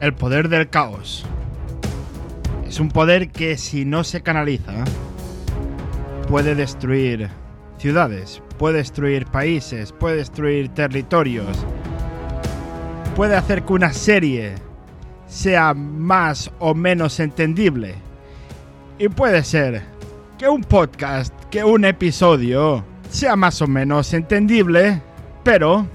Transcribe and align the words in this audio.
El 0.00 0.14
poder 0.14 0.48
del 0.48 0.70
caos. 0.70 1.26
Es 2.66 2.80
un 2.80 2.88
poder 2.88 3.28
que 3.28 3.58
si 3.58 3.84
no 3.84 4.02
se 4.02 4.22
canaliza 4.22 4.72
puede 6.26 6.54
destruir 6.54 7.28
ciudades, 7.76 8.40
puede 8.58 8.78
destruir 8.78 9.26
países, 9.26 9.92
puede 9.92 10.16
destruir 10.16 10.70
territorios, 10.70 11.66
puede 13.14 13.36
hacer 13.36 13.62
que 13.62 13.74
una 13.74 13.92
serie 13.92 14.54
sea 15.26 15.74
más 15.74 16.50
o 16.60 16.74
menos 16.74 17.20
entendible. 17.20 17.94
Y 18.98 19.10
puede 19.10 19.44
ser 19.44 19.82
que 20.38 20.48
un 20.48 20.62
podcast, 20.62 21.34
que 21.50 21.62
un 21.62 21.84
episodio 21.84 22.82
sea 23.10 23.36
más 23.36 23.60
o 23.60 23.66
menos 23.66 24.14
entendible, 24.14 25.02
pero 25.42 25.86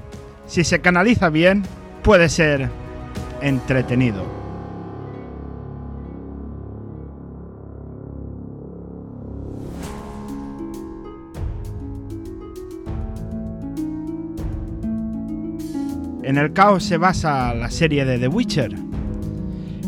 si 0.46 0.64
se 0.64 0.80
canaliza 0.80 1.30
bien, 1.30 1.64
puede 2.04 2.30
ser 2.30 2.70
entretenido. 3.46 4.24
En 16.24 16.40
el 16.40 16.54
caos 16.54 16.84
se 16.84 16.98
basa 16.98 17.54
la 17.54 17.70
serie 17.70 18.04
de 18.04 18.18
The 18.18 18.28
Witcher. 18.28 18.74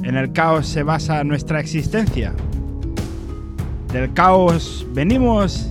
En 0.04 0.16
el 0.16 0.32
caos 0.34 0.68
se 0.68 0.84
basa 0.84 1.24
nuestra 1.24 1.60
existencia. 1.60 2.34
Del 3.92 4.14
caos 4.14 4.86
venimos 4.94 5.68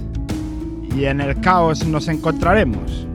y 0.97 1.05
en 1.05 1.21
el 1.21 1.41
caos 1.41 1.87
nos 1.87 2.09
encontraremos. 2.09 3.06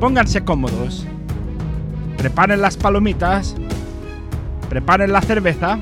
Pónganse 0.00 0.44
cómodos. 0.44 1.06
Preparen 2.18 2.60
las 2.60 2.76
palomitas. 2.76 3.54
Preparen 4.68 5.12
la 5.12 5.22
cerveza. 5.22 5.78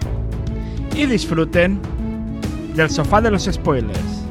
Y 0.94 1.06
disfruten 1.06 1.80
del 2.74 2.90
sofá 2.90 3.20
de 3.20 3.30
los 3.30 3.44
spoilers. 3.44 4.24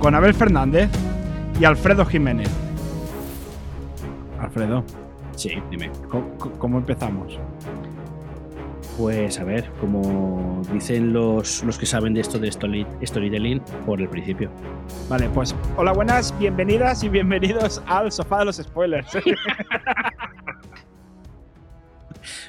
Con 0.00 0.14
Abel 0.14 0.34
Fernández 0.34 0.90
y 1.60 1.64
Alfredo 1.64 2.04
Jiménez. 2.06 2.48
Alfredo, 4.40 4.82
Sí, 5.36 5.52
dime. 5.70 5.90
¿cómo, 6.10 6.36
cómo 6.58 6.78
empezamos? 6.78 7.38
Pues 9.00 9.40
a 9.40 9.44
ver, 9.44 9.64
como 9.80 10.60
dicen 10.74 11.14
los, 11.14 11.64
los 11.64 11.78
que 11.78 11.86
saben 11.86 12.12
de 12.12 12.20
esto 12.20 12.38
de 12.38 12.48
story- 12.48 12.86
storytelling, 13.02 13.60
por 13.86 13.98
el 13.98 14.10
principio. 14.10 14.50
Vale, 15.08 15.26
pues 15.30 15.56
hola, 15.78 15.92
buenas, 15.92 16.38
bienvenidas 16.38 17.02
y 17.02 17.08
bienvenidos 17.08 17.82
al 17.86 18.12
sofá 18.12 18.40
de 18.40 18.44
los 18.44 18.56
spoilers. 18.56 19.14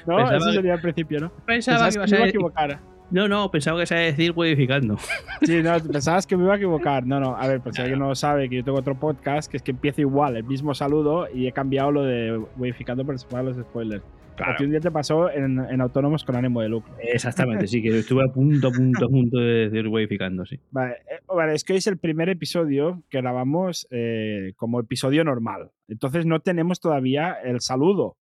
no, 0.06 0.16
Pensaba 0.16 0.36
eso 0.36 0.52
sería 0.52 0.74
al 0.74 0.82
principio, 0.82 1.20
¿no? 1.20 1.32
Pensaba 1.46 1.88
que 1.88 1.94
que 1.94 2.06
me 2.06 2.16
iba 2.16 2.24
a 2.26 2.28
equivocar. 2.28 2.78
No, 3.10 3.28
no, 3.28 3.50
pensaba 3.50 3.80
que 3.80 3.86
se 3.86 3.94
iba 3.94 4.02
a 4.02 4.04
decir 4.04 4.34
modificando. 4.36 4.98
Sí, 5.40 5.62
no, 5.62 5.80
pensabas 5.80 6.26
que 6.26 6.36
me 6.36 6.44
iba 6.44 6.52
a 6.52 6.56
equivocar. 6.56 7.06
No, 7.06 7.18
no, 7.18 7.34
a 7.34 7.48
ver, 7.48 7.62
por 7.62 7.74
si 7.74 7.80
alguien 7.80 7.98
no 7.98 8.08
lo 8.08 8.14
sabe, 8.14 8.50
que 8.50 8.56
yo 8.56 8.64
tengo 8.64 8.76
otro 8.78 8.94
podcast 8.94 9.50
que 9.50 9.56
es 9.56 9.62
que 9.62 9.70
empieza 9.70 10.02
igual, 10.02 10.36
el 10.36 10.44
mismo 10.44 10.74
saludo, 10.74 11.28
y 11.34 11.46
he 11.46 11.52
cambiado 11.52 11.90
lo 11.90 12.02
de 12.02 12.44
modificando 12.56 13.06
por 13.06 13.14
el 13.14 13.18
sofá 13.18 13.38
de 13.38 13.44
los 13.44 13.56
spoilers. 13.56 14.04
A 14.38 14.56
ti 14.56 14.64
un 14.64 14.70
día 14.70 14.80
te 14.80 14.90
pasó 14.90 15.30
en, 15.30 15.58
en 15.58 15.80
Autónomos 15.80 16.24
con 16.24 16.36
ánimo 16.36 16.60
de 16.62 16.68
lucro. 16.68 16.94
Exactamente, 17.00 17.66
sí, 17.66 17.82
que 17.82 17.88
estuve 17.98 18.24
a 18.24 18.32
punto, 18.32 18.68
a 18.68 18.70
punto, 18.70 19.04
a 19.06 19.08
punto 19.08 19.38
de 19.38 19.68
decir 19.68 19.88
modificando, 19.88 20.46
sí. 20.46 20.58
Vale, 20.70 20.94
eh, 21.10 21.20
vale, 21.28 21.54
es 21.54 21.64
que 21.64 21.72
hoy 21.74 21.78
es 21.78 21.86
el 21.86 21.98
primer 21.98 22.28
episodio 22.28 23.02
que 23.10 23.20
grabamos 23.20 23.86
eh, 23.90 24.52
como 24.56 24.80
episodio 24.80 25.24
normal. 25.24 25.70
Entonces 25.88 26.26
no 26.26 26.40
tenemos 26.40 26.80
todavía 26.80 27.34
el 27.44 27.60
saludo. 27.60 28.16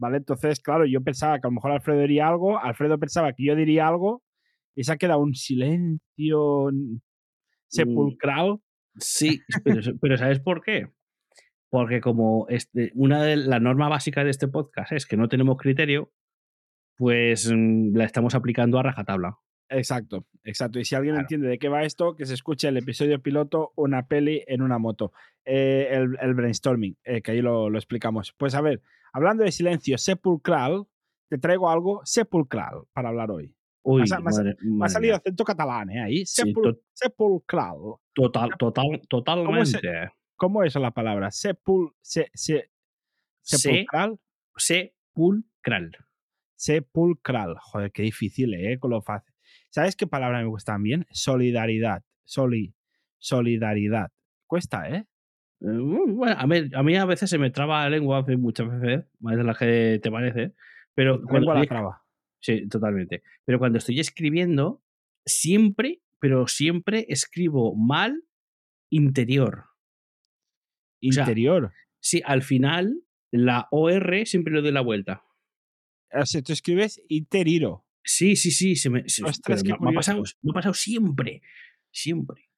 ¿Vale? 0.00 0.18
Entonces, 0.18 0.60
claro, 0.60 0.86
yo 0.86 1.00
pensaba 1.02 1.40
que 1.40 1.48
a 1.48 1.50
lo 1.50 1.54
mejor 1.54 1.72
Alfredo 1.72 2.00
diría 2.00 2.28
algo, 2.28 2.58
Alfredo 2.58 2.98
pensaba 2.98 3.32
que 3.32 3.44
yo 3.44 3.56
diría 3.56 3.88
algo, 3.88 4.22
y 4.76 4.84
se 4.84 4.92
ha 4.92 4.96
quedado 4.96 5.20
un 5.20 5.34
silencio 5.34 6.70
sepulcral. 7.66 8.60
Sí, 8.94 9.40
pero, 9.64 9.80
pero 10.00 10.16
¿sabes 10.16 10.38
por 10.38 10.62
qué? 10.62 10.86
Porque 11.70 12.00
como 12.00 12.46
este, 12.48 12.92
una 12.94 13.22
de 13.22 13.36
la 13.36 13.60
norma 13.60 13.88
básica 13.88 14.24
de 14.24 14.30
este 14.30 14.48
podcast 14.48 14.92
es 14.92 15.04
que 15.06 15.16
no 15.16 15.28
tenemos 15.28 15.56
criterio, 15.58 16.12
pues 16.96 17.50
mm, 17.52 17.94
la 17.96 18.04
estamos 18.04 18.34
aplicando 18.34 18.78
a 18.78 18.82
rajatabla. 18.82 19.38
Exacto, 19.70 20.26
exacto. 20.44 20.78
Y 20.80 20.84
si 20.86 20.94
alguien 20.94 21.14
Claro. 21.14 21.24
entiende 21.24 21.48
de 21.48 21.58
qué 21.58 21.68
va 21.68 21.84
esto, 21.84 22.16
que 22.16 22.24
se 22.24 22.32
escuche 22.34 22.68
el 22.68 22.78
episodio 22.78 23.20
piloto, 23.20 23.72
una 23.76 24.06
peli 24.06 24.42
en 24.46 24.62
una 24.62 24.78
moto. 24.78 25.12
Eh, 25.44 25.88
el, 25.90 26.16
el 26.20 26.34
brainstorming, 26.34 26.96
eh, 27.04 27.20
que 27.20 27.32
ahí 27.32 27.42
lo, 27.42 27.68
lo 27.68 27.78
explicamos. 27.78 28.32
Pues 28.38 28.54
a 28.54 28.62
ver, 28.62 28.80
hablando 29.12 29.44
de 29.44 29.52
silencio 29.52 29.98
sepulcral, 29.98 30.84
te 31.28 31.36
traigo 31.36 31.68
algo 31.68 32.00
sepulcral 32.04 32.84
para 32.94 33.10
hablar 33.10 33.30
hoy. 33.30 33.54
Uy, 33.82 34.04
madre- 34.22 34.56
Me 34.62 34.86
ha 34.86 34.88
salido 34.88 35.16
acento 35.16 35.44
catalán, 35.44 35.90
¿eh? 35.90 36.00
Ahí. 36.02 36.24
Sí, 36.26 36.42
Sepul- 36.42 36.62
to- 36.74 36.80
sepulcral. 36.94 37.76
Total, 38.14 38.50
total, 38.58 38.84
¿Cómo 38.86 38.98
se- 38.98 39.06
totalmente. 39.08 40.12
¿Cómo 40.38 40.64
es 40.64 40.74
la 40.76 40.92
palabra? 40.92 41.30
Sepul, 41.30 41.92
se, 42.00 42.30
se- 42.32 42.70
Se- 43.42 43.58
sepulcral. 43.58 44.18
Sepulcral. 44.56 45.90
Sepulcral. 46.54 47.56
Joder, 47.60 47.92
qué 47.92 48.02
difícil, 48.02 48.54
¿eh? 48.54 48.78
Con 48.78 48.90
lo 48.92 49.02
fácil. 49.02 49.34
¿Sabes 49.70 49.96
qué 49.96 50.06
palabra 50.06 50.38
me 50.38 50.46
gusta 50.46 50.72
también? 50.72 51.06
Solidaridad. 51.10 52.02
Soli, 52.24 52.74
solidaridad. 53.18 54.10
Cuesta, 54.46 54.88
¿eh? 54.88 55.06
Eh, 55.60 55.66
Bueno, 56.08 56.36
a 56.38 56.46
mí, 56.46 56.56
a 56.74 56.82
mí 56.82 56.96
a 56.96 57.04
veces 57.04 57.28
se 57.30 57.38
me 57.38 57.50
traba 57.50 57.82
la 57.84 57.90
lengua 57.90 58.24
muchas 58.38 58.68
veces, 58.80 59.06
más 59.20 59.36
de 59.36 59.44
las 59.44 59.58
que 59.58 60.00
te 60.02 60.10
parece, 60.10 60.54
pero 60.94 61.16
cuando 61.22 61.40
Lengua 61.40 61.54
la 61.60 61.66
traba. 61.66 62.02
sí, 62.40 62.68
totalmente. 62.68 63.22
Pero 63.44 63.58
cuando 63.58 63.78
estoy 63.78 63.98
escribiendo, 64.00 64.82
siempre, 65.24 66.00
pero 66.20 66.46
siempre 66.48 67.06
escribo 67.08 67.74
mal 67.76 68.22
interior. 68.90 69.64
O 71.06 71.12
sea, 71.12 71.22
Interior. 71.24 71.72
Sí, 72.00 72.22
al 72.24 72.42
final 72.42 73.02
la 73.30 73.68
OR 73.70 74.26
siempre 74.26 74.52
le 74.52 74.62
doy 74.62 74.72
la 74.72 74.80
vuelta. 74.80 75.22
O 76.12 76.24
sea, 76.26 76.40
tú 76.42 76.52
escribes 76.52 77.02
interiro. 77.08 77.84
Sí, 78.02 78.36
sí, 78.36 78.50
sí, 78.50 78.74
se 78.76 78.88
me, 78.90 79.06
se- 79.08 79.22
Ostras, 79.24 79.62
pero 79.62 79.76
qué 79.76 79.80
me, 79.84 79.90
me 79.90 79.94
ha 79.94 79.98
pasado, 79.98 80.22
me 80.42 80.50
ha 80.50 80.54
pasado 80.54 80.74
siempre, 80.74 81.42
siempre. 81.90 82.48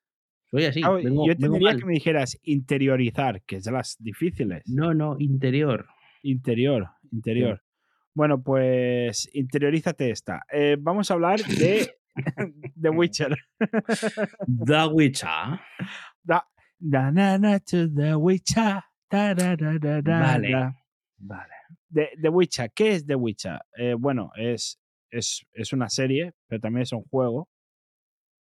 Soy 0.51 0.65
así, 0.65 0.81
Ah, 0.85 0.91
vengo, 0.91 1.27
yo 1.27 1.35
mal. 1.61 1.79
que 1.79 1.85
me 1.87 1.95
dijeras 1.95 2.39
interiorizar, 2.43 3.43
que 3.43 3.57
es 3.57 3.65
de 3.65 3.73
las 3.73 3.97
difíciles. 4.01 4.63
No, 4.67 4.95
no, 4.95 5.17
interior. 5.19 5.87
Interior, 6.23 6.89
interior. 7.13 7.63
Bueno, 8.15 8.43
pues 8.43 9.29
interiorízate 9.33 10.11
esta. 10.11 10.43
Eh, 10.53 10.77
vamos 10.79 11.11
a 11.11 11.15
hablar 11.15 11.41
de 11.45 11.91
The 12.81 12.91
Witcher. 12.91 13.37
The 14.67 14.87
Witcher. 14.93 15.61
Da, 16.23 16.47
da, 16.81 17.11
na, 17.11 17.39
na, 17.39 17.59
to 17.61 17.89
The 17.93 18.15
Witcher. 18.17 18.83
Da, 19.11 19.35
Vale. 19.35 20.75
Vale. 21.19 21.53
The, 21.93 22.11
The 22.21 22.29
Witcher, 22.29 22.71
¿qué 22.73 22.93
es 22.93 23.07
The 23.07 23.15
Witcher? 23.17 23.61
Eh, 23.77 23.95
bueno, 23.95 24.31
es, 24.37 24.81
es, 25.11 25.45
es 25.53 25.73
una 25.73 25.89
serie, 25.89 26.33
pero 26.47 26.61
también 26.61 26.83
es 26.83 26.93
un 26.93 27.03
juego 27.05 27.49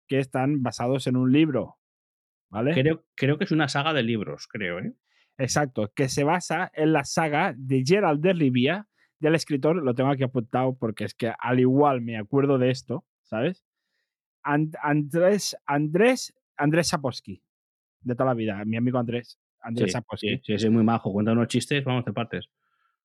que 0.07 0.19
están 0.19 0.61
basados 0.63 1.07
en 1.07 1.16
un 1.16 1.31
libro. 1.31 1.77
¿Vale? 2.49 2.73
Creo, 2.73 3.05
creo 3.16 3.37
que 3.37 3.43
es 3.43 3.51
una 3.51 3.67
saga 3.67 3.93
de 3.93 4.03
libros, 4.03 4.47
creo, 4.47 4.79
¿eh? 4.79 4.93
Exacto, 5.37 5.91
que 5.93 6.09
se 6.09 6.23
basa 6.23 6.72
en 6.73 6.93
la 6.93 7.03
saga 7.03 7.53
de 7.55 7.84
Gerald 7.85 8.22
de 8.22 8.34
Rivia, 8.34 8.87
del 9.19 9.35
escritor, 9.35 9.84
lo 9.84 9.93
tengo 9.93 10.09
aquí 10.09 10.23
apuntado 10.23 10.75
porque 10.78 11.03
es 11.03 11.13
que 11.13 11.31
al 11.40 11.59
igual 11.59 12.02
me 12.02 12.17
acuerdo 12.17 12.57
de 12.57 12.72
esto, 12.72 13.05
¿sabes? 13.23 13.63
And- 14.43 14.75
Andrés, 14.81 15.55
Andrés, 15.66 16.34
Andrés 16.55 16.87
de 18.07 18.15
toda 18.15 18.27
la 18.29 18.33
vida, 18.33 18.63
mi 18.65 18.77
amigo 18.77 18.97
Andrés, 18.97 19.37
Andrés 19.61 19.89
Sí, 19.89 19.93
Sapolsky. 19.93 20.41
sí, 20.43 20.57
sí, 20.57 20.69
muy 20.69 20.83
majo. 20.83 21.11
Cuenta 21.11 21.31
unos 21.33 21.47
chistes, 21.47 21.83
vamos 21.83 22.05
de 22.05 22.13
partes. 22.13 22.49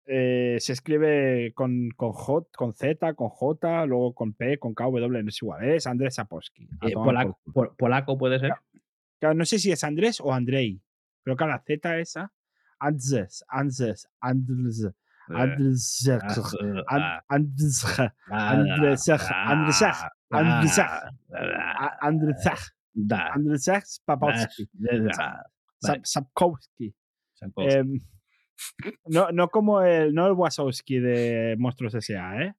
Eh, 0.07 0.57
se 0.61 0.73
escribe 0.73 1.53
con, 1.55 1.91
con, 1.97 2.13
J, 2.13 2.49
con 2.57 2.73
Z, 2.75 3.15
con 3.15 3.29
J, 3.29 3.87
luego 3.87 4.15
con 4.15 4.33
P, 4.33 4.59
con 4.59 4.75
K, 4.75 4.85
W, 4.85 5.23
no 5.23 5.29
es 5.29 5.43
igual, 5.43 5.65
es 5.65 5.87
Andrés 5.87 6.17
Sapolsky. 6.17 6.65
Eh, 6.83 6.93
por 6.93 7.05
polaco, 7.05 7.39
polaco 7.77 8.19
puede 8.19 8.39
ser. 8.41 8.53
Claro, 9.21 9.35
no 9.37 9.45
sé 9.45 9.59
si 9.61 9.71
es 9.71 9.85
Andrés 9.85 10.21
o 10.21 10.33
Andrei, 10.33 10.81
pero 11.23 11.37
claro, 11.37 11.53
la 11.53 11.63
Z 11.65 11.99
esa, 11.99 12.33
Andrés, 12.81 13.45
Andrés, 13.49 14.09
Andrés, 14.19 14.93
Andrés, 15.29 16.09
Ah, 18.31 18.83
An- 21.81 21.97
Andrzej, 22.01 22.59
ah, 22.95 23.15
ah, 23.15 23.25
ah, 23.25 23.33
ah, 23.33 23.33
da, 23.33 23.33
Andrzej 23.35 23.83
Sapkowski. 26.05 26.95
Sapkowski. 27.35 27.79
Em, 27.79 27.99
no, 29.07 29.31
no 29.33 29.49
como 29.49 29.83
el, 29.83 30.15
no 30.15 30.27
el 30.27 30.33
Wasowski 30.33 31.01
de 31.01 31.57
Monstruos 31.59 31.95
S.A., 31.95 32.43
¿eh? 32.43 32.55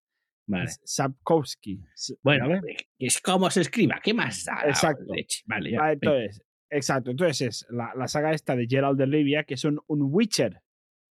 Vale. 0.45 0.67
Sapkowski. 0.83 1.81
Bueno, 2.21 2.49
¿vale? 2.49 2.75
es 2.99 3.21
como 3.21 3.49
se 3.49 3.61
escriba, 3.61 3.99
¿qué 4.03 4.13
más 4.13 4.43
da? 4.43 4.61
Exacto. 4.65 5.05
Vale, 5.07 5.25
ya. 5.25 5.39
Vale, 5.45 5.69
venga. 5.69 5.91
entonces, 5.93 6.43
exacto. 6.69 7.11
Entonces 7.11 7.41
es 7.41 7.67
la, 7.69 7.93
la 7.95 8.07
saga 8.07 8.33
esta 8.33 8.55
de 8.55 8.67
Gerald 8.67 8.97
de 8.97 9.05
Rivia, 9.05 9.45
que 9.45 9.55
son 9.55 9.79
un 9.87 10.09
Witcher, 10.11 10.61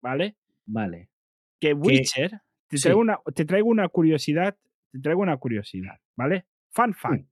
¿vale? 0.03 0.37
Vale. 0.67 1.09
Que 1.59 1.73
Witcher, 1.73 2.43
te, 2.69 2.77
sí. 2.77 2.83
traigo 2.83 3.01
una, 3.01 3.19
te 3.35 3.45
traigo 3.47 3.69
una 3.69 3.89
curiosidad, 3.89 4.57
te 4.91 5.01
traigo 5.01 5.23
una 5.23 5.37
curiosidad, 5.39 5.99
¿vale? 6.15 6.45
Fun 6.71 6.93
fact. 6.93 7.32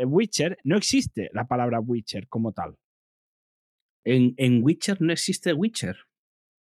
En 0.00 0.08
Witcher 0.12 0.58
no 0.64 0.76
existe 0.76 1.30
la 1.32 1.46
palabra 1.46 1.80
Witcher 1.80 2.26
como 2.28 2.52
tal. 2.52 2.76
En, 4.04 4.34
en 4.38 4.62
Witcher 4.62 5.00
no 5.00 5.12
existe 5.12 5.52
Witcher. 5.52 5.96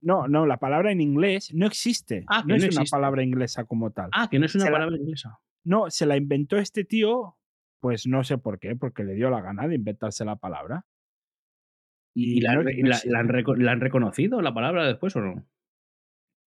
No, 0.01 0.27
no, 0.27 0.45
la 0.45 0.57
palabra 0.57 0.91
en 0.91 1.01
inglés 1.01 1.53
no 1.53 1.65
existe. 1.65 2.23
Ah, 2.27 2.41
que 2.45 2.47
no 2.49 2.55
es 2.55 2.63
no 2.75 2.81
una 2.81 2.89
palabra 2.89 3.23
inglesa 3.23 3.65
como 3.65 3.91
tal. 3.91 4.09
Ah, 4.13 4.27
que 4.29 4.39
no 4.39 4.45
es 4.45 4.55
una 4.55 4.65
Se 4.65 4.69
la- 4.71 4.75
palabra 4.77 4.97
inglesa. 4.97 5.39
No, 5.63 5.89
se 5.89 6.05
la 6.05 6.15
inventó 6.17 6.57
este 6.57 6.83
tío, 6.85 7.35
pues 7.81 8.07
no 8.07 8.23
sé 8.23 8.37
por 8.37 8.57
qué, 8.59 8.75
porque 8.75 9.03
le 9.03 9.13
dio 9.15 9.29
la 9.29 9.41
gana 9.41 9.67
de 9.67 9.75
inventarse 9.75 10.23
la 10.23 10.35
palabra. 10.37 10.85
¿Y, 12.15 12.37
Y 12.37 12.41
la, 12.41 12.55
no- 12.55 12.63
no 12.63 12.69
la- 12.69 13.19
han 13.19 13.27
la 13.63 13.71
han 13.71 13.81
reconocido 13.81 14.41
la 14.41 14.53
palabra 14.53 14.87
después 14.87 15.15
o 15.15 15.21
no? 15.21 15.45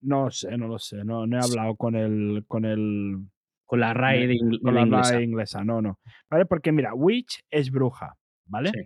No 0.02 0.30
sé, 0.30 0.56
no 0.56 0.66
lo 0.68 0.78
sé. 0.78 1.04
No, 1.04 1.26
no 1.26 1.36
he 1.38 1.40
hablado 1.44 1.76
con 1.76 1.94
el, 1.94 2.44
con 2.48 2.64
el, 2.64 3.26
Con 3.70 3.78
la 3.78 3.94
RAE 3.94 4.26
de, 4.26 4.34
ingl- 4.34 4.60
con 4.60 4.74
la 4.74 4.80
inglesa. 4.82 5.12
RAE 5.14 5.22
inglesa. 5.22 5.64
No, 5.64 5.80
no. 5.80 6.00
¿Vale? 6.28 6.44
Porque 6.44 6.72
mira, 6.72 6.92
witch 6.92 7.44
es 7.50 7.70
bruja, 7.70 8.16
¿vale? 8.46 8.70
Sí. 8.70 8.80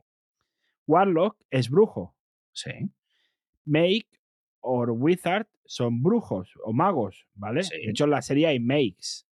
Warlock 0.87 1.39
es 1.51 1.71
brujo. 1.71 2.15
Sí. 2.53 2.71
Make 3.65 4.09
o 4.61 4.85
wizard 4.93 5.47
son 5.65 6.03
brujos 6.03 6.53
o 6.63 6.75
magos, 6.75 7.27
¿vale? 7.33 7.63
Sí. 7.63 7.77
De 7.83 7.93
hecho, 7.93 8.05
en 8.05 8.11
la 8.11 8.21
serie 8.21 8.47
hay 8.49 8.61
makes. 8.61 9.25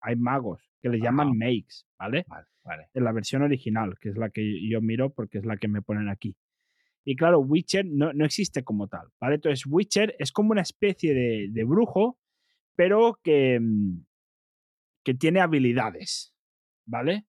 Hay 0.00 0.14
magos 0.14 0.62
que 0.80 0.88
les 0.88 1.00
llaman 1.02 1.36
makes, 1.36 1.84
¿vale? 1.98 2.24
Vale, 2.28 2.46
vale. 2.62 2.88
En 2.94 3.02
la 3.02 3.10
versión 3.10 3.42
original, 3.42 3.96
que 4.00 4.10
es 4.10 4.16
la 4.16 4.30
que 4.30 4.68
yo 4.68 4.80
miro 4.80 5.10
porque 5.10 5.38
es 5.38 5.44
la 5.44 5.56
que 5.56 5.66
me 5.66 5.82
ponen 5.82 6.08
aquí. 6.08 6.36
Y 7.04 7.16
claro, 7.16 7.40
Witcher 7.40 7.84
no, 7.86 8.12
no 8.12 8.24
existe 8.24 8.62
como 8.62 8.86
tal, 8.86 9.08
¿vale? 9.20 9.34
Entonces, 9.34 9.66
Witcher 9.66 10.14
es 10.20 10.30
como 10.30 10.52
una 10.52 10.62
especie 10.62 11.12
de, 11.12 11.48
de 11.50 11.64
brujo, 11.64 12.18
pero 12.76 13.18
que, 13.22 13.58
mm, 13.60 14.04
que 15.04 15.14
tiene 15.14 15.40
habilidades, 15.40 16.34
¿vale? 16.86 17.26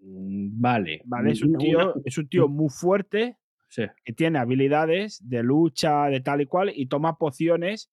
Mm, 0.00 0.60
Vale. 0.60 1.02
¿Vale? 1.06 1.32
Es 1.32 1.42
un 1.42 1.56
tío, 1.58 1.94
es 2.04 2.18
un 2.18 2.28
tío 2.28 2.48
muy 2.48 2.68
fuerte 2.68 3.36
sí. 3.68 3.82
que 4.04 4.12
tiene 4.12 4.38
habilidades 4.38 5.20
de 5.28 5.42
lucha, 5.42 6.06
de 6.06 6.20
tal 6.20 6.40
y 6.40 6.46
cual, 6.46 6.72
y 6.74 6.86
toma 6.86 7.16
pociones, 7.18 7.90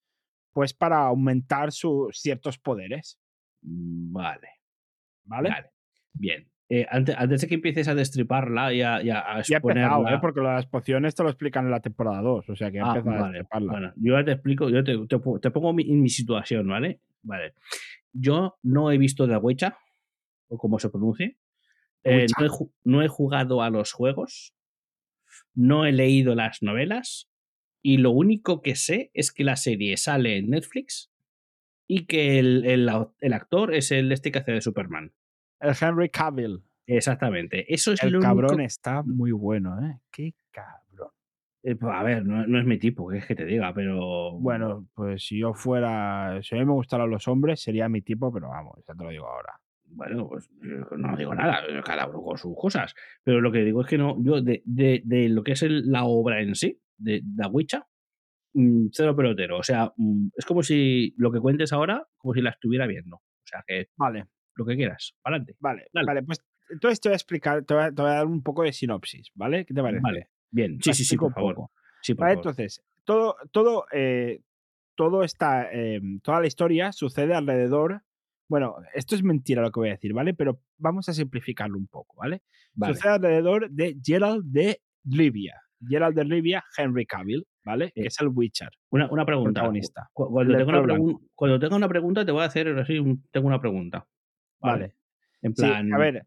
pues 0.53 0.73
para 0.73 0.99
aumentar 0.99 1.71
sus 1.71 2.17
ciertos 2.19 2.57
poderes, 2.57 3.19
Mm, 3.67 4.13
Vale. 4.13 4.47
¿vale? 5.23 5.49
Vale. 5.49 5.69
Bien. 6.13 6.47
Eh, 6.69 6.85
antes, 6.89 7.15
antes 7.17 7.41
de 7.41 7.47
que 7.47 7.55
empieces 7.55 7.87
a 7.87 7.95
destriparla 7.95 8.71
y 8.73 8.81
a, 8.83 9.01
y 9.01 9.09
a- 9.09 9.19
a 9.21 9.41
Ya 9.41 9.55
he 9.55 9.57
empezado, 9.57 10.01
exponerla- 10.03 10.15
¿eh? 10.15 10.19
porque 10.21 10.41
las 10.41 10.67
pociones 10.67 11.15
te 11.15 11.23
lo 11.23 11.29
explican 11.29 11.65
en 11.65 11.71
la 11.71 11.79
temporada 11.79 12.21
2, 12.21 12.47
o 12.49 12.55
sea 12.55 12.69
que 12.71 12.77
he 12.77 12.81
Ah, 12.81 12.91
a 12.93 13.01
destriparla. 13.31 13.71
Bueno, 13.71 13.93
yo 13.95 14.13
ya 14.19 14.23
te 14.25 14.31
explico, 14.33 14.69
yo 14.69 14.83
te, 14.83 14.97
te 15.07 15.17
po- 15.19 15.39
te 15.39 15.49
pongo 15.51 15.73
mi, 15.73 15.91
en 15.91 15.99
mi 16.01 16.09
situación, 16.09 16.67
¿vale? 16.67 16.99
Vale. 17.23 17.53
Yo 18.17 18.57
no 18.63 18.91
he 18.91 18.97
visto 18.97 19.27
The 19.27 19.37
Witcher, 19.37 19.73
o 20.47 20.57
como 20.57 20.79
se 20.79 20.89
pronuncie. 20.89 21.37
Eh, 22.03 22.27
no, 22.39 22.45
he, 22.45 22.49
ju- 22.49 22.71
no 22.83 23.01
he 23.01 23.07
jugado 23.07 23.61
a 23.61 23.69
los 23.69 23.91
juegos, 23.91 24.55
no 25.53 25.85
he 25.85 25.91
leído 25.91 26.33
las 26.35 26.61
novelas, 26.61 27.29
y 27.81 27.97
lo 27.97 28.11
único 28.11 28.61
que 28.61 28.75
sé 28.75 29.11
es 29.13 29.31
que 29.31 29.43
la 29.43 29.55
serie 29.55 29.97
sale 29.97 30.37
en 30.37 30.49
Netflix 30.51 31.11
y 31.87 32.05
que 32.05 32.39
el, 32.39 32.65
el 32.65 33.33
actor 33.33 33.73
es 33.75 33.91
el 33.91 34.11
este 34.11 34.31
que 34.31 34.39
hace 34.39 34.51
de 34.53 34.61
Superman. 34.61 35.13
El 35.59 35.75
Henry 35.79 36.09
Cavill. 36.09 36.63
Exactamente. 36.87 37.71
Eso 37.73 37.93
es 37.93 38.03
El 38.03 38.11
lo 38.13 38.19
cabrón 38.21 38.51
único- 38.55 38.65
está 38.65 39.01
muy 39.03 39.31
bueno, 39.31 39.77
¿eh? 39.85 39.99
Qué 40.11 40.33
cabrón. 40.51 40.84
Eh, 41.67 41.75
pues, 41.75 41.91
a 41.95 42.03
ver, 42.03 42.23
no, 42.23 42.45
no 42.45 42.59
es 42.59 42.65
mi 42.65 42.77
tipo, 42.77 43.07
que 43.09 43.17
es 43.17 43.25
que 43.25 43.35
te 43.35 43.43
diga, 43.45 43.73
pero. 43.73 44.33
Bueno, 44.39 44.87
pues 44.93 45.25
si 45.25 45.39
yo 45.39 45.53
fuera. 45.55 46.39
Si 46.43 46.55
a 46.55 46.59
mí 46.59 46.65
me 46.65 46.73
gustaran 46.73 47.09
los 47.09 47.27
hombres, 47.27 47.59
sería 47.61 47.89
mi 47.89 48.01
tipo, 48.03 48.31
pero 48.31 48.49
vamos, 48.49 48.83
ya 48.87 48.93
te 48.93 49.03
lo 49.03 49.09
digo 49.09 49.27
ahora. 49.27 49.59
Bueno, 49.87 50.27
pues 50.27 50.47
no 50.61 51.15
digo 51.17 51.33
nada, 51.33 51.63
cada 51.83 52.07
uno 52.07 52.21
con 52.21 52.37
sus 52.37 52.55
cosas. 52.55 52.93
Pero 53.23 53.41
lo 53.41 53.51
que 53.51 53.63
digo 53.63 53.81
es 53.81 53.87
que 53.87 53.97
no, 53.97 54.21
yo 54.23 54.41
de, 54.41 54.61
de- 54.65 55.01
de 55.05 55.29
lo 55.29 55.43
que 55.43 55.53
es 55.53 55.63
el- 55.63 55.89
la 55.91 56.03
obra 56.05 56.41
en 56.41 56.53
sí, 56.55 56.79
de 56.97 57.21
The 57.35 57.47
Witcher, 57.47 57.83
mm, 58.53 58.87
cero 58.91 59.15
pelotero. 59.15 59.57
O 59.57 59.63
sea, 59.63 59.91
mm, 59.97 60.27
es 60.37 60.45
como 60.45 60.61
si 60.63 61.13
lo 61.17 61.31
que 61.31 61.39
cuentes 61.39 61.71
ahora, 61.73 62.07
como 62.17 62.33
si 62.35 62.41
la 62.41 62.49
estuviera 62.51 62.85
viendo. 62.87 63.15
O 63.17 63.21
sea, 63.47 63.63
que 63.65 63.87
Vale, 63.95 64.25
lo 64.55 64.65
que 64.65 64.75
quieras, 64.75 65.15
para 65.21 65.37
adelante. 65.37 65.55
vale, 65.59 65.87
Dale. 65.93 66.05
vale. 66.07 66.23
Pues 66.23 66.43
entonces 66.69 66.99
te 67.01 67.09
voy 67.09 67.13
a 67.13 67.17
explicar, 67.17 67.63
te 67.63 67.73
voy 67.73 67.83
a, 67.83 67.91
te 67.91 68.01
voy 68.01 68.11
a 68.11 68.15
dar 68.15 68.25
un 68.27 68.43
poco 68.43 68.63
de 68.63 68.73
sinopsis, 68.73 69.31
¿vale? 69.35 69.65
¿Qué 69.65 69.73
te 69.73 69.81
parece? 69.81 70.01
Vale, 70.01 70.29
bien. 70.51 70.79
Sí, 70.81 70.93
sí, 70.93 71.03
sí, 71.05 71.17
por 71.17 71.33
favor. 71.33 71.69
Sí, 72.01 72.13
por 72.13 72.25
Vale, 72.25 72.35
favor. 72.35 72.47
entonces, 72.51 72.81
todo, 73.03 73.35
todo, 73.51 73.85
eh, 73.91 74.41
todo 74.95 75.23
esta, 75.23 75.69
eh, 75.71 76.01
toda 76.23 76.39
la 76.41 76.47
historia 76.47 76.91
sucede 76.91 77.33
alrededor. 77.33 78.01
Bueno, 78.47 78.75
esto 78.93 79.15
es 79.15 79.23
mentira 79.23 79.61
lo 79.61 79.71
que 79.71 79.79
voy 79.79 79.89
a 79.89 79.93
decir, 79.93 80.13
¿vale? 80.13 80.33
Pero 80.33 80.59
vamos 80.77 81.09
a 81.09 81.13
simplificarlo 81.13 81.77
un 81.77 81.87
poco, 81.87 82.15
¿vale? 82.17 82.43
Vale. 82.73 82.93
Sucede 82.93 83.13
alrededor 83.13 83.69
de 83.71 83.97
Gerald 84.03 84.43
de 84.45 84.81
Rivia. 85.03 85.61
Gerald 85.87 86.15
de 86.15 86.23
Rivia, 86.23 86.63
Henry 86.77 87.05
Cavill, 87.05 87.45
¿vale? 87.63 87.91
Que 87.91 88.01
Eh, 88.03 88.07
es 88.07 88.21
el 88.21 88.27
Witcher, 88.29 88.69
Una, 88.91 89.09
una 89.11 89.25
pregunta. 89.25 89.51
protagonista. 89.61 90.09
Cu- 90.13 90.29
Cuando 90.31 90.55
tenga, 90.57 90.69
una 90.79 90.81
pregun- 90.83 91.27
cuando 91.35 91.59
tenga 91.59 91.75
una 91.75 91.89
pregunta, 91.89 92.25
te 92.25 92.31
voy 92.31 92.41
a 92.43 92.45
hacer 92.45 92.67
tengo 93.31 93.47
una 93.47 93.59
pregunta. 93.59 94.07
Vale. 94.61 94.95
En 95.41 95.55
Sí, 95.55 95.61
plan. 95.61 95.93
a 95.93 95.97
ver, 95.97 96.25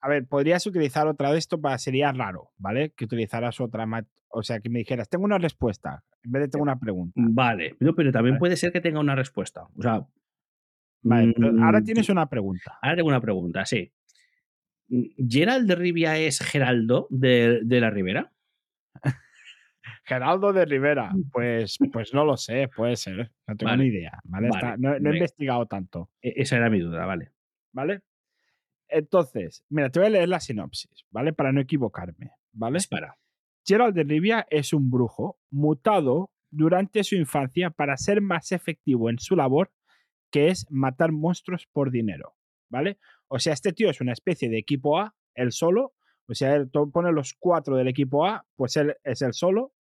a 0.00 0.08
ver, 0.08 0.26
podrías 0.26 0.66
utilizar 0.66 1.06
otra 1.06 1.32
de 1.32 1.38
esto 1.38 1.60
para 1.60 1.78
sería 1.78 2.12
raro, 2.12 2.50
¿vale? 2.58 2.90
Que 2.96 3.04
utilizaras 3.04 3.60
otra, 3.60 3.86
o 4.28 4.42
sea, 4.42 4.60
que 4.60 4.70
me 4.70 4.78
dijeras, 4.80 5.08
tengo 5.08 5.24
una 5.24 5.38
respuesta, 5.38 6.04
en 6.22 6.32
vez 6.32 6.42
de 6.42 6.48
tengo 6.48 6.62
una 6.62 6.78
pregunta. 6.78 7.12
Vale, 7.16 7.76
no, 7.80 7.94
pero 7.94 8.10
también 8.12 8.34
Vale. 8.34 8.38
puede 8.40 8.56
ser 8.56 8.72
que 8.72 8.80
tenga 8.80 9.00
una 9.00 9.14
respuesta. 9.14 9.64
O 9.76 9.82
sea. 9.82 10.06
Vale, 11.02 11.34
ahora 11.62 11.80
mm, 11.80 11.84
tienes 11.84 12.08
una 12.08 12.28
pregunta. 12.28 12.78
Ahora 12.82 12.96
tengo 12.96 13.08
una 13.08 13.20
pregunta, 13.20 13.64
sí. 13.64 13.92
¿Gerald 14.88 15.68
de 15.68 15.74
Rivia 15.76 16.16
es 16.18 16.40
Geraldo 16.40 17.06
de, 17.10 17.60
de 17.62 17.80
la 17.80 17.90
Ribera? 17.90 18.32
Geraldo 20.04 20.52
de 20.52 20.64
Rivera, 20.64 21.12
pues, 21.32 21.78
pues 21.92 22.12
no 22.12 22.24
lo 22.24 22.36
sé, 22.36 22.68
puede 22.74 22.96
ser, 22.96 23.30
no 23.46 23.56
tengo 23.56 23.70
Vale. 23.70 23.84
ni 23.84 23.90
idea, 23.90 24.18
¿vale? 24.24 24.48
Está- 24.48 24.76
no, 24.76 24.98
no 24.98 25.10
he 25.10 25.14
investigado 25.14 25.66
tanto, 25.66 26.10
E- 26.20 26.34
Esa 26.36 26.56
era 26.56 26.68
mi 26.70 26.80
duda, 26.80 27.06
vale. 27.06 27.30
¿vale? 27.72 28.00
Entonces, 28.90 29.64
mira, 29.68 29.90
te 29.90 30.00
voy 30.00 30.08
a 30.08 30.10
leer 30.10 30.28
la 30.28 30.40
sinopsis, 30.40 31.06
¿vale? 31.10 31.32
Para 31.32 31.52
no 31.52 31.60
equivocarme, 31.60 32.32
¿vale? 32.52 32.78
Dispara. 32.78 33.16
Gerald 33.64 33.94
de 33.94 34.04
Rivia 34.04 34.46
es 34.50 34.72
un 34.72 34.90
brujo 34.90 35.38
mutado 35.50 36.30
durante 36.50 37.04
su 37.04 37.14
infancia 37.14 37.70
para 37.70 37.96
ser 37.96 38.20
más 38.20 38.52
efectivo 38.52 39.10
en 39.10 39.18
su 39.18 39.36
labor, 39.36 39.72
que 40.30 40.48
es 40.48 40.66
matar 40.70 41.12
monstruos 41.12 41.66
por 41.72 41.90
dinero, 41.90 42.34
¿vale? 42.68 42.98
O 43.28 43.38
sea, 43.38 43.52
este 43.52 43.72
tío 43.72 43.90
es 43.90 44.00
una 44.00 44.12
especie 44.12 44.48
de 44.48 44.58
equipo 44.58 44.98
A, 44.98 45.14
él 45.34 45.52
solo, 45.52 45.94
o 46.28 46.34
sea, 46.34 46.54
él 46.54 46.70
pone 46.70 47.12
los 47.12 47.34
cuatro 47.38 47.76
del 47.76 47.88
equipo 47.88 48.26
A, 48.26 48.46
pues 48.56 48.76
él 48.76 48.96
es 49.04 49.22
el 49.22 49.32
solo, 49.32 49.72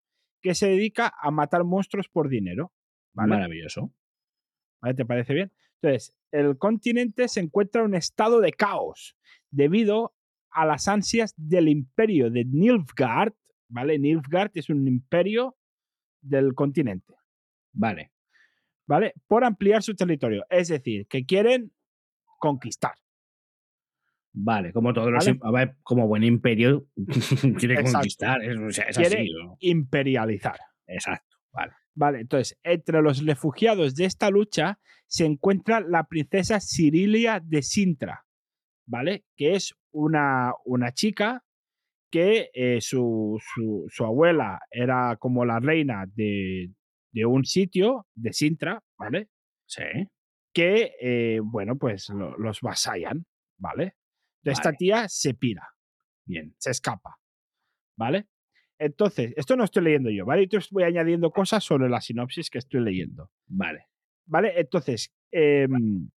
que 0.41 0.55
se 0.55 0.67
dedica 0.67 1.13
a 1.21 1.31
matar 1.31 1.63
monstruos 1.63 2.09
por 2.09 2.29
dinero, 2.29 2.71
¿vale? 3.13 3.35
Maravilloso. 3.35 3.93
¿Vale? 4.81 4.95
¿Te 4.95 5.05
parece 5.05 5.33
bien? 5.33 5.51
Entonces, 5.81 6.13
el 6.31 6.57
continente 6.57 7.27
se 7.27 7.39
encuentra 7.39 7.81
en 7.81 7.87
un 7.87 7.95
estado 7.95 8.39
de 8.41 8.51
caos 8.51 9.15
debido 9.49 10.13
a 10.51 10.65
las 10.65 10.87
ansias 10.87 11.33
del 11.37 11.67
imperio 11.69 12.29
de 12.29 12.43
Nilfgaard, 12.45 13.33
¿vale? 13.69 13.97
Nilfgaard 13.99 14.51
es 14.55 14.69
un 14.69 14.87
imperio 14.87 15.55
del 16.21 16.53
continente, 16.53 17.13
Vale. 17.71 18.11
¿vale? 18.87 19.13
Por 19.27 19.43
ampliar 19.45 19.81
su 19.83 19.95
territorio, 19.95 20.43
es 20.49 20.67
decir, 20.67 21.07
que 21.07 21.25
quieren 21.25 21.71
conquistar. 22.39 22.93
Vale, 24.33 24.71
como 24.73 24.93
todos 24.93 25.11
los. 25.11 25.25
¿Vale? 25.39 25.65
ver, 25.65 25.75
como 25.81 26.07
buen 26.07 26.23
imperio, 26.23 26.85
quiere 27.57 27.75
Exacto. 27.75 27.91
conquistar. 27.93 28.43
Es, 28.43 28.57
o 28.57 28.69
sea, 28.71 28.85
es 28.85 28.97
Quiere- 28.97 29.21
así. 29.21 29.31
¿no? 29.33 29.57
Imperializar. 29.59 30.59
Exacto. 30.87 31.37
Vale. 31.51 31.73
Vale, 31.99 32.21
entonces, 32.21 32.57
entre 32.63 33.01
los 33.01 33.25
refugiados 33.25 33.93
de 33.93 34.05
esta 34.05 34.29
lucha 34.29 34.79
se 35.05 35.25
encuentra 35.25 35.81
la 35.81 36.05
princesa 36.05 36.61
Cirilia 36.61 37.41
de 37.43 37.61
Sintra, 37.61 38.25
¿vale? 38.87 39.25
Que 39.35 39.55
es 39.55 39.75
una, 39.91 40.53
una 40.63 40.93
chica 40.93 41.43
que 42.09 42.51
eh, 42.53 42.79
su, 42.79 43.37
su- 43.53 43.85
su 43.89 44.05
abuela 44.05 44.61
era 44.71 45.17
como 45.17 45.43
la 45.43 45.59
reina 45.59 46.05
de, 46.07 46.71
de 47.11 47.25
un 47.25 47.43
sitio, 47.43 48.07
de 48.15 48.31
Sintra, 48.31 48.81
¿vale? 48.97 49.27
Sí. 49.67 49.83
Que, 50.53 50.93
eh, 51.01 51.39
bueno, 51.43 51.75
pues 51.77 52.07
lo- 52.09 52.37
los 52.37 52.61
vasallan, 52.61 53.25
¿vale? 53.59 53.95
Esta 54.45 54.69
Vale. 54.69 54.77
tía 54.77 55.09
se 55.09 55.33
pira, 55.33 55.67
Bien. 56.25 56.55
se 56.59 56.71
escapa, 56.71 57.17
¿vale? 57.97 58.27
Entonces, 58.79 59.33
esto 59.37 59.55
no 59.55 59.63
estoy 59.65 59.83
leyendo 59.83 60.09
yo, 60.09 60.25
¿vale? 60.25 60.47
Yo 60.47 60.59
voy 60.71 60.83
añadiendo 60.83 61.29
cosas 61.31 61.63
sobre 61.63 61.89
la 61.89 62.01
sinopsis 62.01 62.49
que 62.49 62.57
estoy 62.57 62.81
leyendo. 62.81 63.29
Vale. 63.47 63.87
¿Vale? 64.25 64.53
Entonces, 64.59 65.11
Em, 65.31 66.09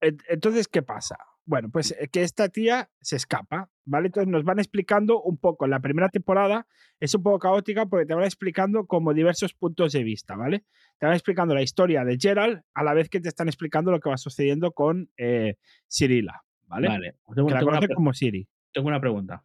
en- 0.00 0.18
entonces, 0.28 0.68
¿qué 0.68 0.82
pasa? 0.82 1.16
Bueno, 1.46 1.68
pues 1.70 1.90
eh, 1.98 2.08
que 2.12 2.22
esta 2.22 2.48
tía 2.48 2.90
se 3.00 3.16
escapa, 3.16 3.70
¿vale? 3.84 4.06
Entonces 4.06 4.30
nos 4.30 4.44
van 4.44 4.58
explicando 4.60 5.20
un 5.20 5.36
poco. 5.36 5.66
La 5.66 5.80
primera 5.80 6.08
temporada 6.08 6.66
es 7.00 7.14
un 7.14 7.22
poco 7.22 7.40
caótica 7.40 7.86
porque 7.86 8.06
te 8.06 8.14
van 8.14 8.24
explicando 8.24 8.86
como 8.86 9.12
diversos 9.12 9.52
puntos 9.52 9.92
de 9.92 10.04
vista, 10.04 10.36
¿vale? 10.36 10.64
Te 10.98 11.06
van 11.06 11.14
explicando 11.14 11.54
la 11.54 11.62
historia 11.62 12.04
de 12.04 12.16
Gerald 12.20 12.62
a 12.72 12.82
la 12.84 12.94
vez 12.94 13.08
que 13.08 13.20
te 13.20 13.28
están 13.28 13.48
explicando 13.48 13.90
lo 13.90 13.98
que 14.00 14.08
va 14.10 14.16
sucediendo 14.16 14.72
con 14.72 15.10
eh, 15.16 15.56
Cirila, 15.90 16.42
¿vale? 16.66 16.88
Vale. 16.88 17.16
Tengo, 17.34 17.48
Que 17.48 17.54
la 17.54 17.60
conoce 17.62 17.88
como 17.94 18.12
Siri. 18.14 18.46
tengo 18.72 18.88
una 18.88 19.00
pregunta. 19.00 19.44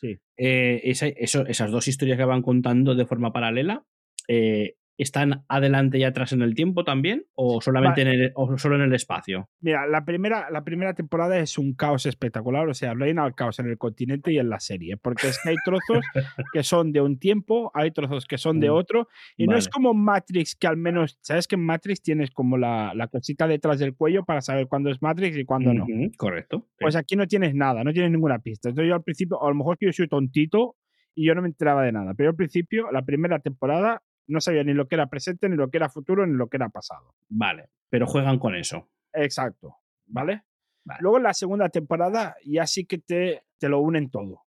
Sí. 0.00 0.18
Eh, 0.36 0.80
esa- 0.84 1.06
eso- 1.08 1.46
esas 1.46 1.70
dos 1.70 1.88
historias 1.88 2.18
que 2.18 2.24
van 2.24 2.42
contando 2.42 2.94
de 2.94 3.06
forma 3.06 3.32
paralela, 3.32 3.84
eh, 4.28 4.74
¿están 4.98 5.44
adelante 5.48 5.98
y 5.98 6.04
atrás 6.04 6.32
en 6.32 6.42
el 6.42 6.54
tiempo 6.54 6.84
también? 6.84 7.24
¿O 7.34 7.60
solamente 7.60 8.02
en 8.02 8.08
el, 8.08 8.32
o 8.34 8.58
solo 8.58 8.76
en 8.76 8.82
el 8.82 8.94
espacio? 8.94 9.48
Mira, 9.60 9.86
la 9.86 10.04
primera, 10.04 10.50
la 10.50 10.64
primera 10.64 10.94
temporada 10.94 11.38
es 11.38 11.58
un 11.58 11.74
caos 11.74 12.06
espectacular, 12.06 12.68
o 12.68 12.74
sea, 12.74 12.94
reina 12.94 13.26
el 13.26 13.34
caos 13.34 13.58
en 13.58 13.68
el 13.68 13.78
continente 13.78 14.32
y 14.32 14.38
en 14.38 14.50
la 14.50 14.60
serie, 14.60 14.96
porque 14.96 15.28
es 15.28 15.38
que 15.42 15.50
hay 15.50 15.56
trozos 15.64 16.04
que 16.52 16.62
son 16.62 16.92
de 16.92 17.00
un 17.00 17.18
tiempo, 17.18 17.70
hay 17.74 17.90
trozos 17.90 18.26
que 18.26 18.38
son 18.38 18.60
de 18.60 18.66
Mm, 18.70 18.74
otro, 18.74 19.08
y 19.36 19.46
no 19.46 19.56
es 19.56 19.68
como 19.68 19.94
Matrix, 19.94 20.54
que 20.54 20.66
al 20.66 20.76
menos, 20.76 21.18
¿sabes 21.20 21.46
que 21.46 21.54
en 21.54 21.64
Matrix 21.64 22.02
tienes 22.02 22.30
como 22.30 22.56
la, 22.56 22.92
la 22.94 23.08
cosita 23.08 23.46
detrás 23.46 23.78
del 23.78 23.94
cuello 23.94 24.24
para 24.24 24.40
saber 24.40 24.66
cuándo 24.68 24.90
es 24.90 25.00
Matrix 25.02 25.36
y 25.36 25.44
cuándo 25.44 25.72
no? 25.72 25.86
Correcto. 26.16 26.66
sí. 26.70 26.76
Pues 26.80 26.96
aquí 26.96 27.16
no 27.16 27.26
tienes 27.26 27.54
nada, 27.54 27.84
no 27.84 27.92
tienes 27.92 28.10
ninguna 28.10 28.38
pista. 28.38 28.68
Entonces 28.68 28.88
yo 28.88 28.94
al 28.94 29.02
principio, 29.02 29.42
a 29.42 29.48
lo 29.48 29.54
mejor 29.54 29.78
que 29.78 29.86
yo 29.86 29.92
soy 29.92 30.08
tontito 30.08 30.76
y 31.14 31.26
yo 31.26 31.34
no 31.34 31.42
me 31.42 31.48
enteraba 31.48 31.82
de 31.82 31.92
nada, 31.92 32.14
pero 32.14 32.30
al 32.30 32.36
principio, 32.36 32.90
la 32.92 33.02
primera 33.02 33.38
temporada, 33.38 34.02
no 34.26 34.40
sabía 34.40 34.64
ni 34.64 34.74
lo 34.74 34.88
que 34.88 34.96
era 34.96 35.06
presente, 35.08 35.48
ni 35.48 35.56
lo 35.56 35.70
que 35.70 35.78
era 35.78 35.88
futuro, 35.88 36.26
ni 36.26 36.34
lo 36.34 36.48
que 36.48 36.56
era 36.56 36.68
pasado. 36.68 37.14
Vale. 37.28 37.70
Pero 37.88 38.06
juegan 38.06 38.38
con 38.38 38.54
eso. 38.54 38.90
Exacto, 39.12 39.76
¿vale? 40.06 40.42
Vale. 40.84 41.00
Luego 41.02 41.16
en 41.18 41.24
la 41.24 41.34
segunda 41.34 41.68
temporada 41.68 42.36
ya 42.44 42.66
sí 42.66 42.84
que 42.84 42.98
te, 42.98 43.44
te 43.58 43.68
lo 43.68 43.80
unen 43.80 44.10
todo, 44.10 44.44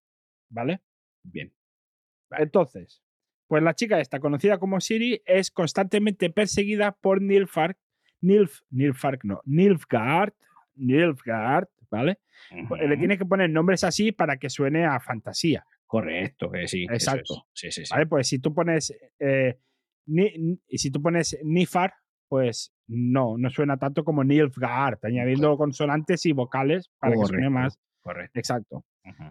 ¿vale? 0.49 0.81
Bien. 1.23 1.53
Entonces, 2.31 3.03
pues 3.47 3.63
la 3.63 3.73
chica 3.73 3.99
esta, 3.99 4.19
conocida 4.19 4.57
como 4.57 4.79
Siri, 4.81 5.21
es 5.25 5.51
constantemente 5.51 6.29
perseguida 6.29 6.91
por 6.93 7.21
Nilfark, 7.21 7.77
Nilf, 8.21 8.61
Nilfark 8.69 9.23
no, 9.23 9.41
Nilfgaard, 9.45 10.33
Nilfgaard, 10.75 11.69
¿vale? 11.89 12.19
Le 12.51 12.85
Ujú, 12.85 12.97
tiene 12.97 13.17
que 13.17 13.25
poner 13.25 13.49
nombres 13.49 13.83
así 13.83 14.11
para 14.11 14.37
que 14.37 14.49
suene 14.49 14.85
a 14.85 14.99
fantasía, 14.99 15.65
Correcto, 15.87 16.49
que 16.51 16.67
sí. 16.67 16.85
es. 16.85 16.91
Exacto. 16.91 17.47
Sí, 17.53 17.71
sí, 17.71 17.85
sí. 17.85 17.93
¿vale? 17.93 18.07
Pues 18.07 18.27
si 18.27 18.39
tú 18.39 18.53
pones, 18.53 18.93
eh, 19.19 19.59
Ni- 20.07 20.59
si 20.69 20.91
tú 20.91 21.01
pones 21.01 21.37
Nifar, 21.43 21.93
pues 22.27 22.73
no, 22.87 23.37
no 23.39 23.49
suena 23.49 23.77
tanto 23.77 24.03
como 24.03 24.23
Nilfgaard, 24.23 24.99
añadiendo 25.03 25.57
consonantes 25.57 26.25
y 26.27 26.31
vocales 26.31 26.91
para 26.99 27.13
que 27.15 27.25
suene 27.25 27.49
más 27.49 27.79
Correcto. 28.01 28.39
exacto. 28.39 28.85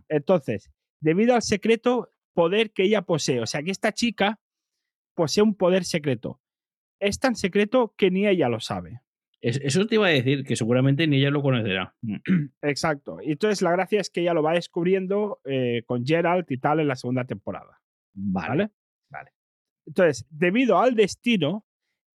Entonces, 0.08 0.70
debido 1.00 1.34
al 1.36 1.42
secreto 1.42 2.10
poder 2.32 2.72
que 2.72 2.82
ella 2.84 3.02
posee, 3.02 3.40
o 3.40 3.46
sea 3.46 3.62
que 3.62 3.70
esta 3.70 3.92
chica 3.92 4.40
posee 5.14 5.44
un 5.44 5.54
poder 5.54 5.84
secreto. 5.84 6.40
Es 7.00 7.20
tan 7.20 7.36
secreto 7.36 7.94
que 7.96 8.10
ni 8.10 8.26
ella 8.26 8.48
lo 8.48 8.58
sabe. 8.58 9.00
Es- 9.44 9.60
Eso 9.62 9.86
te 9.86 9.96
iba 9.96 10.06
a 10.06 10.10
decir, 10.10 10.42
que 10.44 10.56
seguramente 10.56 11.06
ni 11.06 11.18
ella 11.18 11.30
lo 11.30 11.42
conocerá. 11.42 11.94
Exacto. 12.62 13.18
Y 13.22 13.32
entonces 13.32 13.60
la 13.62 13.72
gracia 13.72 14.00
es 14.00 14.08
que 14.10 14.22
ella 14.22 14.32
lo 14.34 14.42
va 14.42 14.54
descubriendo 14.54 15.40
eh, 15.44 15.82
con 15.86 16.04
Geralt 16.04 16.50
y 16.50 16.58
tal 16.58 16.80
en 16.80 16.88
la 16.88 16.96
segunda 16.96 17.24
temporada. 17.24 17.78
Vale. 18.14 18.48
¿Vale? 18.48 18.70
vale. 19.10 19.30
Entonces, 19.86 20.26
debido 20.30 20.78
al 20.78 20.94
destino, 20.94 21.66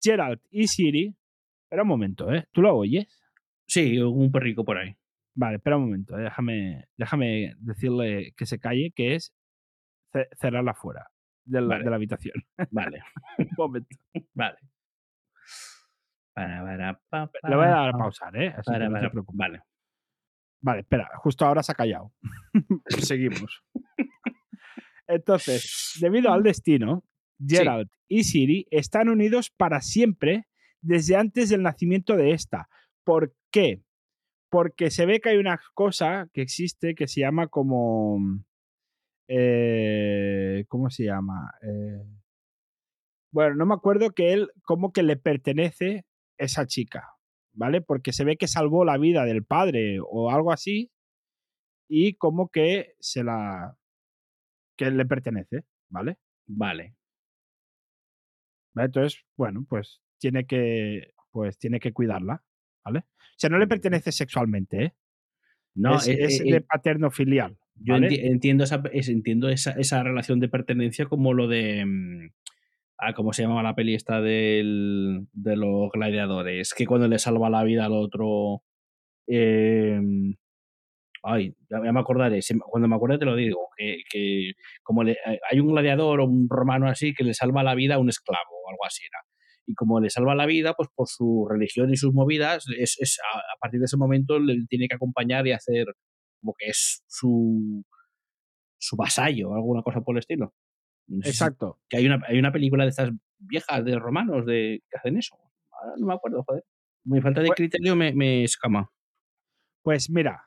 Geralt 0.01 0.41
y 0.50 0.67
Siri. 0.67 1.15
Espera 1.65 1.84
un 1.84 1.89
momento, 1.89 2.34
¿eh? 2.34 2.48
¿Tú 2.53 2.62
lo 2.62 2.77
oyes? 2.77 3.07
Sí, 3.67 4.00
un 4.00 4.31
perrico 4.31 4.63
por 4.63 4.77
ahí. 4.77 4.96
Vale, 5.36 5.57
espera 5.57 5.75
un 5.75 5.84
momento. 5.84 6.17
eh, 6.17 6.24
Déjame, 6.24 6.86
déjame 6.96 7.55
decirle 7.60 8.34
que 8.38 8.46
se 8.46 8.57
calle, 8.57 8.91
que 8.96 9.15
es 9.15 9.34
ce- 10.13 10.29
cerrarla 10.39 10.74
fuera 10.74 11.07
de 11.46 11.60
la, 11.60 11.67
Vale. 11.67 11.84
de 11.84 11.89
la 11.89 11.96
habitación. 11.98 12.36
Vale, 12.72 13.01
un 13.38 13.50
momento. 13.57 13.98
vale. 14.34 14.57
Para, 16.38 17.00
para, 17.10 17.27
pa, 17.32 17.50
Le 17.50 17.56
voy 17.56 17.65
a 17.65 17.70
dar 17.70 17.89
a 17.89 17.91
pa, 17.94 17.98
pausar, 17.98 18.36
¿eh? 18.36 18.50
Así 18.50 18.72
que 18.72 18.77
para, 18.77 18.89
no 18.89 19.00
te 19.00 19.10
preocupes. 19.10 19.38
Vale. 19.38 19.62
Vale, 20.62 20.79
espera, 20.82 21.10
justo 21.15 21.46
ahora 21.46 21.63
se 21.63 21.72
ha 21.72 21.75
callado. 21.75 22.13
Seguimos. 22.88 23.63
Entonces, 25.08 25.98
debido 26.00 26.32
al 26.32 26.44
destino, 26.44 27.03
Geralt 27.39 27.91
y 28.08 28.24
Siri 28.24 28.67
están 28.72 29.10
unidos 29.10 29.50
para 29.50 29.82
siempre 29.82 30.48
desde 30.82 31.15
antes 31.15 31.50
del 31.50 31.63
nacimiento 31.63 32.15
de 32.15 32.32
esta. 32.32 32.67
¿Por 33.03 33.34
qué? 33.51 33.82
Porque 34.50 34.91
se 34.91 35.06
ve 35.06 35.20
que 35.20 35.29
hay 35.29 35.38
una 35.38 35.60
cosa 35.74 36.27
que 36.34 36.41
existe 36.41 36.94
que 36.96 37.08
se 37.08 37.22
llama 37.22 37.48
como... 37.48 38.20
eh, 39.27 40.65
¿Cómo 40.67 40.89
se 40.89 41.06
llama? 41.06 41.51
Eh, 41.62 42.03
bueno, 43.32 43.56
no 43.56 43.65
me 43.65 43.75
acuerdo 43.75 44.12
que 44.12 44.34
él 44.34 44.50
como 44.63 44.91
que 44.91 45.03
le 45.03 45.17
pertenece 45.17 46.06
esa 46.38 46.65
chica, 46.65 47.10
¿vale? 47.53 47.82
Porque 47.82 48.13
se 48.13 48.24
ve 48.24 48.38
que 48.38 48.48
salvó 48.48 48.86
la 48.86 48.98
vida 48.98 49.25
del 49.25 49.44
padre 49.44 50.00
o 50.01 50.32
algo 50.32 50.51
así 50.51 50.91
y 51.89 52.13
como 52.15 52.50
que 52.50 52.96
se 53.00 53.24
la... 53.24 53.77
que 54.77 54.91
le 54.91 55.06
pertenece, 55.06 55.63
¿vale? 55.89 56.17
Vale. 56.48 56.96
Entonces, 58.75 59.24
bueno, 59.36 59.65
pues 59.67 60.01
tiene 60.20 60.46
que, 60.46 61.13
pues 61.32 61.58
tiene 61.58 61.79
que 61.79 61.94
cuidarla, 61.94 62.44
¿vale? 62.86 63.00
O 63.00 63.38
sea, 63.38 63.50
no 63.50 63.58
le 63.58 63.67
pertenece 63.67 64.12
sexualmente, 64.12 64.84
¿eh? 64.84 64.94
No, 65.75 65.96
es, 65.96 66.08
eh, 66.08 66.17
es 66.20 66.41
eh, 66.41 66.51
de 66.51 66.62
paterno 66.62 67.12
filial. 67.12 67.58
yo 67.75 67.96
entiendo, 67.96 68.63
esa, 68.63 68.82
es- 68.91 69.10
entiendo 69.10 69.50
esa, 69.50 69.72
esa 69.72 70.03
relación 70.03 70.39
de 70.39 70.50
pertenencia 70.50 71.06
como 71.06 71.34
lo 71.34 71.48
de. 71.48 72.32
Ah, 73.00 73.13
¿Cómo 73.13 73.32
se 73.34 73.44
llamaba 73.44 73.62
la 73.63 73.75
peli 73.75 73.94
esta 73.94 74.22
del, 74.22 75.27
de 75.34 75.56
los 75.56 75.92
gladiadores? 75.92 76.74
Que 76.74 76.88
cuando 76.88 77.08
le 77.08 77.20
salva 77.20 77.50
la 77.50 77.63
vida 77.63 77.86
al 77.86 77.94
otro. 77.94 78.63
eh, 79.27 80.00
ay, 81.24 81.54
ya, 81.70 81.80
me 81.80 82.00
acordaré. 82.00 82.39
Cuando 82.70 82.88
me 82.88 82.96
acuerde 82.96 83.20
te 83.20 83.25
lo 83.25 83.36
digo. 83.36 83.70
Que, 83.77 83.98
que 84.10 84.51
como 84.84 85.04
le- 85.04 85.13
eh, 85.13 85.39
hay 85.51 85.60
un 85.60 85.68
gladiador 85.70 86.22
o 86.22 86.25
un 86.25 86.48
romano 86.50 86.88
así 86.89 87.13
que 87.13 87.24
le 87.24 87.34
salva 87.34 87.63
la 87.63 87.75
vida 87.75 87.96
a 87.96 88.00
un 88.00 88.10
esclavo 88.10 88.50
o 88.66 88.70
algo 88.70 88.86
así 88.86 89.04
era. 89.06 89.20
Y 89.68 89.74
como 89.75 90.00
le 90.00 90.10
salva 90.10 90.34
la 90.36 90.46
vida, 90.46 90.74
pues 90.75 90.89
por 90.96 91.08
su 91.08 91.48
religión 91.50 91.92
y 91.92 91.98
sus 91.98 92.13
movidas, 92.13 92.66
es, 92.80 92.98
es- 93.00 93.20
a, 93.34 93.38
a 93.39 93.58
partir 93.62 93.80
de 93.80 93.86
ese 93.86 93.98
momento 93.98 94.39
le 94.39 94.66
tiene 94.70 94.88
que 94.88 94.96
acompañar 94.96 95.46
y 95.48 95.51
hacer 95.51 95.86
como 96.42 96.54
que 96.58 96.68
es 96.70 97.04
su, 97.08 97.84
su 98.80 98.96
vasallo, 98.98 99.54
alguna 99.56 99.82
cosa 99.84 100.01
por 100.01 100.16
el 100.16 100.20
estilo. 100.20 100.54
No 101.08 101.18
sé 101.24 101.24
si- 101.24 101.30
Exacto. 101.30 101.80
que 101.90 101.98
hay 101.98 102.06
una, 102.06 102.22
hay 102.28 102.38
una 102.40 102.52
película 102.52 102.84
de 102.84 102.90
estas 102.90 103.12
viejas 103.40 103.84
de 103.86 103.98
romanos 104.00 104.46
de, 104.46 104.84
que 104.90 104.98
hacen 104.98 105.18
eso. 105.18 105.38
Ahora 105.72 105.94
no 105.98 106.08
me 106.08 106.14
acuerdo, 106.14 106.44
joder. 106.44 106.64
Mi 107.06 107.22
falta 107.22 107.42
de 107.42 107.48
Pues- 107.48 107.58
criterio 107.58 107.96
me, 107.96 108.14
me 108.14 108.44
escama. 108.44 108.92
Pues 109.84 110.10
mira, 110.10 110.44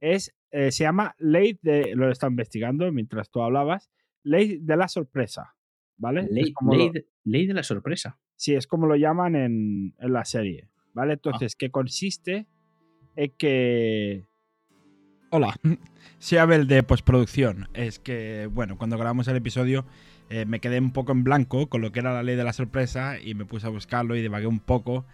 es, 0.00 0.32
eh, 0.52 0.70
se 0.70 0.84
llama 0.84 1.14
ley 1.18 1.58
de, 1.62 1.94
lo 1.96 2.08
he 2.08 2.12
estado 2.12 2.30
investigando 2.30 2.90
mientras 2.92 3.30
tú 3.30 3.42
hablabas, 3.42 3.90
ley 4.22 4.58
de 4.60 4.76
la 4.76 4.86
sorpresa, 4.88 5.56
¿vale? 5.96 6.28
Ley, 6.30 6.52
como 6.52 6.74
ley 6.74 6.86
lo- 6.86 6.92
de, 6.92 7.06
ley 7.24 7.46
de 7.46 7.54
la 7.54 7.62
sorpresa. 7.64 8.20
Sí, 8.36 8.54
es 8.54 8.66
como 8.66 8.86
lo 8.86 8.94
llaman 8.96 9.34
en, 9.36 9.94
en 9.98 10.12
la 10.12 10.24
serie, 10.24 10.68
Ah. 10.76 10.82
¿vale? 10.94 11.14
Entonces, 11.14 11.56
que 11.56 11.70
consiste 11.70 12.46
en 13.16 13.32
que... 13.36 14.26
Hola, 15.36 15.56
soy 16.20 16.38
Abel 16.38 16.68
de 16.68 16.84
postproducción. 16.84 17.68
Es 17.74 17.98
que, 17.98 18.48
bueno, 18.52 18.78
cuando 18.78 18.96
grabamos 18.96 19.26
el 19.26 19.34
episodio 19.34 19.84
eh, 20.30 20.44
me 20.44 20.60
quedé 20.60 20.78
un 20.78 20.92
poco 20.92 21.10
en 21.10 21.24
blanco 21.24 21.68
con 21.68 21.82
lo 21.82 21.90
que 21.90 21.98
era 21.98 22.14
la 22.14 22.22
ley 22.22 22.36
de 22.36 22.44
la 22.44 22.52
sorpresa 22.52 23.18
y 23.18 23.34
me 23.34 23.44
puse 23.44 23.66
a 23.66 23.70
buscarlo 23.70 24.14
y 24.14 24.22
divagué 24.22 24.46
un 24.46 24.60
poco 24.60 25.04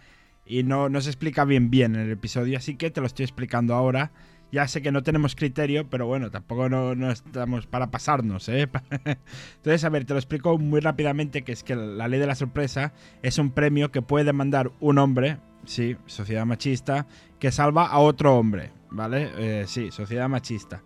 y 0.45 0.61
no, 0.61 0.89
no 0.89 1.01
se 1.01 1.09
explica 1.09 1.43
bien 1.43 1.71
bien 1.71 1.95
en 1.95 2.01
el 2.01 2.11
episodio, 2.11 2.55
así 2.59 2.75
que 2.75 2.91
te 2.91 3.01
lo 3.01 3.07
estoy 3.07 3.23
explicando 3.23 3.73
ahora. 3.73 4.11
Ya 4.51 4.67
sé 4.67 4.83
que 4.83 4.91
no 4.91 5.01
tenemos 5.01 5.33
criterio, 5.35 5.89
pero 5.89 6.05
bueno, 6.05 6.29
tampoco 6.29 6.69
no, 6.69 6.93
no 6.93 7.09
estamos 7.09 7.65
para 7.65 7.89
pasarnos, 7.89 8.47
¿eh? 8.47 8.69
Entonces, 9.55 9.83
a 9.85 9.89
ver, 9.89 10.05
te 10.05 10.13
lo 10.13 10.19
explico 10.19 10.55
muy 10.59 10.81
rápidamente, 10.81 11.41
que 11.41 11.51
es 11.51 11.63
que 11.63 11.75
la 11.75 12.07
ley 12.07 12.19
de 12.19 12.27
la 12.27 12.35
sorpresa 12.35 12.93
es 13.23 13.39
un 13.39 13.49
premio 13.49 13.91
que 13.91 14.03
puede 14.03 14.25
demandar 14.25 14.71
un 14.81 14.99
hombre, 14.99 15.39
sí, 15.65 15.97
sociedad 16.05 16.45
machista, 16.45 17.07
que 17.39 17.51
salva 17.51 17.87
a 17.87 17.97
otro 17.97 18.37
hombre, 18.37 18.71
¿vale? 18.91 19.31
Eh, 19.37 19.65
sí, 19.67 19.91
sociedad 19.91 20.29
machista. 20.29 20.83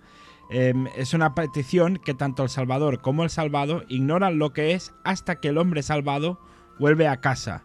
Em, 0.50 0.88
es 0.96 1.14
una 1.14 1.34
petición 1.34 1.98
que 1.98 2.14
tanto 2.14 2.44
el 2.44 2.50
salvador 2.50 3.02
como 3.02 3.24
el 3.24 3.30
salvado 3.30 3.84
ignoran 3.90 4.38
lo 4.38 4.54
que 4.54 4.74
es 4.74 4.94
hasta 5.04 5.40
que 5.40 5.50
el 5.50 5.58
hombre 5.58 5.82
salvado 5.82 6.40
vuelve 6.80 7.08
a 7.08 7.20
casa. 7.20 7.64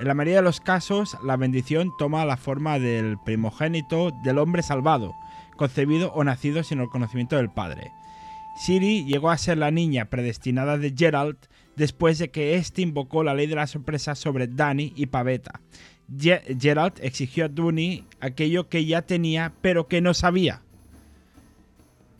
En 0.00 0.08
la 0.08 0.14
mayoría 0.14 0.38
de 0.38 0.42
los 0.42 0.60
casos, 0.60 1.16
la 1.22 1.36
bendición 1.36 1.92
toma 1.98 2.24
la 2.24 2.36
forma 2.36 2.78
del 2.78 3.18
primogénito 3.24 4.10
del 4.24 4.38
hombre 4.38 4.62
salvado, 4.62 5.14
concebido 5.56 6.12
o 6.14 6.24
nacido 6.24 6.62
sin 6.64 6.80
el 6.80 6.88
conocimiento 6.88 7.36
del 7.36 7.50
padre. 7.50 7.92
Siri 8.56 9.04
llegó 9.04 9.30
a 9.30 9.38
ser 9.38 9.58
la 9.58 9.70
niña 9.70 10.06
predestinada 10.06 10.78
de 10.78 10.94
Geralt 10.96 11.46
después 11.76 12.18
de 12.18 12.30
que 12.30 12.54
éste 12.54 12.82
invocó 12.82 13.24
la 13.24 13.34
ley 13.34 13.46
de 13.46 13.56
la 13.56 13.66
sorpresa 13.66 14.14
sobre 14.14 14.46
Dani 14.46 14.92
y 14.96 15.06
Pavetta, 15.06 15.60
Gerald 16.08 16.94
exigió 17.00 17.46
a 17.46 17.48
Dooney 17.48 18.04
aquello 18.20 18.68
que 18.68 18.84
ya 18.84 19.02
tenía 19.02 19.52
pero 19.60 19.88
que 19.88 20.00
no 20.00 20.14
sabía. 20.14 20.60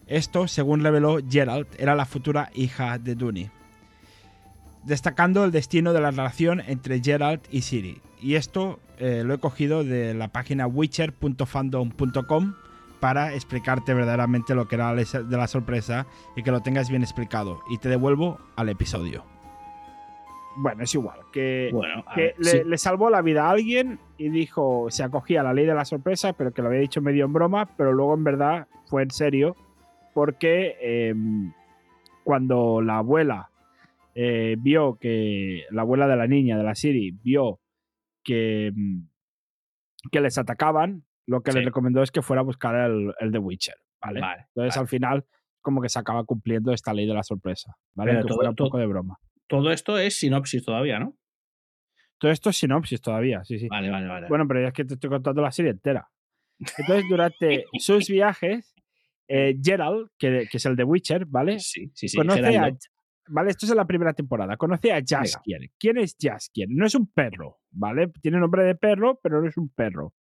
Esto, 0.07 0.49
según 0.49 0.83
reveló 0.83 1.19
Gerald, 1.29 1.67
era 1.79 1.95
la 1.95 2.05
futura 2.05 2.51
hija 2.55 2.99
de 2.99 3.15
Dooney. 3.15 3.51
Destacando 4.85 5.45
el 5.45 5.51
destino 5.51 5.93
de 5.95 6.01
la 6.01 6.11
relación 6.11 6.61
entre 6.67 7.01
Gerald 7.03 7.41
y 7.51 7.63
Siri. 7.63 8.03
Y 8.21 8.35
esto 8.35 8.81
eh, 8.99 9.23
lo 9.25 9.35
he 9.35 9.39
cogido 9.39 9.83
de 9.83 10.13
la 10.15 10.29
página 10.29 10.67
witcher.fandom.com 10.67 12.55
para 13.01 13.35
explicarte 13.35 13.93
verdaderamente 13.93 14.55
lo 14.55 14.69
que 14.69 14.77
era 14.77 14.95
de 14.95 15.37
la 15.37 15.47
sorpresa 15.47 16.07
y 16.37 16.43
que 16.43 16.51
lo 16.51 16.61
tengas 16.61 16.91
bien 16.91 17.03
explicado. 17.03 17.63
Y 17.71 17.79
te 17.79 17.89
devuelvo 17.89 18.39
al 18.57 18.69
episodio. 18.69 19.34
Bueno, 20.57 20.83
es 20.85 20.95
igual. 20.95 21.21
Que, 21.33 21.73
le, 22.39 22.79
salvó 22.79 23.11
la 23.11 23.23
vida 23.23 23.47
a 23.47 23.51
alguien 23.51 23.99
y 24.19 24.29
dijo, 24.29 24.87
se 24.91 25.03
acogía 25.03 25.41
a 25.41 25.45
la 25.45 25.53
ley 25.55 25.67
de 25.67 25.75
la 25.75 25.85
sorpresa, 25.85 26.33
pero 26.33 26.53
que 26.53 26.63
lo 26.63 26.69
había 26.69 26.81
dicho 26.81 27.01
medio 27.01 27.25
en 27.25 27.33
broma, 27.33 27.77
pero 27.77 27.93
luego 27.93 28.15
en 28.15 28.25
verdad 28.25 28.69
fue 28.87 29.03
en 29.03 29.11
serio, 29.11 29.57
porque 30.13 30.77
em, 30.81 31.53
cuando 32.23 32.81
la 32.81 32.99
abuela 32.99 33.51
eh, 34.15 34.57
vio 34.59 34.97
que, 34.97 35.65
la 35.71 35.83
abuela 35.83 36.07
de 36.07 36.17
la 36.17 36.27
niña, 36.27 36.57
de 36.57 36.65
la 36.65 36.75
Siri, 36.75 37.11
vio 37.11 37.61
que, 38.23 38.69
em, 38.69 39.09
que 40.11 40.21
les 40.21 40.39
atacaban, 40.39 41.05
lo 41.27 41.43
que 41.43 41.53
le 41.53 41.63
recomendó 41.63 42.03
es 42.03 42.11
que 42.11 42.23
fuera 42.23 42.41
a 42.41 42.45
buscar 42.45 42.75
el, 42.75 43.15
el 43.19 43.33
The 43.33 43.39
Witcher, 43.39 43.77
¿vale? 44.01 44.21
Entonces 44.55 44.77
al 44.77 44.89
final 44.89 45.25
como 45.65 45.81
que 45.81 45.89
se 45.89 45.99
acaba 45.99 46.25
cumpliendo 46.25 46.73
esta 46.73 46.93
ley 46.93 47.07
de 47.07 47.15
la 47.15 47.23
sorpresa, 47.23 47.75
¿vale? 47.95 48.23
que 48.23 48.35
fuera 48.35 48.51
un 48.51 48.57
poco 48.57 48.79
de 48.79 48.87
broma. 48.87 49.19
Todo 49.47 49.71
esto 49.71 49.99
es 49.99 50.19
sinopsis 50.19 50.65
todavía, 50.65 50.99
¿no? 50.99 51.17
Todo 52.19 52.31
esto 52.31 52.51
es 52.51 52.57
sinopsis 52.57 53.01
todavía, 53.01 53.45
sí, 53.45 53.59
sí. 53.59 53.69
Vale, 53.69 53.91
vale, 53.91 54.07
vale. 54.07 54.29
Bueno, 54.29 54.47
pero 54.49 54.63
ya 54.63 54.69
es 54.69 54.73
que 54.73 54.85
te 54.85 54.95
estoy 54.95 55.11
contando 55.11 55.43
la 55.43 55.53
serie 55.53 55.73
entera. 55.73 56.09
Entonces, 56.59 57.05
durante 57.09 57.65
sus 57.79 58.09
viajes, 58.09 58.75
eh, 59.29 59.57
Gerald, 59.63 60.09
que, 60.19 60.49
es 60.51 60.67
el 60.67 60.77
de 60.77 60.85
Witcher, 60.85 61.27
¿vale? 61.27 61.59
Sí, 61.61 61.91
sí, 61.95 62.09
sí. 62.09 62.17
Conoce 62.17 62.57
a, 62.57 62.71
¿Vale? 63.29 63.51
Esto 63.51 63.67
es 63.67 63.73
en 63.73 63.79
la 63.79 63.87
primera 63.87 64.13
temporada. 64.13 64.57
Conoce 64.57 64.93
a 64.93 65.03
Jaskier. 65.05 65.71
¿Quién 65.79 65.99
es 65.99 66.17
Jaskier? 66.21 66.69
No 66.71 66.87
es 66.87 66.95
un 66.95 67.11
perro, 67.11 67.59
¿vale? 67.71 68.09
Tiene 68.21 68.39
nombre 68.39 68.65
de 68.65 68.75
perro, 68.75 69.19
pero 69.23 69.41
no 69.41 69.49
es 69.49 69.57
un 69.57 69.71
perro. 69.71 70.13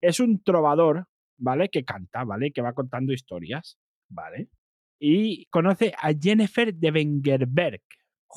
Es 0.00 0.20
un 0.20 0.42
trovador, 0.42 1.06
¿vale? 1.38 1.68
Que 1.68 1.84
canta, 1.84 2.24
¿vale? 2.24 2.52
Que 2.52 2.62
va 2.62 2.72
contando 2.72 3.12
historias, 3.12 3.78
¿vale? 4.08 4.48
Y 5.00 5.46
conoce 5.46 5.92
a 5.98 6.12
Jennifer 6.12 6.72
de 6.72 6.90
Wengerberg, 6.90 7.82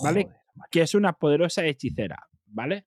¿vale? 0.03 0.27
que 0.71 0.81
es 0.81 0.95
una 0.95 1.13
poderosa 1.13 1.65
hechicera, 1.65 2.27
¿vale? 2.45 2.85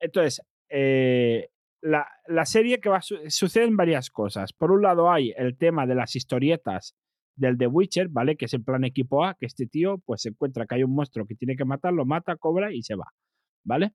Entonces, 0.00 0.42
eh, 0.68 1.48
la, 1.80 2.44
serie 2.44 2.80
que 2.80 2.88
va 2.88 3.00
suceden 3.00 3.76
varias 3.76 4.10
cosas. 4.10 4.52
Por 4.52 4.72
un 4.72 4.82
lado 4.82 5.10
hay 5.10 5.32
el 5.36 5.56
tema 5.56 5.86
de 5.86 5.94
las 5.94 6.16
historietas 6.16 6.96
del 7.34 7.58
The 7.58 7.66
Witcher, 7.66 8.08
¿vale? 8.08 8.36
Que 8.36 8.46
es 8.46 8.54
el 8.54 8.64
plan 8.64 8.84
equipo 8.84 9.24
A, 9.24 9.34
que 9.34 9.46
este 9.46 9.66
tío 9.66 9.98
pues 10.04 10.22
se 10.22 10.30
encuentra 10.30 10.66
que 10.66 10.76
hay 10.76 10.82
un 10.82 10.94
monstruo 10.94 11.26
que 11.26 11.34
tiene 11.34 11.56
que 11.56 11.64
matar, 11.64 11.92
lo 11.92 12.04
mata, 12.04 12.36
cobra 12.36 12.72
y 12.72 12.82
se 12.82 12.94
va, 12.94 13.12
¿vale? 13.64 13.92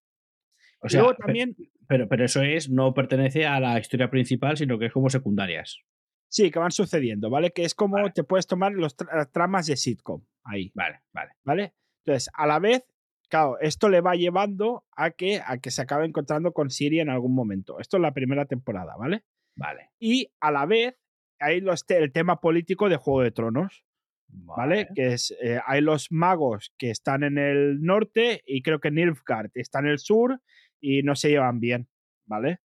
O 0.83 0.89
sea, 0.89 1.03
también... 1.13 1.55
Pero, 1.87 2.07
pero 2.07 2.25
eso 2.25 2.41
es, 2.41 2.69
no 2.69 2.93
pertenece 2.93 3.45
a 3.45 3.59
la 3.59 3.77
historia 3.77 4.09
principal, 4.09 4.57
sino 4.57 4.79
que 4.79 4.85
es 4.85 4.93
como 4.93 5.09
secundarias. 5.09 5.79
Sí, 6.27 6.49
que 6.49 6.59
van 6.59 6.71
sucediendo, 6.71 7.29
¿vale? 7.29 7.51
Que 7.51 7.63
es 7.63 7.75
como 7.75 7.97
te 8.13 8.23
puedes 8.23 8.47
tomar 8.47 8.71
los 8.71 8.95
las 9.11 9.31
tramas 9.31 9.67
de 9.67 9.75
sitcom 9.75 10.23
ahí. 10.43 10.71
Vale, 10.73 11.01
vale. 11.13 11.31
¿Vale? 11.43 11.73
Entonces, 12.03 12.29
a 12.33 12.47
la 12.47 12.59
vez, 12.59 12.83
claro, 13.29 13.59
esto 13.59 13.89
le 13.89 14.01
va 14.01 14.15
llevando 14.15 14.85
a 14.95 15.11
que, 15.11 15.41
a 15.45 15.57
que 15.59 15.71
se 15.71 15.81
acabe 15.81 16.05
encontrando 16.05 16.51
con 16.53 16.69
Siri 16.69 16.99
en 16.99 17.09
algún 17.09 17.35
momento. 17.35 17.79
Esto 17.79 17.97
es 17.97 18.01
la 18.01 18.13
primera 18.13 18.45
temporada, 18.45 18.95
¿vale? 18.97 19.23
Vale. 19.55 19.91
Y 19.99 20.31
a 20.39 20.51
la 20.51 20.65
vez, 20.65 20.97
hay 21.39 21.61
los 21.61 21.85
el 21.89 22.11
tema 22.11 22.39
político 22.39 22.89
de 22.89 22.97
Juego 22.97 23.21
de 23.21 23.31
Tronos. 23.31 23.85
¿Vale? 24.33 24.87
Que 24.95 25.07
es, 25.13 25.35
eh, 25.41 25.59
hay 25.65 25.81
los 25.81 26.09
magos 26.09 26.73
que 26.77 26.89
están 26.89 27.23
en 27.23 27.37
el 27.37 27.81
norte 27.81 28.41
y 28.45 28.61
creo 28.61 28.79
que 28.79 28.89
Nilfgaard 28.89 29.51
está 29.55 29.79
en 29.79 29.87
el 29.87 29.99
sur 29.99 30.41
y 30.79 31.03
no 31.03 31.15
se 31.15 31.29
llevan 31.29 31.59
bien, 31.59 31.89
¿vale? 32.25 32.59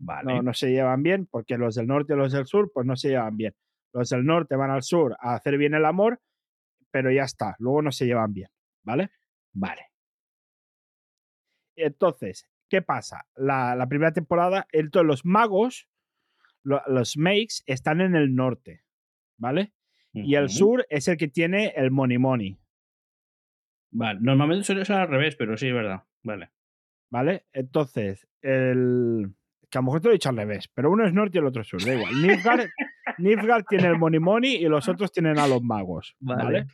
Vale. 0.00 0.34
No, 0.34 0.42
no 0.42 0.52
se 0.52 0.72
llevan 0.72 1.04
bien 1.04 1.26
porque 1.30 1.56
los 1.56 1.76
del 1.76 1.86
norte 1.86 2.14
y 2.14 2.16
los 2.16 2.32
del 2.32 2.46
sur 2.46 2.72
pues 2.74 2.86
no 2.86 2.96
se 2.96 3.10
llevan 3.10 3.36
bien. 3.36 3.54
Los 3.92 4.08
del 4.08 4.24
norte 4.24 4.56
van 4.56 4.70
al 4.70 4.82
sur 4.82 5.16
a 5.20 5.34
hacer 5.34 5.58
bien 5.58 5.74
el 5.74 5.84
amor, 5.84 6.20
pero 6.92 7.10
ya 7.10 7.24
está, 7.24 7.56
luego 7.58 7.82
no 7.82 7.90
se 7.90 8.06
llevan 8.06 8.32
bien, 8.32 8.50
¿vale? 8.84 9.10
Vale. 9.52 9.90
Entonces, 11.74 12.48
¿qué 12.68 12.82
pasa? 12.82 13.26
La, 13.34 13.84
primera 13.88 14.12
temporada, 14.12 14.68
entonces 14.70 15.06
los 15.06 15.24
magos, 15.24 15.88
los 16.62 17.16
makes, 17.16 17.62
están 17.66 18.00
en 18.00 18.14
el 18.14 18.36
norte, 18.36 18.84
¿vale? 19.36 19.72
Y 20.14 20.34
el 20.34 20.50
sur 20.50 20.86
es 20.90 21.08
el 21.08 21.16
que 21.16 21.28
tiene 21.28 21.72
el 21.74 21.90
money 21.90 22.18
money. 22.18 22.58
Vale, 23.92 24.20
normalmente 24.22 24.64
suele 24.64 24.84
ser 24.84 24.96
al 24.96 25.08
revés, 25.08 25.36
pero 25.36 25.56
sí, 25.56 25.68
es 25.68 25.74
verdad. 25.74 26.02
Vale. 26.22 26.50
¿Vale? 27.10 27.46
Entonces, 27.52 28.26
el. 28.42 29.34
Que 29.70 29.78
a 29.78 29.80
lo 29.80 29.86
mejor 29.86 30.00
te 30.00 30.08
lo 30.08 30.12
he 30.12 30.14
dicho 30.14 30.28
al 30.28 30.36
revés, 30.36 30.68
pero 30.68 30.90
uno 30.90 31.06
es 31.06 31.14
norte 31.14 31.38
y 31.38 31.40
el 31.40 31.46
otro 31.46 31.62
es 31.62 31.68
sur, 31.68 31.82
da 31.82 31.94
igual. 31.94 32.20
Nilfgaard, 32.20 32.68
tiene 33.68 33.88
el 33.88 33.98
money 33.98 34.20
money 34.20 34.56
y 34.56 34.64
los 34.64 34.88
otros 34.88 35.12
tienen 35.12 35.38
a 35.38 35.46
los 35.46 35.62
magos. 35.62 36.14
¿vale? 36.20 36.66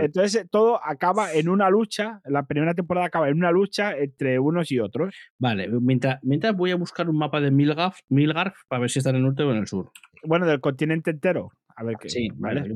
Entonces 0.00 0.48
todo 0.50 0.80
acaba 0.84 1.32
en 1.32 1.48
una 1.48 1.70
lucha, 1.70 2.20
la 2.24 2.46
primera 2.46 2.74
temporada 2.74 3.06
acaba 3.06 3.28
en 3.28 3.36
una 3.36 3.50
lucha 3.50 3.96
entre 3.96 4.38
unos 4.38 4.70
y 4.70 4.80
otros. 4.80 5.14
Vale, 5.38 5.68
mientras, 5.68 6.18
mientras 6.22 6.54
voy 6.56 6.70
a 6.70 6.76
buscar 6.76 7.08
un 7.08 7.18
mapa 7.18 7.40
de 7.40 7.50
Milgarf, 7.50 7.98
Milgarf 8.08 8.56
para 8.68 8.80
ver 8.80 8.90
si 8.90 8.98
está 8.98 9.10
en 9.10 9.16
el 9.16 9.22
norte 9.22 9.42
o 9.42 9.50
en 9.50 9.58
el 9.58 9.66
sur. 9.66 9.90
Bueno, 10.24 10.46
del 10.46 10.60
continente 10.60 11.10
entero. 11.10 11.50
A 11.76 11.84
ver 11.84 11.96
qué. 12.00 12.08
Sí, 12.08 12.28
vale. 12.34 12.74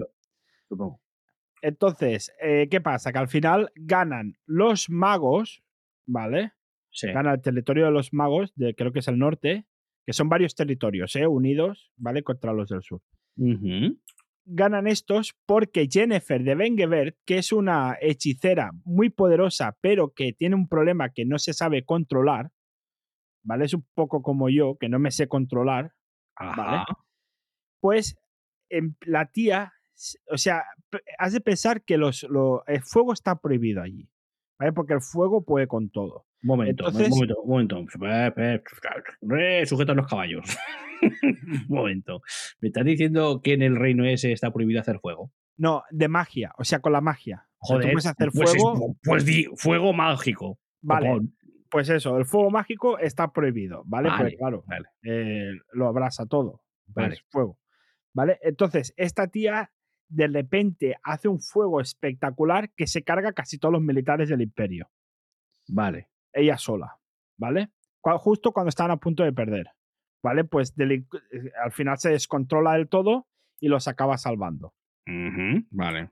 supongo. 0.69 1.01
Entonces, 1.63 2.33
eh, 2.41 2.69
¿qué 2.71 2.81
pasa? 2.81 3.13
Que 3.13 3.19
al 3.19 3.29
final 3.29 3.71
ganan 3.75 4.37
los 4.47 4.91
magos, 4.91 5.63
¿vale? 6.07 6.53
Gana 7.03 7.33
el 7.35 7.43
territorio 7.43 7.87
de 7.87 7.93
los 7.93 8.13
magos, 8.13 8.53
de, 8.55 8.75
creo 8.75 8.93
que 8.93 9.01
es 9.01 9.09
el 9.09 9.19
norte, 9.19 9.67
que 10.09 10.15
son 10.15 10.31
varios 10.31 10.55
territorios, 10.55 11.15
¿eh? 11.17 11.27
Unidos, 11.27 11.93
¿vale? 11.99 12.23
Contra 12.23 12.55
los 12.55 12.71
del 12.71 12.81
sur. 12.83 13.03
Ganan 14.47 14.87
estos 14.87 15.37
porque 15.45 15.87
Jennifer 15.87 16.43
de 16.43 16.55
Bengeberg, 16.55 17.19
que 17.27 17.37
es 17.37 17.53
una 17.53 17.95
hechicera 18.01 18.71
muy 18.87 19.11
poderosa, 19.11 19.77
pero 19.83 20.15
que 20.15 20.33
tiene 20.33 20.57
un 20.57 20.67
problema 20.67 21.11
que 21.11 21.27
no 21.27 21.39
se 21.39 21.53
sabe 21.53 21.85
controlar, 21.85 22.51
¿vale? 23.45 23.67
Es 23.67 23.75
un 23.75 23.87
poco 23.93 24.23
como 24.23 24.49
yo, 24.49 24.79
que 24.81 24.89
no 24.89 24.99
me 24.99 25.11
sé 25.11 25.29
controlar, 25.29 25.93
¿vale? 26.41 26.85
Pues 27.83 28.17
em, 28.71 28.95
la 29.03 29.31
tía, 29.31 29.75
o 30.31 30.39
sea, 30.39 30.65
has 31.19 31.35
de 31.35 31.43
pensar 31.43 31.85
que 31.85 31.99
los, 31.99 32.27
el 32.67 32.83
fuego 32.83 33.13
está 33.13 33.39
prohibido 33.43 33.83
allí, 33.83 34.09
¿vale? 34.59 34.73
Porque 34.73 34.95
el 34.95 35.03
fuego 35.03 35.45
puede 35.45 35.67
con 35.67 35.91
todo. 35.91 36.28
Un 36.43 36.47
momento, 36.47 36.87
un 36.87 36.93
momento, 37.45 37.45
momento. 37.45 37.87
Sujeta 39.67 39.95
los 39.95 40.07
caballos. 40.07 40.45
un 41.03 41.67
momento. 41.69 42.23
¿Me 42.61 42.69
estás 42.69 42.85
diciendo 42.85 43.41
que 43.43 43.55
en 43.55 43.63
el 43.63 43.77
reino 43.77 44.05
ese 44.05 44.31
está 44.33 44.53
prohibido 44.53 44.81
hacer 44.81 45.01
fuego? 45.01 45.33
No, 45.57 45.83
de 45.91 46.07
magia, 46.07 46.53
o 46.57 46.65
sea, 46.65 46.79
con 46.79 46.93
la 46.93 47.01
magia. 47.01 47.49
Joder, 47.59 47.91
puedes 47.91 48.07
hacer 48.07 48.31
pues 48.33 48.55
fuego. 48.57 48.97
pues 49.03 49.25
di 49.25 49.47
fuego 49.57 49.93
mágico. 49.93 50.61
Vale. 50.81 51.23
Pues 51.69 51.89
eso, 51.89 52.17
el 52.17 52.25
fuego 52.25 52.51
mágico 52.51 52.99
está 52.99 53.33
prohibido, 53.33 53.83
¿vale? 53.85 54.09
pues 54.17 54.37
claro, 54.37 54.65
eh, 55.03 55.51
lo 55.73 55.89
abraza 55.89 56.25
todo. 56.27 56.63
Pues 56.95 57.09
vale. 57.09 57.17
fuego. 57.31 57.59
¿Vale? 58.15 58.39
Entonces, 58.43 58.95
esta 58.97 59.27
tía 59.27 59.73
de 60.09 60.29
repente 60.29 60.97
hace 61.03 61.29
un 61.29 61.41
fuego 61.41 61.81
espectacular 61.81 62.71
que 62.75 62.87
se 62.87 63.03
carga 63.03 63.33
casi 63.33 63.59
todos 63.59 63.73
los 63.73 63.83
militares 63.83 64.29
del 64.29 64.41
imperio. 64.41 64.89
Vale 65.67 66.09
ella 66.33 66.57
sola, 66.57 66.99
¿vale? 67.37 67.71
Justo 68.03 68.53
cuando 68.53 68.69
estaban 68.69 68.93
a 68.93 68.97
punto 68.97 69.23
de 69.23 69.33
perder, 69.33 69.67
¿vale? 70.23 70.45
Pues 70.45 70.75
eh, 70.79 71.05
al 71.63 71.73
final 71.73 71.99
se 71.99 72.11
descontrola 72.11 72.75
del 72.75 72.89
todo 72.89 73.27
y 73.61 73.69
los 73.69 73.89
acaba 73.89 74.17
salvando. 74.17 74.75
vale. 75.71 76.11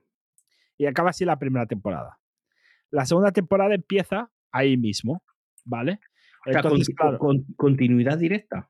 Y 0.77 0.85
acaba 0.85 1.09
así 1.09 1.25
la 1.25 1.39
primera 1.39 1.65
temporada. 1.65 2.19
La 2.91 3.05
segunda 3.05 3.31
temporada 3.31 3.73
empieza 3.73 4.29
ahí 4.51 4.77
mismo, 4.77 5.23
¿vale? 5.65 5.99
Entonces, 6.45 6.95
con, 7.17 7.43
continuidad 7.55 8.17
directa. 8.17 8.69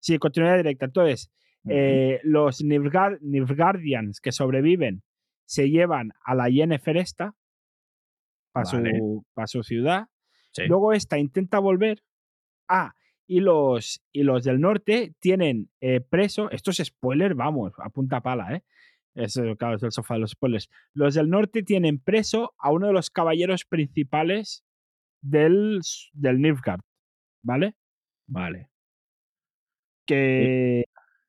Sí, 0.00 0.18
continuidad 0.18 0.56
directa. 0.56 0.86
Entonces, 0.86 1.32
eh, 1.68 2.20
los 2.24 2.62
Nilfgaardians 2.62 4.20
que 4.20 4.32
sobreviven 4.32 5.02
se 5.46 5.70
llevan 5.70 6.12
a 6.24 6.34
la 6.34 6.48
Yennefer 6.48 6.96
esta 6.96 7.34
para 8.52 8.66
su, 8.66 9.24
su 9.46 9.62
ciudad 9.62 10.08
Luego 10.68 10.92
esta 10.92 11.18
intenta 11.18 11.58
volver. 11.58 12.02
Ah, 12.68 12.94
y 13.26 13.40
los, 13.40 14.02
y 14.12 14.22
los 14.22 14.44
del 14.44 14.60
norte 14.60 15.14
tienen 15.20 15.70
eh, 15.80 16.00
preso. 16.00 16.50
Esto 16.50 16.70
es 16.70 16.78
spoiler, 16.78 17.34
vamos, 17.34 17.72
a 17.78 17.90
punta 17.90 18.20
pala, 18.20 18.54
¿eh? 18.54 18.64
Es, 19.14 19.40
claro, 19.58 19.76
es 19.76 19.82
el 19.82 19.92
sofá 19.92 20.14
de 20.14 20.20
los 20.20 20.32
spoilers. 20.32 20.68
Los 20.92 21.14
del 21.14 21.30
norte 21.30 21.62
tienen 21.62 21.98
preso 22.00 22.54
a 22.58 22.72
uno 22.72 22.88
de 22.88 22.92
los 22.92 23.10
caballeros 23.10 23.64
principales 23.64 24.64
del, 25.22 25.80
del 26.12 26.40
Nilfgaard. 26.40 26.80
¿vale? 27.44 27.76
Vale. 28.26 28.70
Que, 30.06 30.84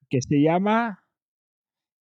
que 0.09 0.21
se 0.21 0.41
llama. 0.41 1.03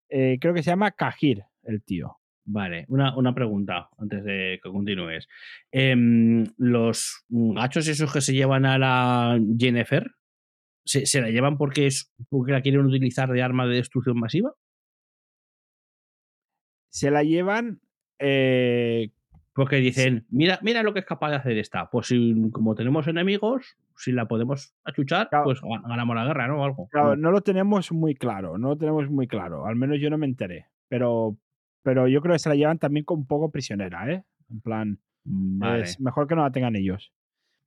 eh, 0.09 0.39
creo 0.41 0.55
que 0.55 0.63
se 0.63 0.71
llama 0.71 0.93
Kajir, 0.93 1.45
el 1.63 1.83
tío. 1.83 2.19
Vale, 2.45 2.85
una, 2.89 3.17
una 3.17 3.35
pregunta 3.35 3.89
antes 3.99 4.25
de 4.25 4.59
que 4.63 4.71
continúes. 4.71 5.29
Em, 5.71 6.45
¿Los 6.59 7.25
gachos 7.29 7.87
esos 7.89 8.13
que 8.13 8.21
se 8.21 8.33
llevan 8.35 8.67
a 8.67 8.79
la 8.79 9.39
Jennifer 9.59 10.11
se, 10.85 11.07
se 11.07 11.21
la 11.21 11.31
llevan 11.31 11.57
porque, 11.57 11.87
es, 11.87 12.13
porque 12.29 12.51
la 12.53 12.61
quieren 12.63 12.85
utilizar 12.85 13.31
de 13.31 13.43
arma 13.43 13.67
de 13.67 13.77
destrucción 13.77 14.19
masiva? 14.19 14.53
Se 16.91 17.11
la 17.11 17.23
llevan. 17.23 17.81
eh, 18.19 19.11
Porque 19.55 19.77
dicen, 19.77 20.27
mira, 20.31 20.59
mira 20.63 20.83
lo 20.83 20.93
que 20.93 21.01
es 21.01 21.07
capaz 21.07 21.31
de 21.31 21.37
hacer 21.37 21.59
esta. 21.59 21.89
Pues 21.91 22.07
si, 22.09 22.35
como 22.53 22.75
tenemos 22.75 23.07
enemigos, 23.07 23.77
si 23.97 24.11
la 24.13 24.27
podemos 24.27 24.75
achuchar, 24.85 25.29
Claro. 25.29 25.45
pues 25.45 25.61
ga- 25.63 25.83
ganamos 25.89 26.17
la 26.17 26.25
guerra, 26.25 26.49
¿no? 26.49 26.61
O 26.61 26.65
algo. 26.65 26.89
Claro, 26.89 27.17
no 27.17 27.31
lo 27.31 27.41
tenemos 27.43 27.93
muy 27.93 28.15
claro, 28.15 28.59
no 28.59 28.71
lo 28.71 28.77
tenemos 28.79 29.09
muy 29.11 29.27
claro. 29.29 29.67
Al 29.67 29.77
menos 29.77 29.99
yo 30.01 30.11
no 30.11 30.19
me 30.19 30.27
enteré. 30.27 30.67
Pero, 30.89 31.37
pero 31.83 32.09
yo 32.09 32.21
creo 32.21 32.35
que 32.35 32.39
se 32.39 32.49
la 32.49 32.55
llevan 32.55 32.79
también 32.79 33.05
como 33.05 33.23
un 33.23 33.27
poco 33.27 33.51
prisionera, 33.51 34.11
¿eh? 34.11 34.25
En 34.51 34.61
plan, 34.61 35.01
Mm, 35.25 35.59
Vale. 35.59 35.83
es 35.85 36.01
mejor 36.01 36.27
que 36.27 36.35
no 36.35 36.43
la 36.43 36.51
tengan 36.53 36.77
ellos. 36.77 37.13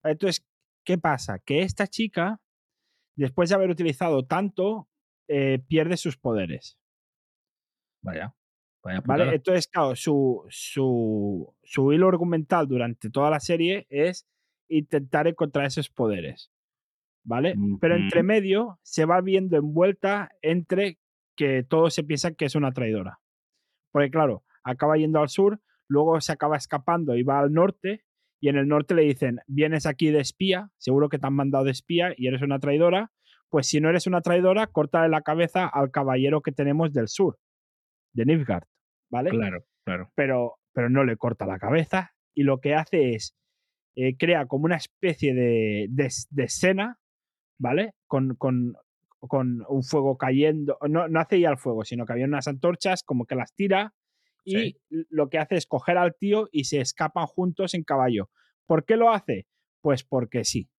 Entonces, 0.04 0.46
¿qué 0.84 0.98
pasa? 0.98 1.40
Que 1.40 1.62
esta 1.62 1.88
chica, 1.88 2.42
después 3.16 3.50
de 3.50 3.56
haber 3.56 3.70
utilizado 3.70 4.26
tanto, 4.26 4.90
eh, 5.28 5.60
pierde 5.68 5.98
sus 5.98 6.18
poderes. 6.18 6.78
Vaya. 8.02 8.36
Vaya 8.84 9.02
¿Vale? 9.06 9.36
Entonces, 9.36 9.68
claro, 9.68 9.96
su, 9.96 10.46
su, 10.50 11.56
su 11.64 11.92
hilo 11.92 12.08
argumental 12.08 12.68
durante 12.68 13.10
toda 13.10 13.32
la 13.32 13.40
serie 13.40 13.88
es 13.90 14.28
intentar 14.68 15.28
encontrar 15.28 15.66
esos 15.66 15.90
poderes. 15.90 16.52
¿Vale? 17.24 17.56
Pero 17.82 17.96
entre 17.96 18.22
medio 18.22 18.80
se 18.84 19.06
va 19.06 19.20
viendo 19.22 19.58
envuelta 19.58 20.30
entre 20.44 21.00
que 21.36 21.64
todos 21.64 21.96
se 21.96 22.04
piensan 22.04 22.36
que 22.36 22.46
es 22.46 22.54
una 22.54 22.72
traidora. 22.72 23.20
Porque, 23.96 24.12
claro, 24.12 24.44
acaba 24.66 24.98
yendo 24.98 25.22
al 25.22 25.30
sur, 25.30 25.62
luego 25.88 26.20
se 26.20 26.34
acaba 26.34 26.58
escapando 26.58 27.16
y 27.16 27.24
va 27.24 27.40
al 27.40 27.54
norte, 27.54 28.04
y 28.42 28.50
en 28.50 28.58
el 28.58 28.68
norte 28.68 28.94
le 28.94 29.04
dicen: 29.04 29.40
Vienes 29.48 29.86
aquí 29.86 30.12
de 30.12 30.20
espía, 30.20 30.70
seguro 30.78 31.08
que 31.08 31.18
te 31.18 31.26
han 31.28 31.34
mandado 31.34 31.64
de 31.64 31.72
espía 31.72 32.14
y 32.18 32.28
eres 32.28 32.42
una 32.42 32.60
traidora. 32.60 33.14
Pues 33.48 33.68
si 33.68 33.80
no 33.80 33.88
eres 33.90 34.06
una 34.06 34.20
traidora, 34.20 34.68
córtale 34.68 35.08
la 35.08 35.22
cabeza 35.22 35.66
al 35.66 35.92
caballero 35.92 36.42
que 36.42 36.52
tenemos 36.52 36.92
del 36.92 37.08
sur, 37.08 37.40
de 38.14 38.26
Nilfgaard. 38.26 38.66
¿Vale? 39.10 39.30
Claro, 39.30 39.64
claro. 39.86 40.12
pero, 40.14 40.56
pero 40.74 40.90
no 40.90 41.06
le 41.06 41.16
corta 41.16 41.46
la 41.46 41.58
cabeza 41.58 42.12
y 42.34 42.44
lo 42.44 42.60
que 42.60 42.76
hace 42.76 43.12
es 43.12 43.34
eh, 43.96 44.18
crea 44.18 44.46
como 44.46 44.66
una 44.66 44.76
especie 44.76 45.34
de, 45.34 45.88
de, 45.90 46.10
de 46.32 46.44
escena, 46.44 47.00
¿vale? 47.58 47.94
Con, 48.08 48.36
con, 48.36 48.74
con 49.28 49.64
un 49.68 49.84
fuego 49.84 50.18
cayendo, 50.18 50.78
no, 50.90 51.08
no 51.08 51.20
hace 51.20 51.40
ya 51.40 51.50
el 51.50 51.58
fuego, 51.58 51.84
sino 51.84 52.06
que 52.06 52.14
había 52.14 52.26
unas 52.26 52.48
antorchas, 52.48 53.04
como 53.04 53.26
que 53.26 53.36
las 53.36 53.54
tira 53.54 53.94
y 54.44 54.52
Sí. 54.56 54.78
lo 55.10 55.30
que 55.30 55.40
hace 55.40 55.56
es 55.56 55.66
coger 55.66 55.98
al 55.98 56.16
tío 56.16 56.50
y 56.52 56.66
se 56.66 56.80
escapan 56.80 57.26
juntos 57.26 57.74
en 57.74 57.84
caballo. 57.84 58.30
¿Por 58.68 58.86
qué 58.86 58.96
lo 58.96 59.12
hace? 59.12 59.48
Pues 59.82 60.04
porque 60.04 60.44
sí. 60.44 60.70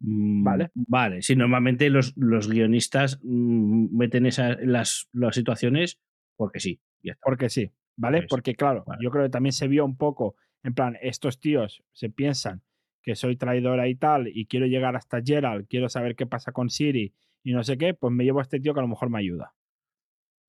Mm, 0.00 0.44
Vale. 0.44 0.70
Vale, 0.74 1.22
sí, 1.22 1.36
normalmente 1.36 1.90
los, 1.90 2.14
los 2.16 2.48
guionistas 2.48 3.18
mm, 3.22 3.96
meten 3.96 4.26
esas, 4.26 4.56
las, 4.62 5.08
las 5.12 5.34
situaciones 5.34 6.00
porque 6.36 6.60
sí. 6.60 6.80
Ya 7.02 7.12
está. 7.12 7.22
Porque 7.24 7.48
sí, 7.48 7.70
¿vale? 7.96 8.26
Porque 8.28 8.54
claro, 8.54 8.84
Vale. 8.86 9.00
yo 9.02 9.10
creo 9.10 9.24
que 9.24 9.30
también 9.30 9.52
se 9.52 9.68
vio 9.68 9.84
un 9.84 9.96
poco, 9.96 10.36
en 10.62 10.74
plan, 10.74 10.96
estos 11.02 11.38
tíos 11.40 11.82
se 11.92 12.10
piensan 12.10 12.62
que 13.02 13.14
soy 13.14 13.36
traidora 13.36 13.88
y 13.88 13.94
tal, 13.94 14.28
y 14.28 14.44
quiero 14.46 14.66
llegar 14.66 14.94
hasta 14.96 15.22
Gerald, 15.24 15.66
quiero 15.68 15.88
saber 15.88 16.14
qué 16.16 16.26
pasa 16.26 16.52
con 16.52 16.68
Siri 16.68 17.14
y 17.42 17.52
no 17.52 17.62
sé 17.64 17.76
qué, 17.78 17.94
pues 17.94 18.12
me 18.12 18.24
llevo 18.24 18.38
a 18.40 18.42
este 18.42 18.60
tío 18.60 18.74
que 18.74 18.80
a 18.80 18.82
lo 18.82 18.88
mejor 18.88 19.10
me 19.10 19.18
ayuda. 19.18 19.54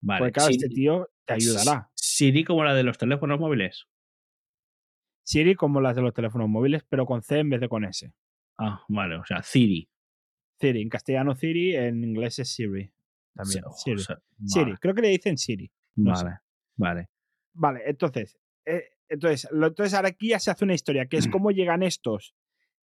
Vale. 0.02 0.20
Porque 0.20 0.32
claro, 0.34 0.50
este 0.52 0.68
tío 0.70 1.10
te 1.26 1.34
ayudará. 1.34 1.90
Siri 1.96 2.44
como 2.44 2.64
la 2.64 2.74
de 2.74 2.84
los 2.84 2.98
teléfonos 2.98 3.40
móviles. 3.40 3.86
Siri 5.24 5.56
como 5.56 5.82
las 5.82 5.96
de 5.96 6.02
los 6.02 6.14
teléfonos 6.14 6.50
móviles, 6.50 6.84
pero 6.90 7.06
con 7.06 7.22
C 7.22 7.40
en 7.40 7.50
vez 7.50 7.62
de 7.62 7.70
con 7.70 7.86
S. 7.86 8.12
Ah, 8.58 8.84
vale, 8.90 9.16
o 9.16 9.26
sea, 9.26 9.42
Siri. 9.44 9.90
Siri, 10.60 10.82
en 10.82 10.90
castellano 10.90 11.36
Siri, 11.36 11.76
en 11.76 12.04
inglés 12.04 12.40
es 12.40 12.54
Siri. 12.54 12.92
También. 13.34 13.64
O 13.66 13.72
Siri. 13.74 14.00
sea, 14.00 14.20
Siri, 14.46 14.66
vale, 14.72 14.78
creo 14.80 14.94
que 14.96 15.02
le 15.02 15.08
dicen 15.10 15.38
Siri. 15.38 15.72
no 15.96 16.16
sé. 16.16 16.26
vale, 16.26 16.40
vale. 16.76 17.10
Vale, 17.54 17.82
entonces, 17.86 18.38
eh, 18.66 18.84
entonces, 19.10 19.48
lo- 19.52 19.68
entonces 19.68 19.94
ahora 19.94 20.10
aquí 20.10 20.30
ya 20.30 20.40
se 20.40 20.52
hace 20.52 20.64
una 20.66 20.74
historia, 20.74 21.06
que 21.06 21.18
es 21.18 21.28
cómo 21.40 21.52
llegan 21.52 21.84
estos 21.84 22.36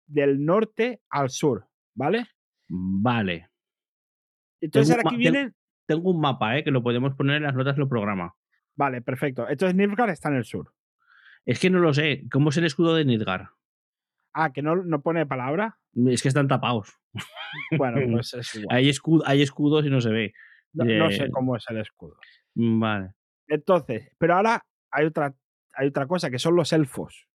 del 0.05 0.43
norte 0.45 1.01
al 1.09 1.29
sur, 1.29 1.67
¿vale? 1.95 2.27
Vale. 2.69 3.49
Entonces 4.61 4.95
Tengo 4.95 4.99
ahora 4.99 5.09
un 5.09 5.15
aquí 5.15 5.17
vienen... 5.17 5.55
Tengo 5.85 6.11
un 6.11 6.19
mapa, 6.19 6.57
¿eh? 6.57 6.63
Que 6.63 6.71
lo 6.71 6.83
podemos 6.83 7.15
poner 7.15 7.37
en 7.37 7.43
las 7.43 7.55
notas 7.55 7.75
del 7.77 7.87
programa. 7.87 8.35
Vale, 8.75 9.01
perfecto. 9.01 9.47
Entonces 9.47 9.75
Nilfgaard 9.75 10.09
está 10.09 10.29
en 10.29 10.35
el 10.35 10.43
sur. 10.43 10.73
Es 11.45 11.59
que 11.59 11.69
no 11.69 11.79
lo 11.79 11.93
sé. 11.93 12.23
¿Cómo 12.31 12.49
es 12.49 12.57
el 12.57 12.65
escudo 12.65 12.93
de 12.93 13.05
Nidgar? 13.05 13.51
Ah, 14.33 14.51
que 14.51 14.61
no, 14.61 14.75
no 14.75 15.01
pone 15.01 15.25
palabra. 15.25 15.79
Es 16.07 16.21
que 16.21 16.27
están 16.27 16.47
tapados. 16.47 16.93
Bueno, 17.77 17.99
pues 18.11 18.33
es 18.33 18.55
igual. 18.55 18.75
Hay, 18.77 18.89
escu- 18.89 19.23
hay 19.25 19.41
escudos 19.41 19.85
y 19.85 19.89
no 19.89 20.01
se 20.01 20.09
ve. 20.09 20.33
No, 20.73 20.83
no 20.83 21.09
sé 21.09 21.23
eh, 21.23 21.31
cómo 21.31 21.55
es 21.55 21.65
el 21.69 21.77
escudo. 21.77 22.17
Vale. 22.53 23.13
Entonces, 23.47 24.11
pero 24.17 24.35
ahora 24.35 24.65
hay 24.91 25.05
otra, 25.05 25.33
hay 25.73 25.87
otra 25.87 26.05
cosa, 26.05 26.29
que 26.29 26.37
son 26.37 26.55
los 26.55 26.73
elfos. 26.73 27.27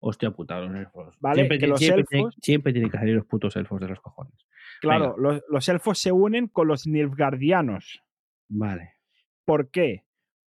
Hostia 0.00 0.30
puta, 0.30 0.58
los 0.60 0.74
elfos. 0.74 1.14
Vale, 1.20 1.34
siempre, 1.36 1.58
que 1.58 1.64
ti- 1.66 1.70
los 1.70 1.78
siempre 1.78 2.04
tiene- 2.04 2.24
elfos- 2.24 2.34
siempre 2.42 2.72
tienen 2.72 2.90
que 2.90 2.98
salir 2.98 3.14
los 3.16 3.26
putos 3.26 3.54
elfos 3.56 3.80
de 3.80 3.88
los 3.88 4.00
cojones. 4.00 4.34
Claro, 4.80 5.14
los, 5.18 5.42
los 5.48 5.68
elfos 5.68 5.98
se 5.98 6.10
unen 6.10 6.48
con 6.48 6.68
los 6.68 6.86
nilfgaardianos. 6.86 8.02
Vale. 8.48 8.94
¿Por 9.44 9.70
qué? 9.70 10.04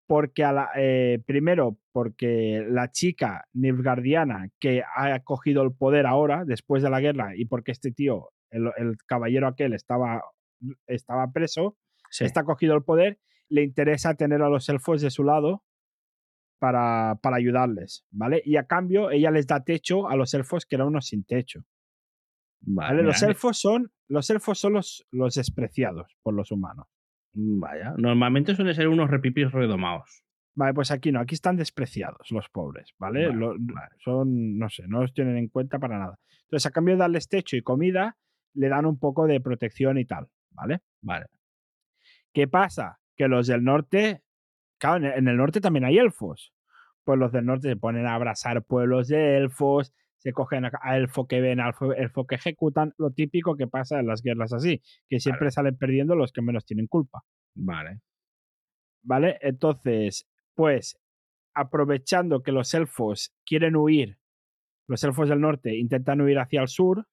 Porque 0.06 0.44
a 0.44 0.52
la, 0.52 0.70
eh, 0.76 1.22
primero, 1.26 1.78
porque 1.92 2.64
la 2.68 2.90
chica 2.90 3.46
nilfgaardiana 3.54 4.48
que 4.58 4.82
ha 4.96 5.18
cogido 5.20 5.62
el 5.62 5.72
poder 5.72 6.06
ahora, 6.06 6.44
después 6.44 6.82
de 6.82 6.90
la 6.90 7.00
guerra, 7.00 7.34
y 7.36 7.44
porque 7.46 7.72
este 7.72 7.90
tío, 7.90 8.30
el, 8.50 8.70
el 8.76 8.96
caballero 9.06 9.46
aquel, 9.46 9.72
estaba, 9.74 10.22
estaba 10.86 11.30
preso, 11.32 11.76
Sí. 12.10 12.24
está 12.24 12.42
cogido 12.44 12.74
el 12.74 12.82
poder, 12.84 13.18
le 13.50 13.62
interesa 13.62 14.14
tener 14.14 14.42
a 14.42 14.48
los 14.48 14.68
elfos 14.68 15.00
de 15.02 15.10
su 15.10 15.24
lado 15.24 15.62
para, 16.58 17.18
para 17.22 17.36
ayudarles, 17.36 18.04
¿vale? 18.10 18.42
Y 18.44 18.56
a 18.56 18.64
cambio, 18.64 19.10
ella 19.10 19.30
les 19.30 19.46
da 19.46 19.62
techo 19.64 20.08
a 20.08 20.16
los 20.16 20.34
elfos 20.34 20.66
que 20.66 20.76
eran 20.76 20.88
unos 20.88 21.06
sin 21.06 21.24
techo. 21.24 21.64
Vale. 22.60 23.02
Los 23.02 23.22
elfos 23.22 23.58
son, 23.58 23.92
los 24.08 24.28
elfos 24.30 24.58
son 24.58 24.72
los, 24.74 25.06
los 25.12 25.34
despreciados 25.34 26.16
por 26.22 26.34
los 26.34 26.50
humanos. 26.50 26.86
Vaya. 27.32 27.94
Normalmente 27.96 28.54
suelen 28.54 28.74
ser 28.74 28.88
unos 28.88 29.10
repipis 29.10 29.52
redomados. 29.52 30.24
Vale, 30.56 30.74
pues 30.74 30.90
aquí 30.90 31.12
no, 31.12 31.20
aquí 31.20 31.36
están 31.36 31.56
despreciados 31.56 32.32
los 32.32 32.48
pobres, 32.48 32.92
¿vale? 32.98 33.26
Vale, 33.28 33.38
Lo- 33.38 33.54
vale. 33.58 33.90
Son, 33.98 34.58
no 34.58 34.68
sé, 34.68 34.88
no 34.88 35.02
los 35.02 35.14
tienen 35.14 35.36
en 35.36 35.48
cuenta 35.48 35.78
para 35.78 35.98
nada. 35.98 36.18
Entonces, 36.42 36.66
a 36.66 36.72
cambio 36.72 36.94
de 36.94 36.98
darles 37.00 37.28
techo 37.28 37.56
y 37.56 37.62
comida, 37.62 38.16
le 38.54 38.68
dan 38.68 38.86
un 38.86 38.98
poco 38.98 39.26
de 39.28 39.40
protección 39.40 39.98
y 39.98 40.04
tal, 40.04 40.26
¿vale? 40.50 40.80
Vale. 41.00 41.26
¿Qué 42.32 42.48
pasa? 42.48 42.98
Que 43.16 43.28
los 43.28 43.46
del 43.46 43.62
norte, 43.62 44.22
claro, 44.78 44.96
en 44.98 45.04
el- 45.04 45.18
en 45.18 45.28
el 45.28 45.36
norte 45.36 45.60
también 45.60 45.84
hay 45.84 45.98
elfos. 45.98 46.52
Pues 47.04 47.18
los 47.18 47.32
del 47.32 47.46
norte 47.46 47.68
se 47.68 47.76
ponen 47.76 48.06
a 48.06 48.14
abrazar 48.14 48.62
pueblos 48.64 49.08
de 49.08 49.36
elfos, 49.38 49.92
se 50.18 50.32
cogen 50.32 50.64
a, 50.66 50.96
elfo 50.96 51.26
que 51.26 51.40
ven, 51.40 51.60
a 51.60 51.72
elfo, 51.96 52.26
que 52.26 52.34
ejecutan, 52.34 52.92
lo 52.98 53.10
típico 53.12 53.56
que 53.56 53.66
pasa 53.66 54.00
en 54.00 54.06
las 54.06 54.20
guerras 54.22 54.52
así, 54.52 54.82
que 55.08 55.20
siempre 55.20 55.50
salen 55.50 55.76
perdiendo 55.76 56.16
los 56.16 56.32
que 56.32 56.42
menos 56.42 56.64
tienen 56.66 56.86
culpa. 56.88 57.22
Vale. 57.54 58.00
¿Vale? 59.02 59.38
Entonces, 59.40 60.28
pues, 60.54 60.98
aprovechando 61.54 62.42
que 62.42 62.52
los 62.52 62.74
elfos 62.74 63.32
quieren 63.46 63.76
huir, 63.76 64.18
los 64.88 65.02
elfos 65.04 65.28
del 65.28 65.40
norte 65.40 65.76
intentan 65.76 66.20
huir 66.20 66.38
hacia 66.40 66.60
el 66.60 66.68
sur, 66.68 67.06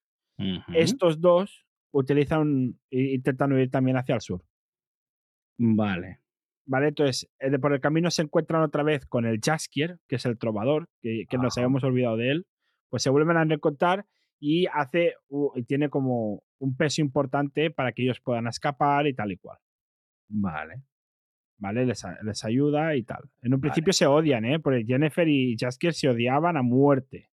estos 0.73 1.21
dos 1.21 1.65
utilizan, 1.91 2.79
intentan 2.89 3.53
huir 3.53 3.69
también 3.71 3.97
hacia 3.97 4.15
el 4.15 4.21
sur. 4.21 4.43
Vale. 5.57 6.19
¿Vale? 6.67 6.87
Entonces, 6.87 7.29
eh, 7.39 7.57
por 7.59 7.73
el 7.73 7.79
camino 7.79 8.09
se 8.09 8.23
encuentran 8.23 8.63
otra 8.63 8.81
vez 8.83 9.05
con 9.05 9.25
el 9.25 9.39
Jaskier, 9.39 9.99
que 10.07 10.15
es 10.15 10.25
el 10.25 10.37
trovador, 10.37 10.89
que, 11.01 11.25
que 11.29 11.37
nos 11.37 11.57
habíamos 11.57 11.83
olvidado 11.83 12.17
de 12.17 12.31
él. 12.31 12.47
Pues 12.89 13.03
se 13.03 13.09
vuelven 13.11 13.37
a 13.37 13.43
encontrar 13.43 14.05
y 14.39 14.65
hace 14.73 15.13
y 15.55 15.63
tiene 15.63 15.89
como 15.89 16.43
un 16.59 16.75
peso 16.75 17.01
importante 17.01 17.69
para 17.71 17.91
que 17.91 18.03
ellos 18.03 18.19
puedan 18.21 18.47
escapar 18.47 19.05
y 19.07 19.13
tal 19.13 19.31
y 19.31 19.37
cual. 19.37 19.59
Vale. 20.29 20.81
¿Vale? 21.57 21.85
Les, 21.85 22.03
les 22.23 22.43
ayuda 22.45 22.95
y 22.95 23.03
tal. 23.03 23.23
En 23.41 23.53
un 23.53 23.59
Vale. 23.59 23.69
principio 23.71 23.93
se 23.93 24.07
odian, 24.07 24.43
¿eh? 24.45 24.59
Porque 24.59 24.83
Jennifer 24.85 25.27
y 25.27 25.55
Jaskier 25.57 25.93
se 25.93 26.09
odiaban 26.09 26.57
a 26.57 26.63
muerte. 26.63 27.29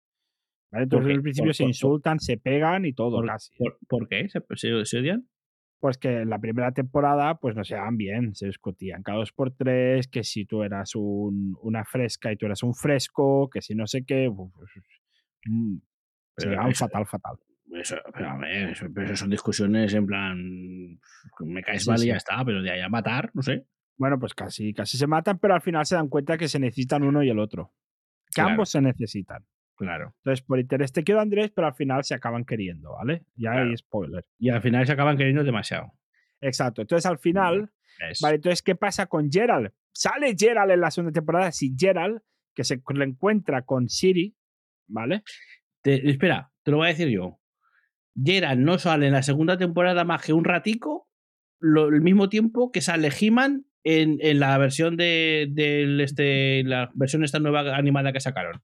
¿Vale? 0.72 0.84
Entonces 0.84 1.10
en 1.12 1.18
un 1.18 1.24
principio 1.24 1.50
Por- 1.50 1.56
se 1.56 1.64
por- 1.64 1.70
insultan, 1.70 2.20
se 2.20 2.38
pegan 2.38 2.86
y 2.86 2.94
todo 2.94 3.18
por- 3.18 3.28
casi. 3.28 3.52
¿eh? 3.54 3.58
¿Por, 3.60 3.78
por 3.88 4.08
qué? 4.08 4.28
¿Se, 4.30 4.42
se, 4.56 4.86
se 4.86 4.98
odian? 5.00 5.28
Pues 5.82 5.98
que 5.98 6.22
en 6.22 6.30
la 6.30 6.40
primera 6.40 6.72
temporada, 6.72 7.36
pues 7.40 7.56
no 7.56 7.64
se 7.66 7.74
daban 7.76 7.98
bien, 7.98 8.36
se 8.36 8.46
discutían 8.46 9.02
cada 9.04 9.18
dos 9.18 9.34
por 9.34 9.52
tres, 9.52 10.08
que 10.08 10.24
si 10.24 10.46
tú 10.46 10.62
eras 10.64 10.96
un- 10.96 11.58
una 11.64 11.84
fresca 11.84 12.32
y 12.32 12.38
tú 12.38 12.46
eras 12.46 12.62
un 12.64 12.74
fresco, 12.76 13.50
que 13.50 13.62
si 13.62 13.74
no 13.76 13.86
sé 13.88 14.06
qué, 14.06 14.30
mm, 14.30 15.76
se 16.38 16.48
llevaban 16.50 16.74
fatal, 16.76 17.06
fatal. 17.08 17.38
Eso, 17.74 17.96
pero, 18.14 18.30
a 18.30 18.38
ver, 18.38 18.70
eso, 18.70 18.88
son 19.16 19.30
discusiones 19.30 19.94
en 19.94 20.06
plan. 20.06 21.00
Me 21.40 21.64
caes 21.64 21.88
mal 21.88 22.04
y 22.04 22.08
ya 22.08 22.18
está, 22.18 22.44
pero 22.46 22.62
de 22.62 22.70
ahí 22.72 22.82
a 22.82 22.90
matar, 22.90 23.32
no 23.34 23.42
sé. 23.42 23.66
Bueno, 23.98 24.20
pues 24.20 24.34
casi, 24.34 24.74
casi 24.74 24.98
se 24.98 25.08
matan, 25.08 25.40
pero 25.40 25.54
al 25.54 25.62
final 25.62 25.86
se 25.86 25.96
dan 25.96 26.10
cuenta 26.10 26.38
que 26.38 26.48
se 26.48 26.60
necesitan 26.60 27.04
uno 27.04 27.24
y 27.24 27.30
el 27.30 27.40
otro. 27.40 27.74
Que 28.28 28.36
Claro. 28.36 28.52
ambos 28.52 28.70
se 28.70 28.82
necesitan. 28.82 29.44
Claro. 29.86 30.14
Entonces, 30.18 30.46
por 30.46 30.60
interés 30.60 30.92
te 30.92 31.04
quiero 31.04 31.22
Andrés, 31.22 31.52
pero 31.56 31.68
al 31.68 31.74
final 31.74 32.04
se 32.04 32.14
acaban 32.14 32.46
queriendo, 32.46 32.92
¿vale? 32.94 33.24
Ya 33.36 33.52
Claro. 33.52 33.70
hay 33.70 33.78
spoiler. 33.78 34.26
Y 34.38 34.50
al 34.50 34.62
final 34.62 34.86
se 34.86 34.94
acaban 34.94 35.18
queriendo 35.18 35.44
demasiado. 35.44 35.94
Exacto. 36.40 36.82
Entonces, 36.82 37.06
al 37.06 37.18
final, 37.20 37.72
Es- 38.10 38.20
vale, 38.22 38.36
entonces, 38.36 38.62
¿qué 38.62 38.76
pasa 38.76 39.08
con 39.08 39.32
Gerald? 39.32 39.72
Sale 39.94 40.36
Gerald 40.38 40.72
en 40.72 40.82
la 40.82 40.92
segunda 40.92 41.12
temporada. 41.14 41.52
Si 41.52 41.76
Gerald, 41.78 42.22
que 42.56 42.64
se 42.64 42.82
le 42.96 43.04
encuentra 43.06 43.64
con 43.64 43.90
Siri, 43.90 44.36
¿vale? 44.88 45.24
Te- 45.82 46.10
espera, 46.10 46.52
te 46.64 46.72
lo 46.72 46.78
voy 46.78 46.88
a 46.88 46.90
decir 46.90 47.10
yo. 47.10 47.40
Gerald 48.16 48.62
no 48.62 48.78
sale 48.78 49.08
en 49.08 49.14
la 49.14 49.24
segunda 49.24 49.58
temporada 49.58 50.04
más 50.04 50.22
que 50.24 50.34
un 50.34 50.44
ratico, 50.44 51.08
lo, 51.60 51.88
el 51.90 52.02
mismo 52.02 52.30
tiempo 52.30 52.72
que 52.72 52.82
sale 52.82 53.10
He-Man 53.20 53.66
en, 53.84 54.18
en 54.22 54.40
la 54.40 54.58
versión 54.58 54.96
de 54.98 55.48
del 55.52 56.02
este, 56.02 56.64
la 56.66 56.92
versión 56.94 57.24
esta 57.24 57.40
nueva 57.40 57.76
animada 57.76 58.12
que 58.14 58.20
sacaron. 58.20 58.62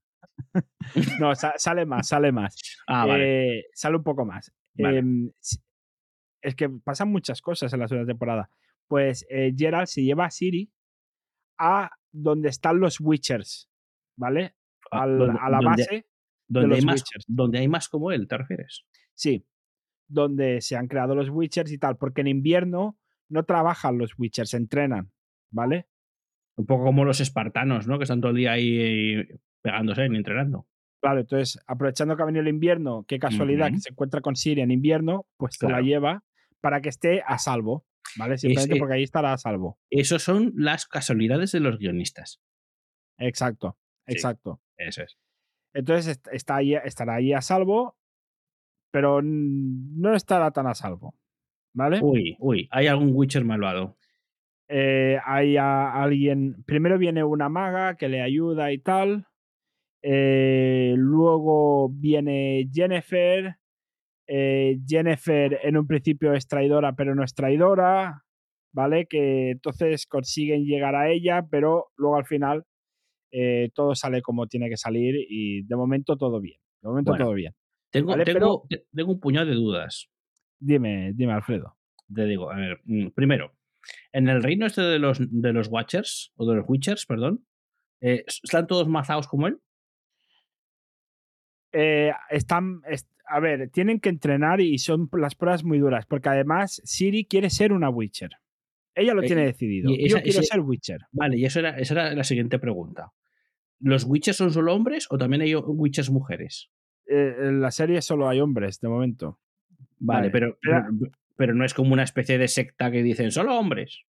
No, 1.20 1.34
sa- 1.34 1.54
sale 1.56 1.84
más, 1.86 2.08
sale 2.08 2.32
más. 2.32 2.56
Ah, 2.86 3.06
vale. 3.06 3.58
Eh, 3.58 3.64
sale 3.72 3.96
un 3.96 4.02
poco 4.04 4.24
más. 4.24 4.52
Vale. 4.74 4.98
Em, 4.98 5.30
es 6.42 6.54
que 6.54 6.68
pasan 6.68 7.10
muchas 7.10 7.40
cosas 7.42 7.72
en 7.72 7.80
la 7.80 7.88
segunda 7.88 8.06
temporada. 8.10 8.50
Pues 8.86 9.26
eh, 9.28 9.52
Gerald 9.56 9.86
se 9.88 10.02
lleva 10.02 10.26
a 10.26 10.30
Siri 10.30 10.70
a 11.58 11.90
donde 12.12 12.48
están 12.48 12.80
los 12.80 13.00
Witchers, 13.00 13.68
¿vale? 14.16 14.54
Ah, 14.90 15.02
Al- 15.02 15.18
donde- 15.18 15.38
a 15.40 15.50
la 15.50 15.60
base, 15.60 16.06
donde, 16.46 16.74
hay 16.76 16.80
los 16.80 16.84
más, 16.86 17.00
Witchers. 17.00 17.24
donde 17.28 17.58
hay 17.58 17.68
más 17.68 17.88
como 17.88 18.12
él, 18.12 18.26
¿te 18.28 18.38
refieres? 18.38 18.84
sí, 19.14 19.44
donde 20.10 20.62
se 20.62 20.74
han 20.76 20.86
creado 20.88 21.14
los 21.14 21.28
Witchers 21.28 21.70
y 21.70 21.76
tal, 21.76 21.98
porque 21.98 22.22
en 22.22 22.28
invierno 22.28 22.98
no 23.28 23.42
trabajan 23.44 23.98
los 23.98 24.18
Witchers, 24.18 24.54
entrenan, 24.54 25.12
¿vale? 25.50 25.86
Un 26.56 26.64
poco 26.64 26.84
como 26.84 27.04
los 27.04 27.20
espartanos, 27.20 27.86
¿no? 27.86 27.98
Que 27.98 28.04
están 28.04 28.20
todo 28.22 28.30
el 28.30 28.38
día 28.38 28.52
ahí 28.52 28.78
eh, 28.80 29.38
pegándose 29.70 30.02
y 30.06 30.16
entrenando. 30.16 30.66
Claro, 31.00 31.20
entonces, 31.20 31.60
aprovechando 31.66 32.16
que 32.16 32.22
ha 32.22 32.26
venido 32.26 32.42
el 32.42 32.48
invierno, 32.48 33.04
qué 33.06 33.18
casualidad 33.18 33.70
que 33.70 33.78
se 33.78 33.90
encuentra 33.90 34.20
con 34.20 34.34
Siri 34.34 34.62
en 34.62 34.70
invierno, 34.72 35.26
pues 35.36 35.56
te 35.58 35.66
la 35.66 35.74
Claro. 35.74 35.84
lleva 35.84 36.24
para 36.60 36.80
que 36.80 36.88
esté 36.88 37.22
a 37.24 37.38
salvo, 37.38 37.84
¿vale? 38.16 38.36
Simplemente 38.36 38.76
porque 38.76 38.94
ahí 38.94 39.04
estará 39.04 39.32
a 39.32 39.38
salvo. 39.38 39.78
Esos 39.90 40.22
son 40.24 40.52
las 40.56 40.86
casualidades 40.86 41.52
de 41.52 41.60
los 41.60 41.78
guionistas. 41.78 42.40
Exacto, 43.18 43.76
Sí. 44.08 44.14
exacto. 44.14 44.60
Eso 44.76 45.02
es. 45.02 45.16
Entonces 45.72 46.08
est- 46.16 46.28
está 46.32 46.56
ahí, 46.56 46.74
estará 46.74 47.14
ahí 47.14 47.32
a 47.32 47.42
salvo, 47.42 47.96
pero 48.90 49.20
no 49.22 50.14
estará 50.14 50.50
tan 50.50 50.66
a 50.66 50.74
salvo, 50.74 51.14
¿vale? 51.74 52.00
Uy, 52.02 52.34
uy, 52.40 52.66
hay 52.72 52.88
algún 52.88 53.10
Witcher 53.14 53.44
malvado. 53.44 53.96
Eh, 54.68 55.18
hay 55.24 55.56
a- 55.56 55.92
alguien, 56.02 56.64
primero 56.64 56.98
viene 56.98 57.22
una 57.22 57.48
maga 57.48 57.96
que 57.96 58.08
le 58.08 58.20
ayuda 58.20 58.72
y 58.72 58.78
tal, 58.78 59.27
eh, 60.02 60.94
luego 60.96 61.88
viene 61.90 62.68
Jennifer, 62.72 63.56
eh, 64.26 64.78
Jennifer 64.86 65.58
en 65.62 65.76
un 65.76 65.86
principio 65.86 66.32
es 66.34 66.46
traidora, 66.46 66.94
pero 66.94 67.14
no 67.14 67.24
es 67.24 67.34
traidora, 67.34 68.24
¿vale? 68.72 69.06
Que 69.06 69.50
entonces 69.52 70.06
consiguen 70.06 70.64
llegar 70.64 70.94
a 70.94 71.10
ella, 71.10 71.46
pero 71.50 71.86
luego 71.96 72.16
al 72.16 72.26
final 72.26 72.64
eh, 73.32 73.70
todo 73.74 73.94
sale 73.94 74.22
como 74.22 74.46
tiene 74.46 74.68
que 74.68 74.76
salir 74.76 75.14
y 75.28 75.62
de 75.62 75.76
momento 75.76 76.16
todo 76.16 76.40
bien. 76.40 76.60
De 76.82 76.88
momento 76.88 77.10
Bueno. 77.12 77.24
todo 77.26 77.34
bien. 77.34 77.54
Tengo, 77.90 78.10
Vale, 78.12 78.24
tengo, 78.24 78.66
te- 78.68 78.84
tengo 78.94 79.12
un 79.12 79.20
puñado 79.20 79.46
de 79.46 79.54
dudas. 79.54 80.08
Dime, 80.60 81.12
dime, 81.14 81.32
Alfredo. 81.32 81.76
Te 82.14 82.24
digo, 82.26 82.50
a 82.50 82.56
ver, 82.56 82.80
mm, 82.84 83.08
primero, 83.08 83.54
en 84.12 84.28
el 84.28 84.42
reino 84.42 84.66
este 84.66 84.82
de 84.82 84.98
los, 84.98 85.18
de 85.20 85.52
los 85.52 85.68
Watchers, 85.68 86.32
o 86.36 86.46
de 86.46 86.56
los 86.56 86.64
Witchers, 86.68 87.06
perdón, 87.06 87.46
eh, 88.02 88.24
¿están 88.26 88.66
todos 88.66 88.88
mazados 88.88 89.26
como 89.26 89.46
él? 89.46 89.58
Eh, 91.72 92.12
están, 92.30 92.80
est- 92.88 93.10
a 93.26 93.40
ver, 93.40 93.68
tienen 93.70 94.00
que 94.00 94.08
entrenar 94.08 94.60
y 94.60 94.78
son 94.78 95.08
las 95.12 95.34
pruebas 95.34 95.64
muy 95.64 95.78
duras, 95.78 96.06
porque 96.06 96.28
además 96.30 96.80
Siri 96.84 97.24
quiere 97.26 97.50
ser 97.50 97.72
una 97.72 97.90
Witcher. 97.90 98.30
Ella 98.94 99.14
lo 99.14 99.22
Eh, 99.22 99.26
tiene 99.26 99.44
decidido. 99.44 99.90
y 99.90 99.98
Yo 100.08 100.16
esa- 100.16 100.22
quiero 100.22 100.40
ese- 100.40 100.48
ser 100.48 100.60
Witcher. 100.60 101.00
Vale, 101.12 101.36
y 101.36 101.44
eso 101.44 101.60
era, 101.60 101.78
esa 101.78 101.94
era 101.94 102.14
la 102.14 102.24
siguiente 102.24 102.58
pregunta. 102.58 103.12
¿Los 103.80 104.04
Witchers 104.04 104.36
son 104.36 104.50
solo 104.52 104.74
hombres 104.74 105.06
o 105.10 105.18
también 105.18 105.42
hay 105.42 105.54
Witchers 105.54 106.10
mujeres? 106.10 106.70
Eh, 107.06 107.34
en 107.40 107.60
la 107.60 107.70
serie 107.70 108.02
solo 108.02 108.28
hay 108.28 108.40
hombres, 108.40 108.80
de 108.80 108.88
momento. 108.88 109.38
Vale, 109.98 110.30
pero- 110.30 110.58
pero, 110.60 110.84
pero 111.36 111.54
no 111.54 111.64
es 111.64 111.74
como 111.74 111.92
una 111.92 112.02
especie 112.02 112.38
de 112.38 112.48
secta 112.48 112.90
que 112.90 113.02
dicen 113.02 113.30
solo 113.30 113.56
hombres. 113.58 114.02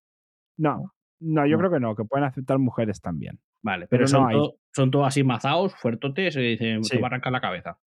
No, 0.57 0.93
no, 1.19 1.45
yo 1.45 1.53
No. 1.53 1.59
creo 1.59 1.71
que 1.71 1.79
no, 1.79 1.95
que 1.95 2.05
pueden 2.05 2.25
aceptar 2.25 2.57
mujeres 2.59 3.01
también. 3.01 3.39
Vale, 3.61 3.87
Pero 3.87 4.05
pero, 4.05 4.19
no 4.19 4.25
son, 4.25 4.31
todo- 4.31 4.55
son 4.73 4.91
todos 4.91 5.07
así 5.07 5.23
mazados, 5.23 5.75
fuertotes, 5.75 6.35
y 6.37 6.41
dicen, 6.41 6.83
Sí. 6.83 6.91
te 6.95 7.01
va 7.01 7.07
a 7.07 7.09
arrancar 7.09 7.31
la 7.33 7.41
cabeza. 7.41 7.79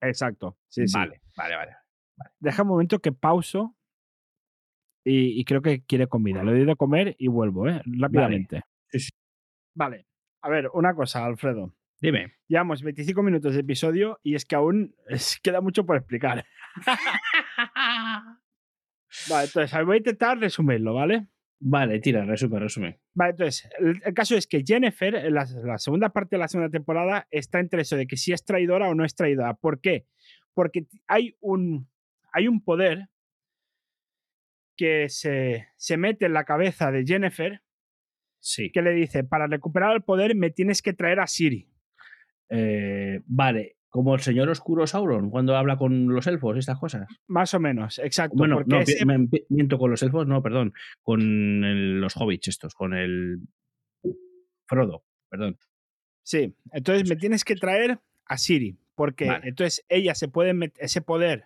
Exacto. 0.00 0.58
Sí, 0.68 0.86
sí. 0.88 0.98
Vale, 0.98 1.20
vale, 1.36 1.56
vale. 1.56 1.72
Deja 2.38 2.62
un 2.62 2.68
momento 2.68 2.98
que 2.98 3.12
pauso 3.12 3.76
y, 5.04 5.40
y 5.40 5.44
creo 5.44 5.62
que 5.62 5.82
quiere 5.84 6.06
comida. 6.06 6.42
Le 6.44 6.52
doy 6.52 6.64
de 6.64 6.76
comer 6.76 7.14
y 7.18 7.28
vuelvo, 7.28 7.68
¿eh? 7.68 7.80
Rápidamente. 7.84 8.62
Sí, 8.88 8.98
sí. 9.00 9.10
Vale. 9.74 10.06
A 10.42 10.48
ver, 10.48 10.68
una 10.74 10.94
cosa, 10.94 11.24
Alfredo. 11.24 11.74
Dime. 12.00 12.32
Llevamos 12.48 12.82
25 12.82 13.22
minutos 13.22 13.52
de 13.54 13.60
episodio 13.60 14.18
y 14.22 14.34
es 14.34 14.44
que 14.46 14.56
aún 14.56 14.94
queda 15.42 15.60
mucho 15.60 15.84
por 15.84 15.96
explicar. 15.96 16.44
Vale, 19.28 19.46
entonces 19.46 19.84
voy 19.84 19.94
a 19.94 19.98
intentar 19.98 20.38
resumirlo, 20.38 20.94
¿vale? 20.94 21.26
Vale, 21.62 22.00
tira, 22.00 22.24
resume, 22.24 22.58
resume. 22.58 23.00
Vale, 23.14 23.32
entonces, 23.32 23.68
el, 23.78 24.00
el 24.02 24.14
caso 24.14 24.34
es 24.34 24.46
que 24.46 24.62
Jennifer, 24.66 25.14
en 25.14 25.34
la, 25.34 25.46
la 25.62 25.76
segunda 25.78 26.08
parte 26.08 26.36
de 26.36 26.40
la 26.40 26.48
segunda 26.48 26.70
temporada, 26.70 27.26
está 27.30 27.60
entre 27.60 27.82
eso 27.82 27.96
de 27.96 28.06
que 28.06 28.16
si 28.16 28.32
es 28.32 28.44
traidora 28.44 28.88
o 28.88 28.94
no 28.94 29.04
es 29.04 29.14
traidora. 29.14 29.54
¿Por 29.54 29.80
qué? 29.80 30.06
Porque 30.54 30.86
hay 31.06 31.36
un, 31.40 31.88
hay 32.32 32.48
un 32.48 32.64
poder 32.64 33.08
que 34.76 35.10
se, 35.10 35.66
se 35.76 35.96
mete 35.98 36.24
en 36.26 36.32
la 36.32 36.44
cabeza 36.44 36.90
de 36.90 37.04
Jennifer 37.04 37.60
Sí. 38.42 38.70
que 38.72 38.80
le 38.80 38.92
dice, 38.92 39.22
para 39.22 39.46
recuperar 39.46 39.94
el 39.94 40.02
poder 40.02 40.34
me 40.34 40.50
tienes 40.50 40.80
que 40.80 40.94
traer 40.94 41.20
a 41.20 41.26
Siri. 41.26 41.68
Eh, 42.48 43.20
vale, 43.26 43.76
como 43.90 44.14
el 44.14 44.20
señor 44.20 44.48
Oscuro 44.48 44.86
Sauron 44.86 45.30
cuando 45.30 45.56
habla 45.56 45.76
con 45.76 46.08
los 46.08 46.26
elfos 46.26 46.56
y 46.56 46.60
estas 46.60 46.78
cosas. 46.78 47.08
Más 47.26 47.52
o 47.54 47.60
menos, 47.60 47.98
exacto. 47.98 48.36
Bueno, 48.36 48.56
porque 48.56 48.70
no, 48.70 48.80
ese- 48.80 48.96
pi- 48.98 49.04
me- 49.04 49.28
miento 49.48 49.78
con 49.78 49.90
los 49.90 50.02
elfos, 50.02 50.26
no, 50.26 50.42
perdón. 50.42 50.72
Con 51.02 51.20
el- 51.20 52.00
los 52.00 52.16
hobbits 52.16 52.48
estos, 52.48 52.74
con 52.74 52.94
el 52.94 53.40
Frodo, 54.66 55.04
perdón. 55.28 55.58
Sí, 56.22 56.54
entonces 56.72 57.08
me 57.08 57.16
tienes 57.16 57.44
que 57.44 57.56
traer 57.56 57.98
a 58.26 58.38
Siri, 58.38 58.78
porque 58.94 59.26
Vale. 59.26 59.48
entonces 59.48 59.84
ella 59.88 60.14
se 60.14 60.28
puede 60.28 60.54
met- 60.54 60.76
ese 60.78 61.00
poder 61.02 61.44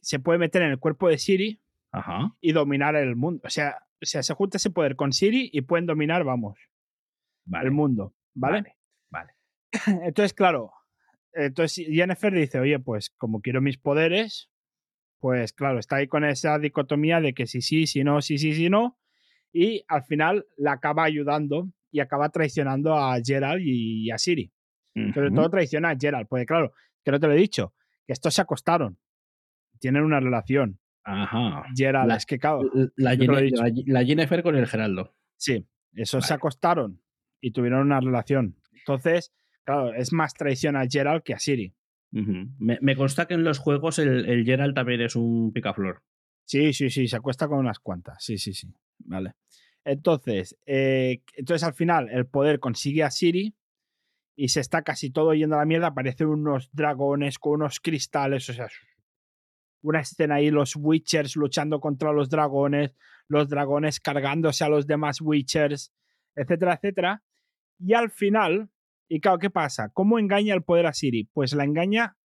se 0.00 0.20
puede 0.20 0.38
meter 0.38 0.62
en 0.62 0.70
el 0.70 0.78
cuerpo 0.78 1.08
de 1.08 1.18
Siri 1.18 1.60
Ajá. 1.90 2.32
y 2.40 2.52
dominar 2.52 2.94
el 2.94 3.16
mundo. 3.16 3.40
O 3.44 3.50
sea, 3.50 3.78
o 4.00 4.06
sea, 4.06 4.22
se 4.22 4.32
junta 4.32 4.58
ese 4.58 4.70
poder 4.70 4.94
con 4.94 5.12
Siri 5.12 5.50
y 5.52 5.62
pueden 5.62 5.86
dominar, 5.86 6.22
vamos, 6.22 6.56
Vale. 7.44 7.64
el 7.66 7.72
mundo, 7.72 8.14
¿vale? 8.32 8.76
Vale. 9.10 9.32
Entonces, 10.04 10.32
claro, 10.34 10.70
entonces 11.46 11.86
Jennifer 11.90 12.32
dice, 12.32 12.58
oye, 12.60 12.78
pues 12.78 13.10
como 13.16 13.40
quiero 13.40 13.60
mis 13.60 13.78
poderes, 13.78 14.50
pues 15.20 15.52
claro, 15.52 15.78
está 15.78 15.96
ahí 15.96 16.06
con 16.08 16.24
esa 16.24 16.58
dicotomía 16.58 17.20
de 17.20 17.34
que 17.34 17.46
sí, 17.46 17.60
sí, 17.62 17.86
si 17.86 18.04
no, 18.04 18.20
sí, 18.22 18.38
sí, 18.38 18.52
sí, 18.54 18.68
no, 18.70 18.98
y 19.52 19.84
al 19.88 20.04
final 20.04 20.46
la 20.56 20.72
acaba 20.72 21.04
ayudando 21.04 21.68
y 21.90 22.00
acaba 22.00 22.28
traicionando 22.28 22.94
a 22.94 23.18
Gerald 23.24 23.62
y 23.64 24.10
a 24.10 24.18
Siri. 24.18 24.52
Sobre 25.14 25.28
Ujú. 25.28 25.36
todo 25.36 25.50
traiciona 25.50 25.90
a 25.90 25.96
Gerald, 25.98 26.26
porque 26.28 26.44
claro, 26.46 26.72
que 27.04 27.10
no 27.12 27.20
te 27.20 27.26
lo 27.28 27.32
he 27.32 27.36
dicho, 27.36 27.72
que 28.06 28.12
estos 28.12 28.34
se 28.34 28.42
acostaron, 28.42 28.98
tienen 29.80 30.02
una 30.02 30.18
relación. 30.20 30.80
Ajá. 31.04 31.64
Gerald, 31.74 32.08
La- 32.08 32.16
es 32.16 32.26
que 32.26 32.38
claro, 32.38 32.62
La, 32.96 33.14
la- 33.14 33.72
la 33.86 34.04
Jennifer 34.04 34.42
con 34.42 34.56
el 34.56 34.66
Geraldo. 34.66 35.14
sí, 35.36 35.66
esos 35.94 36.24
se 36.26 36.34
Vale. 36.34 36.38
acostaron 36.38 37.02
y 37.40 37.52
tuvieron 37.52 37.80
una 37.82 38.00
relación. 38.00 38.56
Entonces, 38.72 39.32
claro, 39.68 39.94
es 39.94 40.12
más 40.14 40.32
traición 40.32 40.76
a 40.76 40.86
Gerald 40.88 41.22
que 41.22 41.34
a 41.34 41.38
Siri. 41.38 41.74
Me 42.10 42.96
consta 42.96 43.26
que 43.26 43.34
en 43.34 43.44
los 43.44 43.58
juegos 43.58 43.98
el, 43.98 44.26
el 44.26 44.44
Gerald 44.46 44.74
también 44.74 45.02
es 45.02 45.14
un 45.14 45.52
picaflor. 45.52 46.02
Sí, 46.46 46.72
sí, 46.72 46.88
sí, 46.88 47.06
se 47.06 47.16
acuesta 47.16 47.48
con 47.48 47.58
unas 47.58 47.78
cuantas. 47.78 48.24
Sí, 48.24 48.38
sí, 48.38 48.54
sí. 48.54 48.72
Vale. 49.00 49.34
Entonces, 49.84 50.56
eh, 50.64 51.22
entonces 51.34 51.64
al 51.64 51.74
final 51.74 52.08
el 52.10 52.26
poder 52.26 52.60
consigue 52.60 53.02
a 53.02 53.10
Siri 53.10 53.54
y 54.34 54.48
se 54.48 54.60
está 54.60 54.82
casi 54.82 55.10
todo 55.10 55.34
yendo 55.34 55.56
a 55.56 55.58
la 55.58 55.66
mierda. 55.66 55.88
Aparecen 55.88 56.28
unos 56.28 56.70
dragones 56.72 57.38
con 57.38 57.60
unos 57.60 57.78
cristales, 57.80 58.48
o 58.48 58.54
sea, 58.54 58.68
una 59.82 60.00
escena 60.00 60.36
ahí, 60.36 60.50
los 60.50 60.76
Witchers 60.76 61.36
luchando 61.36 61.78
contra 61.78 62.12
los 62.12 62.30
dragones, 62.30 62.96
los 63.28 63.50
dragones 63.50 64.00
cargándose 64.00 64.64
a 64.64 64.70
los 64.70 64.86
demás 64.86 65.20
Witchers, 65.20 65.92
etcétera, 66.34 66.74
etcétera. 66.74 67.22
Y 67.78 67.92
al 67.92 68.10
final, 68.10 68.70
y 69.08 69.20
claro, 69.20 69.38
¿qué 69.38 69.50
pasa? 69.50 69.90
¿Cómo 69.92 70.18
engaña 70.18 70.54
el 70.54 70.62
poder 70.62 70.86
a 70.86 70.92
Siri? 70.92 71.24
Pues 71.32 71.54
la 71.54 71.64
engaña 71.64 72.16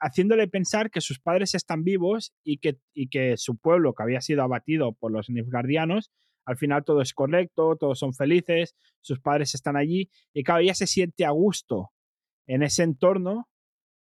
haciéndole 0.00 0.48
pensar 0.48 0.90
que 0.90 1.00
sus 1.00 1.20
padres 1.20 1.54
están 1.54 1.84
vivos 1.84 2.32
y 2.42 2.58
que, 2.58 2.78
y 2.94 3.08
que 3.08 3.36
su 3.36 3.58
pueblo, 3.58 3.94
que 3.94 4.02
había 4.02 4.20
sido 4.20 4.42
abatido 4.42 4.92
por 4.92 5.12
los 5.12 5.28
Nilfgaardianos, 5.28 6.10
al 6.46 6.56
final 6.56 6.84
todo 6.84 7.02
es 7.02 7.12
correcto, 7.12 7.76
todos 7.76 7.98
son 7.98 8.14
felices, 8.14 8.74
sus 9.00 9.20
padres 9.20 9.54
están 9.54 9.76
allí 9.76 10.10
y 10.32 10.42
claro, 10.42 10.60
ella 10.60 10.74
se 10.74 10.86
siente 10.86 11.24
a 11.24 11.30
gusto 11.30 11.90
en 12.46 12.62
ese 12.62 12.82
entorno 12.82 13.48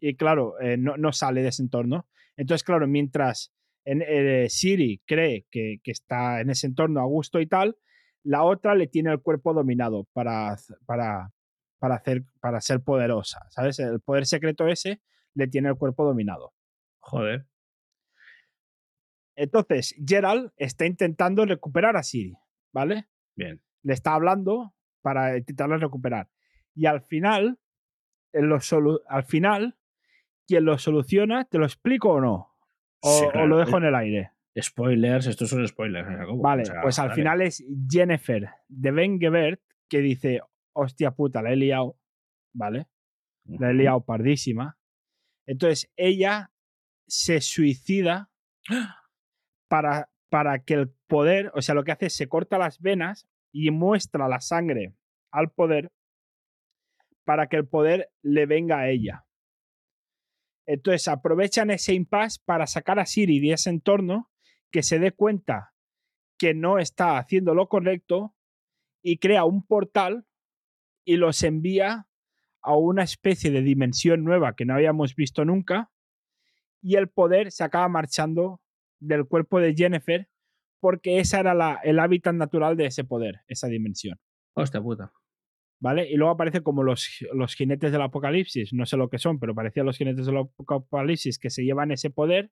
y 0.01 0.17
claro, 0.17 0.61
eh, 0.61 0.77
no, 0.77 0.97
no, 0.97 1.13
sale 1.13 1.43
de 1.43 1.49
ese 1.49 1.63
entorno. 1.63 2.09
Entonces, 2.37 2.65
claro, 2.65 2.89
mientras 2.89 3.53
en, 3.85 4.03
eh, 4.03 4.49
Siri 4.49 5.01
cree 5.07 5.47
que, 5.51 5.79
que, 5.83 5.93
está 5.93 6.41
en 6.41 6.51
ese 6.51 6.67
entorno 6.67 7.01
a 7.01 7.05
gusto 7.05 7.41
y 7.41 7.47
tal, 7.47 7.77
la 8.25 8.43
otra 8.43 8.75
le 8.75 8.89
tiene 8.89 9.13
el 9.13 9.21
cuerpo 9.21 9.55
dominado 9.55 10.09
para, 10.13 10.57
para, 10.87 11.33
para, 11.83 11.97
hacer, 11.97 12.23
para 12.40 12.61
ser 12.61 12.81
poderosa, 12.81 13.40
¿sabes? 13.51 13.81
El 13.81 13.99
poder 13.99 14.25
secreto 14.25 14.68
ese 14.68 15.03
le 15.35 15.49
tiene 15.49 15.68
el 15.68 15.75
cuerpo 15.75 16.05
dominado. 16.05 16.55
Joder. 17.01 17.49
Entonces, 19.35 19.92
Gerald 20.07 20.53
está 20.57 20.87
intentando 20.87 21.45
recuperar 21.45 21.97
a 21.97 22.05
Siri, 22.05 22.37
¿vale? 22.73 23.09
Bien. 23.35 23.61
Le 23.83 23.95
está 23.95 24.14
hablando 24.14 24.77
para 25.01 25.37
intentarlo 25.37 25.77
recuperar. 25.77 26.31
Y 26.73 26.87
al 26.87 27.03
final, 27.03 27.59
en 28.33 28.49
lo 28.49 28.61
al 29.09 29.25
final, 29.25 29.77
quien 30.47 30.64
lo 30.64 30.79
soluciona, 30.79 31.47
¿te 31.47 31.59
lo 31.59 31.64
explico 31.64 32.11
o 32.11 32.21
no? 32.21 32.55
O, 33.01 33.11
sí, 33.11 33.25
claro. 33.25 33.42
o 33.42 33.49
lo 33.49 33.59
dejo 33.59 33.79
en 33.79 33.85
el 33.87 33.95
aire. 33.97 34.31
Spoilers, 34.57 35.27
estos 35.27 35.51
son 35.51 35.66
spoilers. 35.66 36.07
Vale, 36.40 36.62
o 36.62 36.64
sea, 36.64 36.81
pues 36.81 37.01
al 37.01 37.09
vale. 37.09 37.21
final 37.21 37.40
es 37.40 37.64
Jennifer 37.90 38.51
de 38.68 38.90
Ben 38.92 39.18
Gebert 39.18 39.61
que 39.88 39.99
dice, 39.99 40.42
hostia 40.73 41.13
puta, 41.13 41.43
la 41.43 41.53
he 41.53 41.57
liado, 41.57 41.99
¿vale? 42.55 42.87
La 43.45 43.71
he 43.71 43.75
liado 43.75 44.05
pardísima. 44.05 44.79
Entonces 45.47 45.91
ella 45.97 46.53
se 47.07 47.41
suicida 47.41 48.31
para, 49.69 50.11
para 50.31 50.63
que 50.63 50.75
el 50.75 50.91
poder, 51.09 51.51
o 51.55 51.63
sea, 51.63 51.75
lo 51.75 51.85
que 51.85 51.93
hace 51.93 52.07
es 52.07 52.15
se 52.15 52.29
corta 52.29 52.59
las 52.59 52.81
venas 52.81 53.29
y 53.53 53.71
muestra 53.71 54.29
la 54.29 54.41
sangre 54.41 54.95
al 55.31 55.51
poder 55.51 55.93
para 57.25 57.49
que 57.49 57.57
el 57.57 57.67
poder 57.67 58.11
le 58.23 58.47
venga 58.47 58.79
a 58.79 58.89
ella. 58.89 59.27
Entonces 60.67 61.09
aprovechan 61.09 61.71
ese 61.71 61.95
impasse 61.95 62.41
para 62.45 62.67
sacar 62.67 62.99
a 62.99 63.07
Siri 63.07 63.41
de 63.41 63.53
ese 63.53 63.71
entorno, 63.71 64.31
que 64.71 64.83
se 64.83 64.99
dé 64.99 65.13
cuenta 65.13 65.75
que 66.39 66.55
no 66.55 66.79
está 66.79 67.19
haciendo 67.19 67.55
lo 67.55 67.69
correcto 67.69 68.35
y 69.03 69.19
crea 69.19 69.45
un 69.45 69.67
portal 69.67 70.27
y 71.05 71.17
los 71.17 71.43
envía 71.43 72.07
a 72.62 72.77
una 72.77 73.03
especie 73.03 73.51
de 73.51 73.62
dimensión 73.62 74.25
nueva 74.25 74.55
que 74.55 74.65
no 74.65 74.75
habíamos 74.75 75.15
visto 75.15 75.45
nunca 75.45 75.91
y 76.81 76.97
el 76.97 77.09
poder 77.09 77.51
se 77.53 77.65
acaba 77.65 77.88
marchando 77.88 78.61
del 79.01 79.27
cuerpo 79.27 79.61
de 79.61 79.75
Jennifer 79.75 80.29
porque 80.81 81.19
esa 81.19 81.41
era 81.41 81.55
la, 81.55 81.81
el 81.85 81.99
hábitat 81.99 82.35
natural 82.35 82.77
de 82.77 82.87
ese 82.87 83.05
poder, 83.05 83.43
esa 83.47 83.69
dimensión. 83.69 84.19
Hostia 84.55 84.81
puta. 84.81 85.12
¿Vale? 85.79 86.09
Y 86.11 86.15
luego 86.15 86.33
aparece 86.33 86.62
como 86.62 86.83
los, 86.83 87.25
los 87.33 87.55
jinetes 87.55 87.91
del 87.91 88.03
apocalipsis, 88.03 88.73
no 88.73 88.87
sé 88.87 88.97
lo 88.97 89.09
que 89.09 89.19
son, 89.19 89.41
pero 89.41 89.55
parecían 89.55 89.87
los 89.87 89.99
jinetes 89.99 90.27
del 90.27 90.37
apocalipsis 90.37 91.38
que 91.38 91.51
se 91.51 91.65
llevan 91.65 91.91
ese 91.91 92.11
poder 92.11 92.51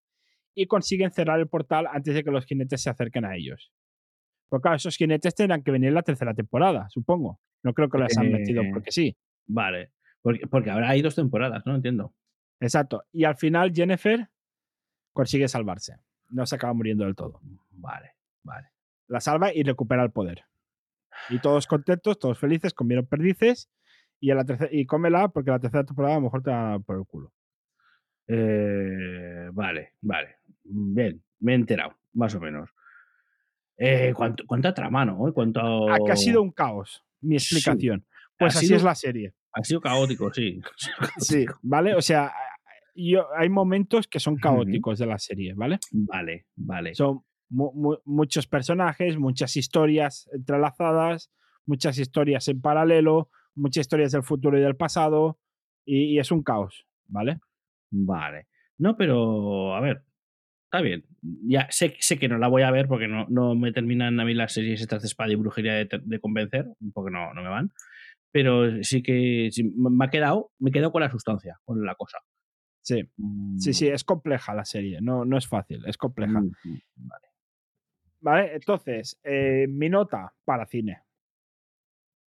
y 0.55 0.67
consiguen 0.67 1.13
cerrar 1.13 1.39
el 1.39 1.49
portal 1.49 1.87
antes 1.93 2.15
de 2.15 2.25
que 2.25 2.31
los 2.31 2.45
jinetes 2.45 2.83
se 2.83 2.91
acerquen 2.91 3.25
a 3.25 3.37
ellos. 3.37 3.73
Porque 4.51 4.63
claro, 4.63 4.77
esos 4.77 4.97
jinetes 4.97 5.35
tendrán 5.35 5.63
que 5.63 5.71
venir 5.71 5.89
en 5.89 5.95
la 5.95 6.03
tercera 6.03 6.35
temporada, 6.35 6.89
supongo. 6.91 7.41
No 7.63 7.73
creo 7.73 7.89
que 7.89 7.99
las 7.99 8.19
han 8.19 8.33
metido 8.33 8.63
porque 8.73 8.91
sí. 8.91 9.17
Vale. 9.47 9.93
Porque, 10.23 10.47
porque 10.49 10.71
ahora 10.71 10.91
hay 10.91 11.01
dos 11.01 11.15
temporadas, 11.15 11.65
¿no? 11.65 11.77
Entiendo. 11.77 12.13
Exacto. 12.59 13.05
Y 13.13 13.25
al 13.25 13.37
final 13.37 13.73
Jennifer 13.73 14.29
consigue 15.13 15.47
salvarse. 15.47 15.97
No 16.29 16.47
se 16.47 16.57
acaba 16.57 16.75
muriendo 16.75 17.05
del 17.05 17.15
todo. 17.15 17.41
Vale, 17.71 18.17
vale. 18.43 18.69
La 19.07 19.21
salva 19.21 19.55
y 19.55 19.63
recupera 19.63 20.03
el 20.03 20.11
poder. 20.11 20.45
Y 21.29 21.39
todos 21.39 21.67
contentos, 21.69 22.19
todos 22.19 22.39
felices, 22.39 22.75
comieron 22.75 23.07
perdices 23.07 23.71
y, 24.19 24.31
a 24.31 24.35
la 24.35 24.45
tercera, 24.45 24.71
y 24.73 24.85
cómela 24.85 25.29
porque 25.29 25.51
la 25.51 25.61
tercera 25.61 25.85
temporada 25.85 26.15
a 26.15 26.19
lo 26.19 26.25
mejor 26.25 26.43
te 26.43 26.51
va 26.51 26.79
por 26.81 26.97
el 26.97 27.05
culo. 27.05 27.33
Eh, 28.27 29.49
vale, 29.53 29.95
vale. 30.01 30.37
Bien, 30.65 31.23
me 31.39 31.53
he 31.53 31.55
enterado, 31.55 31.97
más 32.13 32.35
o 32.35 32.41
menos. 32.41 32.71
Eh, 33.83 34.12
¿cuánto, 34.14 34.45
¿Cuánta 34.47 34.75
trama, 34.75 35.07
no? 35.07 35.33
¿Cuánto... 35.33 35.88
Ha 35.88 36.16
sido 36.16 36.43
un 36.43 36.53
caos, 36.53 37.03
mi 37.23 37.37
explicación. 37.37 38.01
Sí. 38.01 38.07
Pues 38.38 38.57
así 38.57 38.66
sido, 38.66 38.77
es 38.77 38.83
la 38.83 38.95
serie. 38.95 39.35
Ha 39.55 39.64
sido 39.64 39.81
caótico, 39.81 40.31
sí. 40.35 40.61
sí, 41.19 41.47
¿vale? 41.62 41.95
O 41.95 42.03
sea, 42.03 42.31
yo, 42.95 43.27
hay 43.35 43.49
momentos 43.49 44.07
que 44.07 44.21
son 44.21 44.37
caóticos 44.37 44.93
uh 44.93 45.03
-huh. 45.03 45.07
de 45.07 45.11
la 45.11 45.19
serie, 45.19 45.55
¿vale? 45.55 45.79
Vale, 45.93 46.47
vale. 46.57 46.95
Son 46.95 47.23
mu 47.49 47.73
mu 47.73 47.97
muchos 48.05 48.47
personajes, 48.47 49.16
muchas 49.19 49.57
historias 49.57 50.29
entrelazadas, 50.31 51.31
muchas 51.64 51.99
historias 51.99 52.49
en 52.49 52.61
paralelo, 52.61 53.31
muchas 53.55 53.83
historias 53.83 54.12
del 54.12 54.23
futuro 54.25 54.59
y 54.59 54.61
del 54.61 54.77
pasado, 54.77 55.38
y, 55.87 56.14
y 56.14 56.19
es 56.19 56.31
un 56.31 56.43
caos, 56.43 56.87
¿vale? 57.07 57.40
Vale. 57.90 58.47
No, 58.77 58.95
pero, 58.97 59.75
a 59.75 59.81
ver, 59.81 60.05
está 60.71 60.81
bien. 60.83 61.05
Ya 61.21 61.67
sé, 61.71 61.97
sé 61.99 62.19
que 62.19 62.29
no 62.29 62.39
la 62.39 62.47
voy 62.47 62.63
a 62.63 62.71
ver 62.71 62.87
porque 62.87 63.09
no, 63.09 63.27
no 63.29 63.57
me 63.57 63.73
terminan 63.73 64.21
a 64.21 64.25
mí 64.25 64.35
las 64.35 64.53
series 64.53 64.81
estas 64.81 65.03
de 65.03 65.09
espada 65.09 65.33
y 65.33 65.35
brujería 65.35 65.75
de, 65.75 65.89
de 66.01 66.21
convencer, 66.21 66.67
porque 66.95 67.11
no, 67.11 67.35
no 67.35 67.43
me 67.43 67.49
van. 67.49 67.73
Pero 68.31 68.83
sí 68.85 69.03
que 69.03 69.49
sí, 69.51 69.65
me 69.77 70.05
ha 70.05 70.11
quedado, 70.11 70.53
me 70.61 70.71
quedo 70.71 70.93
con 70.93 71.03
la 71.03 71.11
sustancia, 71.11 71.59
con 71.65 71.85
la 71.85 71.97
cosa. 71.97 72.19
Sí, 72.83 73.03
sí, 73.59 73.75
sí, 73.75 73.89
es 73.89 74.05
compleja 74.05 74.55
la 74.55 74.65
serie, 74.65 75.01
no, 75.03 75.25
no 75.25 75.37
es 75.37 75.47
fácil, 75.49 75.83
es 75.87 75.97
compleja. 75.97 76.41
Mm, 76.41 76.53
Vale. 76.95 77.27
Vale, 78.21 78.55
entonces, 78.55 79.19
eh, 79.25 79.67
mi 79.69 79.89
nota 79.89 80.33
para 80.45 80.67
cine. 80.67 81.03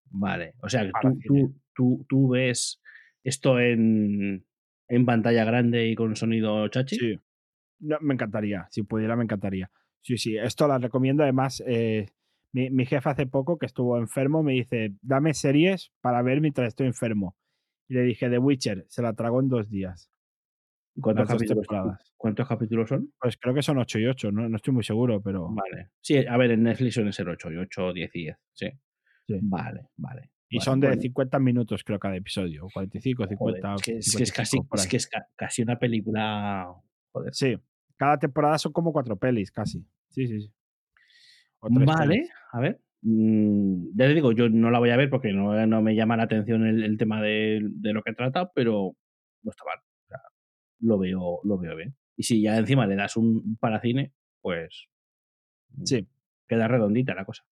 Vale, 0.09 0.53
o 0.61 0.69
sea, 0.69 0.91
tú, 1.01 1.19
tú, 1.25 1.55
tú, 1.73 2.05
tú, 2.09 2.29
ves 2.29 2.81
esto 3.23 3.59
en, 3.59 4.45
en 4.89 5.05
pantalla 5.05 5.45
grande 5.45 5.87
y 5.87 5.95
con 5.95 6.15
sonido 6.15 6.67
chachi. 6.67 6.97
Sí, 6.97 7.19
no, 7.83 7.97
me 8.01 8.13
encantaría, 8.13 8.67
si 8.71 8.83
pudiera 8.83 9.15
me 9.15 9.23
encantaría. 9.23 9.69
Sí, 10.01 10.17
sí, 10.17 10.37
esto 10.37 10.67
la 10.67 10.77
recomiendo. 10.77 11.23
Además, 11.23 11.63
eh, 11.65 12.07
mi, 12.51 12.69
mi 12.69 12.85
jefe 12.85 13.09
hace 13.09 13.25
poco 13.25 13.57
que 13.57 13.65
estuvo 13.65 13.97
enfermo 13.97 14.43
me 14.43 14.53
dice, 14.53 14.93
dame 15.01 15.33
series 15.33 15.91
para 16.01 16.21
ver 16.21 16.41
mientras 16.41 16.67
estoy 16.67 16.87
enfermo. 16.87 17.37
Y 17.87 17.95
le 17.95 18.03
dije, 18.03 18.29
The 18.29 18.37
Witcher, 18.37 18.85
se 18.87 19.01
la 19.01 19.13
tragó 19.13 19.39
en 19.39 19.49
dos 19.49 19.69
días. 19.69 20.09
¿Cuántos 21.01 21.27
capítulos, 21.27 21.67
¿Cuántos 22.17 22.47
capítulos 22.47 22.89
son? 22.89 23.11
Pues 23.19 23.37
creo 23.37 23.53
que 23.53 23.63
son 23.63 23.79
8 23.79 23.99
y 23.99 24.05
8, 24.05 24.31
no, 24.31 24.47
no 24.47 24.55
estoy 24.55 24.73
muy 24.73 24.83
seguro, 24.83 25.21
pero. 25.21 25.49
Vale. 25.49 25.89
Sí, 26.01 26.17
a 26.25 26.37
ver, 26.37 26.51
en 26.51 26.63
Netflix 26.63 26.93
suelen 26.93 27.13
ser 27.13 27.27
8 27.29 27.51
y 27.51 27.57
8, 27.57 27.93
10 27.93 28.15
y 28.15 28.19
10. 28.19 28.37
Sí. 28.53 28.67
sí. 29.27 29.39
Vale, 29.41 29.87
vale. 29.97 30.29
Y 30.49 30.57
vale, 30.57 30.65
son 30.65 30.79
de 30.79 30.87
bueno. 30.87 31.01
50 31.01 31.39
minutos, 31.39 31.83
creo, 31.83 31.97
cada 31.97 32.15
episodio. 32.15 32.67
45, 32.71 33.27
50. 33.27 33.67
Joder, 33.67 33.75
es, 33.75 33.83
que 33.83 33.97
es, 33.97 34.15
que 34.15 34.23
es, 34.23 34.31
casi, 34.31 34.57
es 34.71 34.87
que 34.87 34.97
es 34.97 35.09
casi 35.35 35.63
una 35.63 35.79
película. 35.79 36.67
Joder. 37.11 37.33
Sí. 37.33 37.57
Cada 37.97 38.17
temporada 38.17 38.57
son 38.57 38.73
como 38.73 38.91
cuatro 38.91 39.17
pelis, 39.17 39.51
casi. 39.51 39.85
Sí, 40.09 40.27
sí, 40.27 40.41
sí. 40.41 40.53
Vale, 41.61 42.15
pelis. 42.15 42.31
a 42.51 42.59
ver. 42.59 42.81
Mm, 43.01 43.87
ya 43.95 44.07
te 44.07 44.13
digo, 44.13 44.31
yo 44.31 44.49
no 44.49 44.71
la 44.71 44.79
voy 44.79 44.89
a 44.91 44.97
ver 44.97 45.09
porque 45.09 45.33
no, 45.33 45.65
no 45.67 45.81
me 45.81 45.95
llama 45.95 46.15
la 46.15 46.23
atención 46.23 46.65
el, 46.65 46.83
el 46.83 46.97
tema 46.97 47.21
de, 47.21 47.59
de, 47.61 47.93
lo 47.93 48.01
que 48.01 48.13
trata, 48.13 48.51
pero 48.53 48.95
no 49.41 49.51
está 49.51 49.65
mal. 49.65 49.79
O 49.79 50.07
sea, 50.07 50.19
lo 50.79 50.97
veo, 50.97 51.39
lo 51.43 51.57
veo 51.57 51.75
bien. 51.75 51.95
Y 52.15 52.23
si 52.23 52.41
ya 52.41 52.57
encima 52.57 52.87
le 52.87 52.95
das 52.95 53.17
un 53.17 53.57
paracine, 53.59 54.13
pues. 54.41 54.87
Sí. 55.83 56.07
Queda 56.47 56.67
redondita 56.67 57.13
la 57.13 57.25
cosa. 57.25 57.43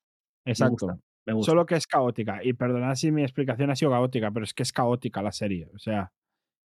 Exacto. 0.45 0.87
Me 0.87 0.93
gusta, 0.93 1.05
me 1.25 1.33
gusta. 1.33 1.51
Solo 1.51 1.65
que 1.65 1.75
es 1.75 1.87
caótica. 1.87 2.43
Y 2.43 2.53
perdonad 2.53 2.95
si 2.95 3.11
mi 3.11 3.23
explicación 3.23 3.71
ha 3.71 3.75
sido 3.75 3.91
caótica, 3.91 4.31
pero 4.31 4.45
es 4.45 4.53
que 4.53 4.63
es 4.63 4.71
caótica 4.71 5.21
la 5.21 5.31
serie. 5.31 5.67
O 5.73 5.79
sea. 5.79 6.11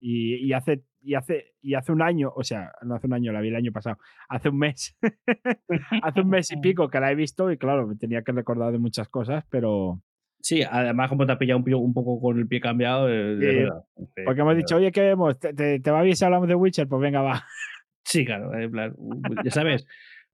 Y, 0.01 0.47
y, 0.47 0.53
hace, 0.55 0.83
y, 1.03 1.15
hace, 1.15 1.53
y 1.61 1.75
hace 1.75 1.93
un 1.93 2.01
año, 2.01 2.33
o 2.35 2.43
sea, 2.43 2.73
no 2.83 2.95
hace 2.95 3.07
un 3.07 3.13
año, 3.13 3.33
la 3.33 3.41
vi 3.41 3.49
el 3.49 3.57
año 3.57 3.73
pasado, 3.73 3.99
hace 4.29 4.49
un 4.49 4.59
mes, 4.59 4.97
hace 6.03 6.21
un 6.21 6.29
mes 6.29 6.51
y 6.51 6.57
pico 6.61 6.89
que 6.89 7.01
la 7.01 7.13
he 7.13 7.15
visto 7.15 7.51
y 7.51 7.59
claro, 7.59 7.87
me 7.87 7.97
tenía 7.97 8.23
que 8.23 8.33
recordar 8.33 8.73
de 8.73 8.79
muchas 8.79 9.09
cosas, 9.09 9.45
pero... 9.51 10.03
Sí, 10.43 10.63
además 10.63 11.11
como 11.11 11.27
te 11.27 11.33
ha 11.33 11.39
pillado 11.39 11.61
un, 11.61 11.75
un 11.75 11.93
poco 11.93 12.19
con 12.19 12.39
el 12.39 12.49
pie 12.49 12.63
cambiado, 12.63 13.07
de, 13.07 13.37
sí, 13.39 13.57
verdad. 13.59 13.85
Porque 14.25 14.41
hemos 14.41 14.57
dicho, 14.57 14.77
oye, 14.77 14.91
¿qué 14.91 15.03
vemos? 15.03 15.39
¿Te, 15.39 15.53
te, 15.53 15.81
te 15.81 15.91
va 15.91 16.01
bien 16.01 16.17
si 16.17 16.25
hablamos 16.25 16.49
de 16.49 16.55
Witcher? 16.55 16.89
Pues 16.89 17.03
venga, 17.03 17.21
va. 17.21 17.45
Sí, 18.05 18.25
claro, 18.25 18.59
en 18.59 18.71
plan, 18.71 18.95
ya 19.45 19.51
sabes, 19.51 19.87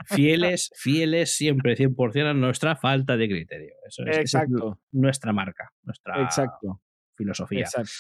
fieles, 0.05 0.71
fieles 0.77 1.37
siempre 1.37 1.75
100% 1.75 2.31
a 2.31 2.35
nuestra 2.35 2.77
falta 2.77 3.17
de 3.17 3.29
criterio. 3.29 3.75
Eso 3.87 4.05
es, 4.07 4.19
Exacto. 4.19 4.79
Es 4.81 4.95
nuestra 4.99 5.33
marca, 5.33 5.73
nuestra 5.83 6.23
Exacto. 6.23 6.83
Filosofía. 7.17 7.61
Exacto. 7.61 7.91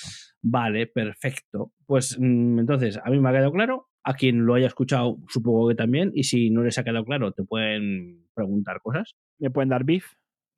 Vale, 0.42 0.86
perfecto. 0.86 1.72
Pues 1.86 2.16
mmm, 2.18 2.58
entonces, 2.58 2.98
a 3.02 3.10
mí 3.10 3.18
me 3.18 3.28
ha 3.28 3.32
quedado 3.32 3.52
claro. 3.52 3.88
A 4.04 4.14
quien 4.14 4.46
lo 4.46 4.54
haya 4.54 4.68
escuchado, 4.68 5.18
supongo 5.28 5.68
que 5.68 5.74
también. 5.74 6.12
Y 6.14 6.22
si 6.24 6.50
no 6.50 6.62
les 6.62 6.78
ha 6.78 6.84
quedado 6.84 7.04
claro, 7.04 7.32
te 7.32 7.42
pueden 7.42 8.28
preguntar 8.34 8.80
cosas. 8.80 9.16
Me 9.40 9.50
pueden 9.50 9.68
dar 9.70 9.82
beef. 9.84 10.06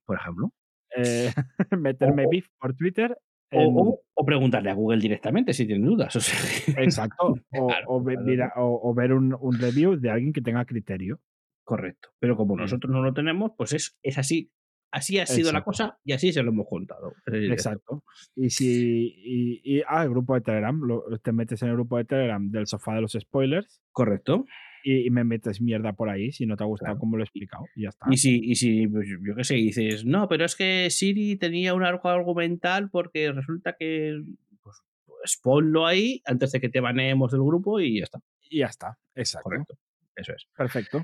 Por 0.04 0.16
ejemplo. 0.18 0.52
Eh, 0.96 1.30
meterme 1.78 2.26
o, 2.26 2.30
beef 2.30 2.46
por 2.60 2.74
Twitter. 2.74 3.16
O, 3.50 3.62
o, 3.64 4.00
o, 4.14 4.24
preguntarle 4.26 4.68
a 4.68 4.74
Google 4.74 4.98
directamente 5.00 5.54
si 5.54 5.66
tiene 5.66 5.86
dudas. 5.86 6.14
O 6.16 6.20
sea, 6.20 6.38
Exacto. 6.84 7.34
O, 7.52 7.66
Claro, 7.68 7.84
o 7.88 8.02
ve- 8.04 8.14
claro, 8.14 8.26
mira- 8.26 8.52
o- 8.56 8.90
o 8.90 8.94
ver 8.94 9.14
un, 9.14 9.34
un 9.40 9.58
review 9.58 9.96
de 9.96 10.10
alguien 10.10 10.34
que 10.34 10.42
tenga 10.42 10.66
criterio. 10.66 11.18
Correcto. 11.64 12.10
Pero 12.18 12.36
como 12.36 12.54
Bien. 12.54 12.64
nosotros 12.64 12.90
no 12.92 13.02
lo 13.02 13.14
tenemos, 13.14 13.52
pues 13.56 13.72
es, 13.72 13.98
es 14.02 14.18
así. 14.18 14.50
Así 14.90 15.18
ha 15.18 15.26
sido 15.26 15.52
la 15.52 15.62
cosa 15.62 15.98
y 16.02 16.12
así 16.14 16.32
se 16.32 16.42
lo 16.42 16.50
hemos 16.50 16.66
contado. 16.66 17.12
Exacto. 17.26 18.02
Y 18.34 18.48
si. 18.50 19.14
Y, 19.16 19.60
y- 19.78 19.82
ah, 19.86 20.02
el 20.04 20.10
grupo 20.10 20.34
de 20.34 20.40
Telegram. 20.40 20.80
lo- 20.80 21.04
te 21.22 21.32
metes 21.32 21.60
en 21.62 21.68
el 21.68 21.74
grupo 21.74 21.98
de 21.98 22.04
Telegram 22.06 22.50
del 22.50 22.66
sofá 22.66 22.94
de 22.94 23.02
los 23.02 23.12
spoilers 23.12 23.82
Correcto. 23.92 24.46
y, 24.82 25.06
y 25.06 25.10
me 25.10 25.24
metes 25.24 25.60
mierda 25.60 25.92
por 25.92 26.08
ahí 26.08 26.32
si 26.32 26.46
no 26.46 26.56
te 26.56 26.64
ha 26.64 26.66
gustado 26.66 26.92
Claro. 26.92 27.00
como 27.00 27.16
lo 27.18 27.22
he 27.22 27.26
explicado. 27.26 27.66
Y 27.76 27.82
ya 27.82 27.90
está. 27.90 28.06
Y 28.10 28.16
si, 28.16 28.40
y 28.42 28.54
si 28.54 28.86
pues, 28.88 29.06
yo 29.08 29.34
qué 29.36 29.44
sé, 29.44 29.54
dices, 29.56 30.06
no, 30.06 30.26
pero 30.26 30.46
es 30.46 30.56
que 30.56 30.88
Siri 30.90 31.36
tenía 31.36 31.74
un 31.74 31.82
arco 31.84 32.08
argumental 32.08 32.88
porque 32.90 33.30
resulta 33.30 33.76
que. 33.78 34.22
Pues, 34.62 34.76
pues 35.04 35.38
ponlo 35.42 35.86
ahí 35.86 36.22
antes 36.24 36.50
de 36.52 36.60
que 36.60 36.70
te 36.70 36.80
baneemos 36.80 37.30
del 37.32 37.42
grupo 37.42 37.78
y 37.78 37.98
ya 37.98 38.04
está. 38.04 38.20
Y 38.48 38.60
ya 38.60 38.66
está. 38.68 38.96
Exacto. 39.14 39.44
Correcto. 39.50 39.74
Eso 40.16 40.32
es. 40.32 40.46
Perfecto. 40.56 41.02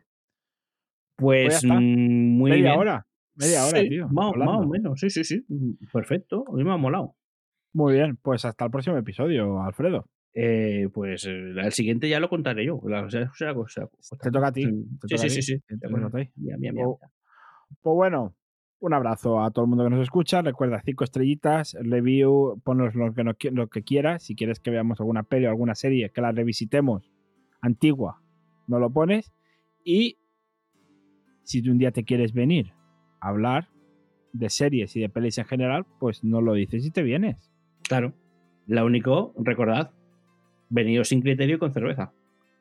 Pues, 1.16 1.60
Pues 1.60 1.64
muy 1.64 2.50
Media 2.50 2.70
bien. 2.70 2.78
hora. 2.80 3.06
Media 3.36 3.66
hora, 3.66 3.80
Sí, 3.80 3.88
tío. 3.88 4.08
Más, 4.08 4.32
o 4.34 4.66
menos, 4.66 5.00
sí, 5.00 5.10
sí, 5.10 5.24
sí. 5.24 5.44
Perfecto. 5.92 6.44
A 6.48 6.52
mí 6.52 6.64
me 6.64 6.72
ha 6.72 6.76
molado. 6.76 7.16
Muy 7.72 7.94
bien. 7.94 8.16
Pues 8.16 8.44
hasta 8.44 8.64
el 8.66 8.70
próximo 8.70 8.96
episodio, 8.96 9.60
Alfredo. 9.62 10.06
Eh, 10.36 10.88
pues 10.92 11.26
eh, 11.26 11.50
el 11.56 11.72
siguiente 11.72 12.08
ya 12.08 12.18
lo 12.20 12.28
contaré 12.28 12.64
yo. 12.66 12.80
La- 12.86 13.04
o 13.04 13.10
sea, 13.10 13.30
o 13.30 13.34
sea, 13.34 13.52
o 13.52 13.66
sea, 13.68 13.86
Te 14.20 14.30
toca 14.30 14.48
a 14.48 14.52
ti. 14.52 14.62
Sí, 14.62 15.18
sí, 15.18 15.28
sí, 15.30 15.36
ti. 15.36 15.42
sí. 15.42 15.62
Pues 17.82 17.94
bueno, 17.94 18.34
un 18.80 18.94
abrazo 18.94 19.40
a 19.42 19.50
todo 19.50 19.64
el 19.64 19.68
mundo 19.68 19.84
que 19.84 19.90
nos 19.90 20.02
escucha. 20.02 20.42
Recuerda, 20.42 20.82
cinco 20.84 21.04
estrellitas, 21.04 21.76
review, 21.80 22.60
ponos 22.64 22.94
lo 22.94 23.12
que, 23.14 23.24
no 23.24 23.32
qui- 23.34 23.50
lo 23.50 23.68
que 23.68 23.82
quieras. 23.82 24.22
Si 24.24 24.34
quieres 24.34 24.60
que 24.60 24.70
veamos 24.70 25.00
alguna 25.00 25.22
peli 25.22 25.46
o 25.46 25.50
alguna 25.50 25.74
serie, 25.74 26.10
que 26.10 26.20
la 26.20 26.32
revisitemos 26.32 27.10
antigua, 27.60 28.20
no 28.66 28.78
lo 28.78 28.90
pones. 28.90 29.32
Y 29.84 30.18
si 31.42 31.62
tú 31.62 31.70
un 31.70 31.78
día 31.78 31.92
te 31.92 32.04
quieres 32.04 32.32
venir 32.32 32.72
hablar 33.28 33.68
de 34.32 34.50
series 34.50 34.94
y 34.96 35.00
de 35.00 35.08
pelis 35.08 35.38
en 35.38 35.44
general, 35.44 35.86
pues 36.00 36.24
no 36.24 36.40
lo 36.40 36.54
dices 36.54 36.84
y 36.84 36.90
te 36.90 37.02
vienes. 37.02 37.52
Claro. 37.82 38.12
Lo 38.66 38.84
único, 38.84 39.32
recordad, 39.38 39.92
venido 40.68 41.04
sin 41.04 41.20
criterio 41.20 41.56
y 41.56 41.58
con 41.58 41.72
cerveza. 41.72 42.12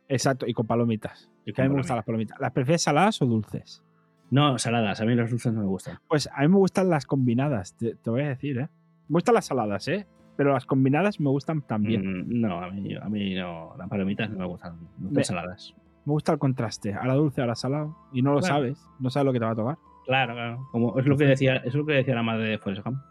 Exacto, 0.10 0.46
y 0.48 0.54
con 0.54 0.68
palomitas. 0.68 1.32
Y 1.46 1.54
Que 1.54 1.62
a 1.62 1.66
mí 1.66 1.72
me 1.72 1.78
gustan 1.78 1.96
las 1.98 2.06
palomitas. 2.06 2.40
¿Las 2.40 2.52
prefieres 2.52 2.82
saladas 2.84 3.22
o 3.22 3.26
dulces? 3.26 3.84
No, 4.30 4.58
saladas. 4.60 5.00
A 5.02 5.06
mí 5.06 5.16
los 5.16 5.30
dulces 5.30 5.54
no 5.54 5.62
me 5.62 5.68
gustan. 5.68 5.98
Pues 6.08 6.30
a 6.34 6.42
mí 6.42 6.48
me 6.48 6.58
gustan 6.58 6.90
las 6.90 7.06
combinadas, 7.06 7.76
te, 7.78 7.96
te 7.96 8.10
voy 8.10 8.22
a 8.22 8.30
decir, 8.30 8.58
¿eh? 8.60 8.70
Me 9.08 9.14
gustan 9.16 9.36
las 9.36 9.46
saladas, 9.46 9.88
¿eh? 9.88 10.08
Pero 10.36 10.54
las 10.54 10.66
combinadas 10.66 11.20
me 11.20 11.30
gustan 11.30 11.62
también. 11.62 12.24
Mm, 12.28 12.42
No, 12.42 12.60
a 12.60 12.70
mí, 12.72 12.96
a 12.96 13.08
mí 13.10 13.36
no. 13.36 13.76
Las 13.78 13.88
palomitas 13.90 14.30
no 14.30 14.40
me 14.40 14.46
gustan. 14.46 14.78
Me 14.98 15.08
gustan 15.08 15.24
saladas. 15.24 15.74
Me 16.06 16.12
gusta 16.12 16.34
el 16.34 16.40
contraste, 16.40 16.94
a 16.94 17.06
la 17.06 17.14
dulce, 17.14 17.42
a 17.42 17.46
la 17.46 17.56
salada. 17.56 17.96
Y 18.12 18.22
no 18.22 18.34
lo 18.34 18.42
sabes, 18.42 18.86
no 19.00 19.10
sabes 19.10 19.26
lo 19.26 19.34
que 19.34 19.40
te 19.40 19.46
va 19.46 19.52
a 19.52 19.56
tocar. 19.56 19.78
Claro, 20.06 20.34
claro. 20.34 20.68
Como 20.72 21.00
es 21.00 21.06
lo 21.06 21.18
que 21.18 21.26
decía, 21.26 21.58
es 21.58 21.74
lo 21.74 21.86
que 21.86 21.94
decía 21.94 22.16
la 22.16 22.24
madre 22.24 22.50
de 22.50 22.58
Forrest 22.58 22.86
Gump. 22.86 23.02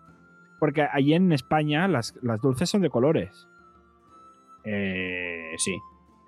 Porque 0.58 0.86
allí 0.90 1.14
en 1.14 1.32
España 1.32 1.88
las, 1.88 2.14
las 2.22 2.40
dulces 2.40 2.70
son 2.70 2.82
de 2.82 2.90
colores. 2.90 3.48
Eh, 4.64 5.54
sí. 5.56 5.76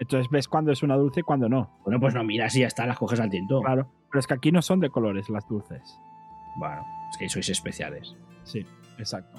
Entonces 0.00 0.28
ves 0.30 0.48
cuándo 0.48 0.72
es 0.72 0.82
una 0.82 0.96
dulce 0.96 1.20
y 1.20 1.22
cuándo 1.22 1.48
no. 1.48 1.78
Bueno, 1.84 2.00
pues 2.00 2.14
no 2.14 2.24
miras 2.24 2.54
y 2.56 2.60
ya 2.60 2.66
está, 2.66 2.86
las 2.86 2.98
coges 2.98 3.20
al 3.20 3.30
tiento. 3.30 3.60
Claro. 3.60 3.88
Pero 4.10 4.20
es 4.20 4.26
que 4.26 4.34
aquí 4.34 4.50
no 4.50 4.60
son 4.60 4.80
de 4.80 4.90
colores 4.90 5.28
las 5.30 5.46
dulces. 5.48 5.98
Bueno, 6.56 6.84
es 7.10 7.16
que 7.16 7.28
sois 7.28 7.48
especiales. 7.48 8.16
Sí, 8.42 8.66
exacto. 8.98 9.38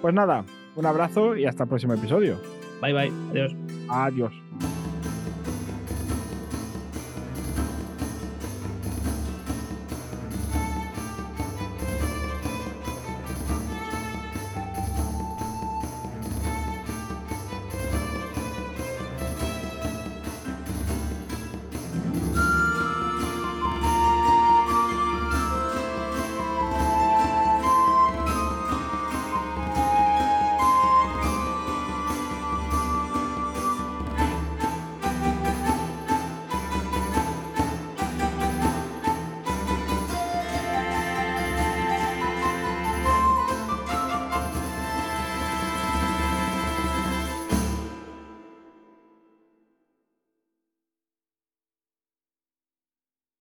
Pues 0.00 0.14
nada, 0.14 0.44
un 0.76 0.86
abrazo 0.86 1.36
y 1.36 1.46
hasta 1.46 1.64
el 1.64 1.68
próximo 1.68 1.94
episodio. 1.94 2.38
Bye 2.80 2.92
bye. 2.92 3.12
Adiós. 3.30 3.56
Adiós. 3.88 4.81